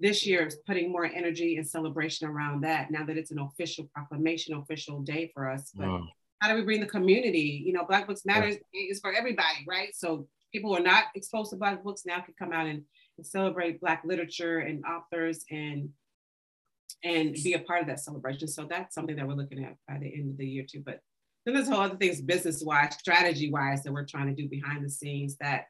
this 0.00 0.26
year 0.26 0.46
is 0.46 0.58
putting 0.66 0.92
more 0.92 1.06
energy 1.06 1.56
and 1.56 1.66
celebration 1.66 2.28
around 2.28 2.62
that 2.62 2.90
now 2.90 3.04
that 3.06 3.16
it's 3.16 3.30
an 3.30 3.38
official 3.38 3.88
proclamation, 3.94 4.54
official 4.54 5.00
day 5.00 5.30
for 5.32 5.48
us. 5.50 5.72
But 5.74 5.88
wow. 5.88 6.06
How 6.40 6.48
do 6.48 6.54
we 6.54 6.62
bring 6.62 6.80
the 6.80 6.86
community? 6.86 7.62
You 7.64 7.72
know, 7.72 7.84
Black 7.84 8.06
Books 8.06 8.24
Matters 8.24 8.56
yeah. 8.72 8.90
is 8.90 9.00
for 9.00 9.12
everybody, 9.12 9.64
right? 9.66 9.94
So 9.94 10.26
people 10.52 10.70
who 10.70 10.80
are 10.80 10.84
not 10.84 11.04
exposed 11.14 11.50
to 11.50 11.56
Black 11.56 11.82
books 11.82 12.02
now 12.06 12.20
can 12.20 12.34
come 12.38 12.52
out 12.52 12.66
and, 12.66 12.82
and 13.18 13.26
celebrate 13.26 13.80
Black 13.80 14.02
literature 14.04 14.58
and 14.58 14.84
authors 14.84 15.44
and 15.50 15.88
and 17.04 17.34
be 17.34 17.52
a 17.52 17.58
part 17.58 17.82
of 17.82 17.86
that 17.88 18.00
celebration. 18.00 18.48
So 18.48 18.66
that's 18.68 18.94
something 18.94 19.16
that 19.16 19.26
we're 19.26 19.34
looking 19.34 19.62
at 19.62 19.76
by 19.86 19.98
the 19.98 20.12
end 20.12 20.30
of 20.30 20.38
the 20.38 20.46
year 20.46 20.64
too. 20.68 20.82
But 20.84 21.00
then 21.44 21.54
there's 21.54 21.68
whole 21.68 21.80
other 21.80 21.96
things 21.96 22.20
business 22.20 22.62
wise, 22.64 22.94
strategy 22.94 23.50
wise 23.50 23.82
that 23.82 23.92
we're 23.92 24.06
trying 24.06 24.34
to 24.34 24.42
do 24.42 24.48
behind 24.48 24.84
the 24.84 24.90
scenes 24.90 25.36
that 25.36 25.66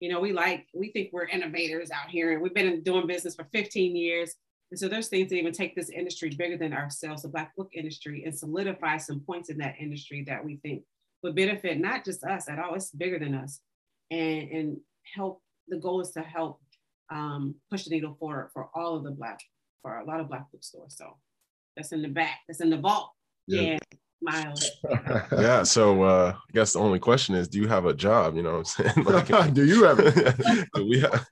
you 0.00 0.08
know, 0.08 0.20
we 0.20 0.32
like, 0.32 0.66
we 0.72 0.90
think 0.92 1.10
we're 1.12 1.26
innovators 1.26 1.90
out 1.90 2.08
here 2.08 2.32
and 2.32 2.42
we've 2.42 2.54
been 2.54 2.82
doing 2.82 3.06
business 3.06 3.34
for 3.34 3.46
15 3.52 3.96
years. 3.96 4.34
And 4.70 4.78
so 4.78 4.88
there's 4.88 5.08
things 5.08 5.30
that 5.30 5.36
even 5.36 5.52
take 5.52 5.74
this 5.74 5.88
industry 5.88 6.30
bigger 6.30 6.58
than 6.58 6.72
ourselves, 6.72 7.22
the 7.22 7.28
Black 7.28 7.56
book 7.56 7.70
industry, 7.72 8.24
and 8.24 8.36
solidify 8.36 8.98
some 8.98 9.20
points 9.20 9.48
in 9.48 9.58
that 9.58 9.76
industry 9.80 10.24
that 10.26 10.44
we 10.44 10.56
think 10.56 10.82
would 11.22 11.34
benefit 11.34 11.80
not 11.80 12.04
just 12.04 12.22
us 12.24 12.48
at 12.48 12.58
all, 12.58 12.74
it's 12.74 12.90
bigger 12.90 13.18
than 13.18 13.34
us. 13.34 13.60
And, 14.10 14.50
and 14.50 14.76
help, 15.14 15.42
the 15.68 15.78
goal 15.78 16.00
is 16.00 16.10
to 16.12 16.20
help 16.20 16.60
um, 17.10 17.54
push 17.70 17.84
the 17.84 17.90
needle 17.90 18.16
forward 18.20 18.50
for 18.52 18.68
all 18.74 18.96
of 18.96 19.04
the 19.04 19.10
Black, 19.10 19.40
for 19.82 19.98
a 19.98 20.04
lot 20.04 20.20
of 20.20 20.28
Black 20.28 20.50
bookstores. 20.52 20.96
So 20.96 21.16
that's 21.76 21.92
in 21.92 22.02
the 22.02 22.08
back, 22.08 22.40
that's 22.46 22.60
in 22.60 22.70
the 22.70 22.76
vault. 22.76 23.12
Yeah. 23.46 23.62
yeah 23.62 23.78
miles. 24.20 24.70
yeah. 25.32 25.62
So 25.62 26.02
uh, 26.02 26.34
I 26.36 26.52
guess 26.52 26.72
the 26.72 26.80
only 26.80 26.98
question 26.98 27.34
is, 27.34 27.48
do 27.48 27.58
you 27.58 27.68
have 27.68 27.86
a 27.86 27.94
job? 27.94 28.36
You 28.36 28.42
know 28.42 28.58
what 28.58 28.76
I'm 28.78 28.94
saying? 28.94 29.04
Like, 29.32 29.54
do 29.54 29.64
you 29.64 29.84
have? 29.84 29.98
do 30.74 30.86
we 30.88 31.00
have? 31.00 31.26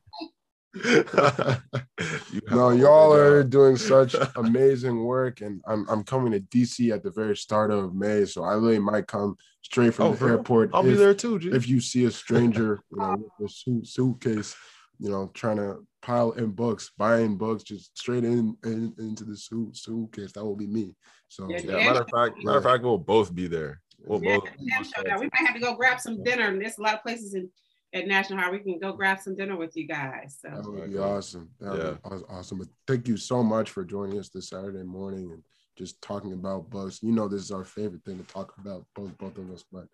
no, 2.50 2.70
y'all 2.70 3.14
are 3.14 3.40
uh, 3.40 3.42
doing 3.42 3.76
such 3.76 4.14
amazing 4.36 5.04
work, 5.04 5.40
and 5.40 5.60
I'm 5.66 5.88
I'm 5.88 6.04
coming 6.04 6.32
to 6.32 6.40
DC 6.40 6.92
at 6.92 7.02
the 7.02 7.10
very 7.10 7.36
start 7.36 7.70
of 7.70 7.94
May, 7.94 8.24
so 8.24 8.44
I 8.44 8.54
really 8.54 8.78
might 8.78 9.06
come 9.06 9.36
straight 9.62 9.94
from 9.94 10.06
oh, 10.06 10.12
the 10.12 10.18
bro. 10.18 10.28
airport. 10.28 10.70
I'll 10.74 10.84
if, 10.84 10.92
be 10.92 10.94
there 10.94 11.14
too. 11.14 11.38
G. 11.38 11.50
If 11.50 11.68
you 11.68 11.80
see 11.80 12.04
a 12.04 12.10
stranger, 12.10 12.80
you 12.90 12.98
know, 12.98 13.30
with 13.38 13.50
a 13.50 13.52
suit, 13.52 13.86
suitcase, 13.86 14.54
you 14.98 15.10
know, 15.10 15.30
trying 15.34 15.56
to 15.56 15.86
pile 16.02 16.32
in 16.32 16.50
books, 16.50 16.90
buying 16.98 17.36
books, 17.36 17.62
just 17.62 17.96
straight 17.96 18.24
in, 18.24 18.56
in 18.64 18.94
into 18.98 19.24
the 19.24 19.36
suit, 19.36 19.76
suitcase. 19.76 20.32
That 20.32 20.44
will 20.44 20.56
be 20.56 20.66
me. 20.66 20.94
So 21.28 21.48
yeah, 21.48 21.60
yeah 21.62 21.92
matter 21.92 22.02
of 22.02 22.08
fact, 22.14 22.44
matter 22.44 22.58
of 22.58 22.64
fact, 22.64 22.82
we'll 22.82 22.98
both 22.98 23.34
be 23.34 23.46
there. 23.46 23.80
We'll 24.04 24.22
yeah, 24.22 24.36
both. 24.36 24.48
Yeah, 24.58 25.18
we 25.18 25.28
might 25.32 25.46
have 25.46 25.54
to 25.54 25.60
go 25.60 25.74
grab 25.74 26.00
some 26.00 26.22
dinner. 26.22 26.48
And 26.48 26.60
there's 26.60 26.78
a 26.78 26.82
lot 26.82 26.94
of 26.94 27.02
places 27.02 27.34
in 27.34 27.48
at 27.92 28.06
National 28.06 28.38
Harbor, 28.38 28.58
We 28.58 28.72
can 28.72 28.78
go 28.78 28.92
grab 28.92 29.20
some 29.20 29.36
dinner 29.36 29.56
with 29.56 29.76
you 29.76 29.86
guys. 29.86 30.38
So 30.40 30.50
that 30.50 30.70
would 30.70 30.92
be 30.92 30.98
awesome. 30.98 31.48
That 31.60 31.76
yeah. 31.76 31.84
would 31.90 32.02
be 32.02 32.24
awesome. 32.28 32.58
But 32.58 32.68
thank 32.86 33.08
you 33.08 33.16
so 33.16 33.42
much 33.42 33.70
for 33.70 33.84
joining 33.84 34.18
us 34.18 34.28
this 34.28 34.48
Saturday 34.48 34.82
morning 34.82 35.30
and 35.32 35.42
just 35.78 36.00
talking 36.02 36.32
about 36.32 36.70
books. 36.70 37.02
You 37.02 37.12
know, 37.12 37.28
this 37.28 37.42
is 37.42 37.50
our 37.50 37.64
favorite 37.64 38.04
thing 38.04 38.18
to 38.18 38.24
talk 38.24 38.54
about, 38.58 38.84
both 38.94 39.16
both 39.18 39.38
of 39.38 39.50
us. 39.50 39.64
But 39.70 39.86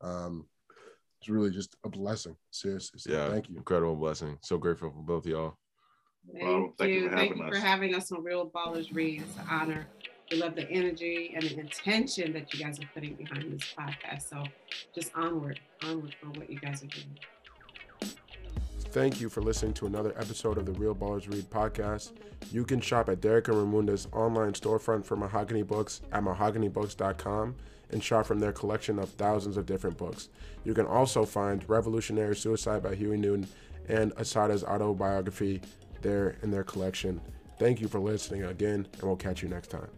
um, 0.00 0.46
it's 1.20 1.28
really 1.28 1.50
just 1.50 1.76
a 1.84 1.88
blessing. 1.88 2.36
Seriously. 2.50 3.00
So 3.00 3.12
yeah. 3.12 3.28
Thank 3.28 3.48
you. 3.48 3.56
Incredible 3.56 3.96
blessing. 3.96 4.38
So 4.42 4.58
grateful 4.58 4.90
for 4.90 5.02
both 5.02 5.26
of 5.26 5.30
y'all. 5.30 5.54
Thank, 6.32 6.44
well, 6.44 6.74
thank 6.78 6.92
you. 6.92 7.00
you 7.00 7.10
thank 7.10 7.36
you 7.36 7.42
us. 7.42 7.50
for 7.50 7.58
having 7.58 7.94
us 7.94 8.12
on 8.12 8.22
Real 8.22 8.50
Ballers 8.50 8.94
Read. 8.94 9.22
It's 9.22 9.36
an 9.38 9.44
honor. 9.50 9.86
We 10.30 10.36
love 10.36 10.54
the 10.54 10.70
energy 10.70 11.32
and 11.34 11.42
the 11.42 11.58
intention 11.58 12.32
that 12.34 12.54
you 12.54 12.64
guys 12.64 12.78
are 12.78 12.88
putting 12.94 13.14
behind 13.14 13.52
this 13.52 13.74
podcast. 13.76 14.28
So 14.28 14.44
just 14.94 15.10
onward, 15.16 15.58
onward 15.82 16.14
for 16.20 16.28
what 16.38 16.48
you 16.48 16.60
guys 16.60 16.84
are 16.84 16.86
doing. 16.86 17.18
Thank 18.90 19.20
you 19.20 19.28
for 19.28 19.40
listening 19.40 19.72
to 19.74 19.86
another 19.86 20.12
episode 20.16 20.58
of 20.58 20.66
the 20.66 20.72
Real 20.72 20.96
Ballers 20.96 21.32
Read 21.32 21.48
podcast. 21.48 22.10
You 22.50 22.64
can 22.64 22.80
shop 22.80 23.08
at 23.08 23.20
Derrick 23.20 23.46
and 23.46 23.56
Ramunda's 23.56 24.08
online 24.12 24.52
storefront 24.52 25.04
for 25.04 25.16
Mahogany 25.16 25.62
Books 25.62 26.00
at 26.10 26.24
mahoganybooks.com 26.24 27.54
and 27.90 28.02
shop 28.02 28.26
from 28.26 28.40
their 28.40 28.52
collection 28.52 28.98
of 28.98 29.10
thousands 29.10 29.56
of 29.56 29.64
different 29.64 29.96
books. 29.96 30.28
You 30.64 30.74
can 30.74 30.86
also 30.86 31.24
find 31.24 31.64
Revolutionary 31.68 32.34
Suicide 32.34 32.82
by 32.82 32.96
Huey 32.96 33.16
Newton 33.16 33.46
and 33.88 34.12
Assata's 34.16 34.64
autobiography 34.64 35.60
there 36.02 36.36
in 36.42 36.50
their 36.50 36.64
collection. 36.64 37.20
Thank 37.60 37.80
you 37.80 37.86
for 37.86 38.00
listening 38.00 38.42
again, 38.42 38.88
and 38.92 39.02
we'll 39.02 39.14
catch 39.14 39.40
you 39.40 39.48
next 39.48 39.68
time. 39.68 39.88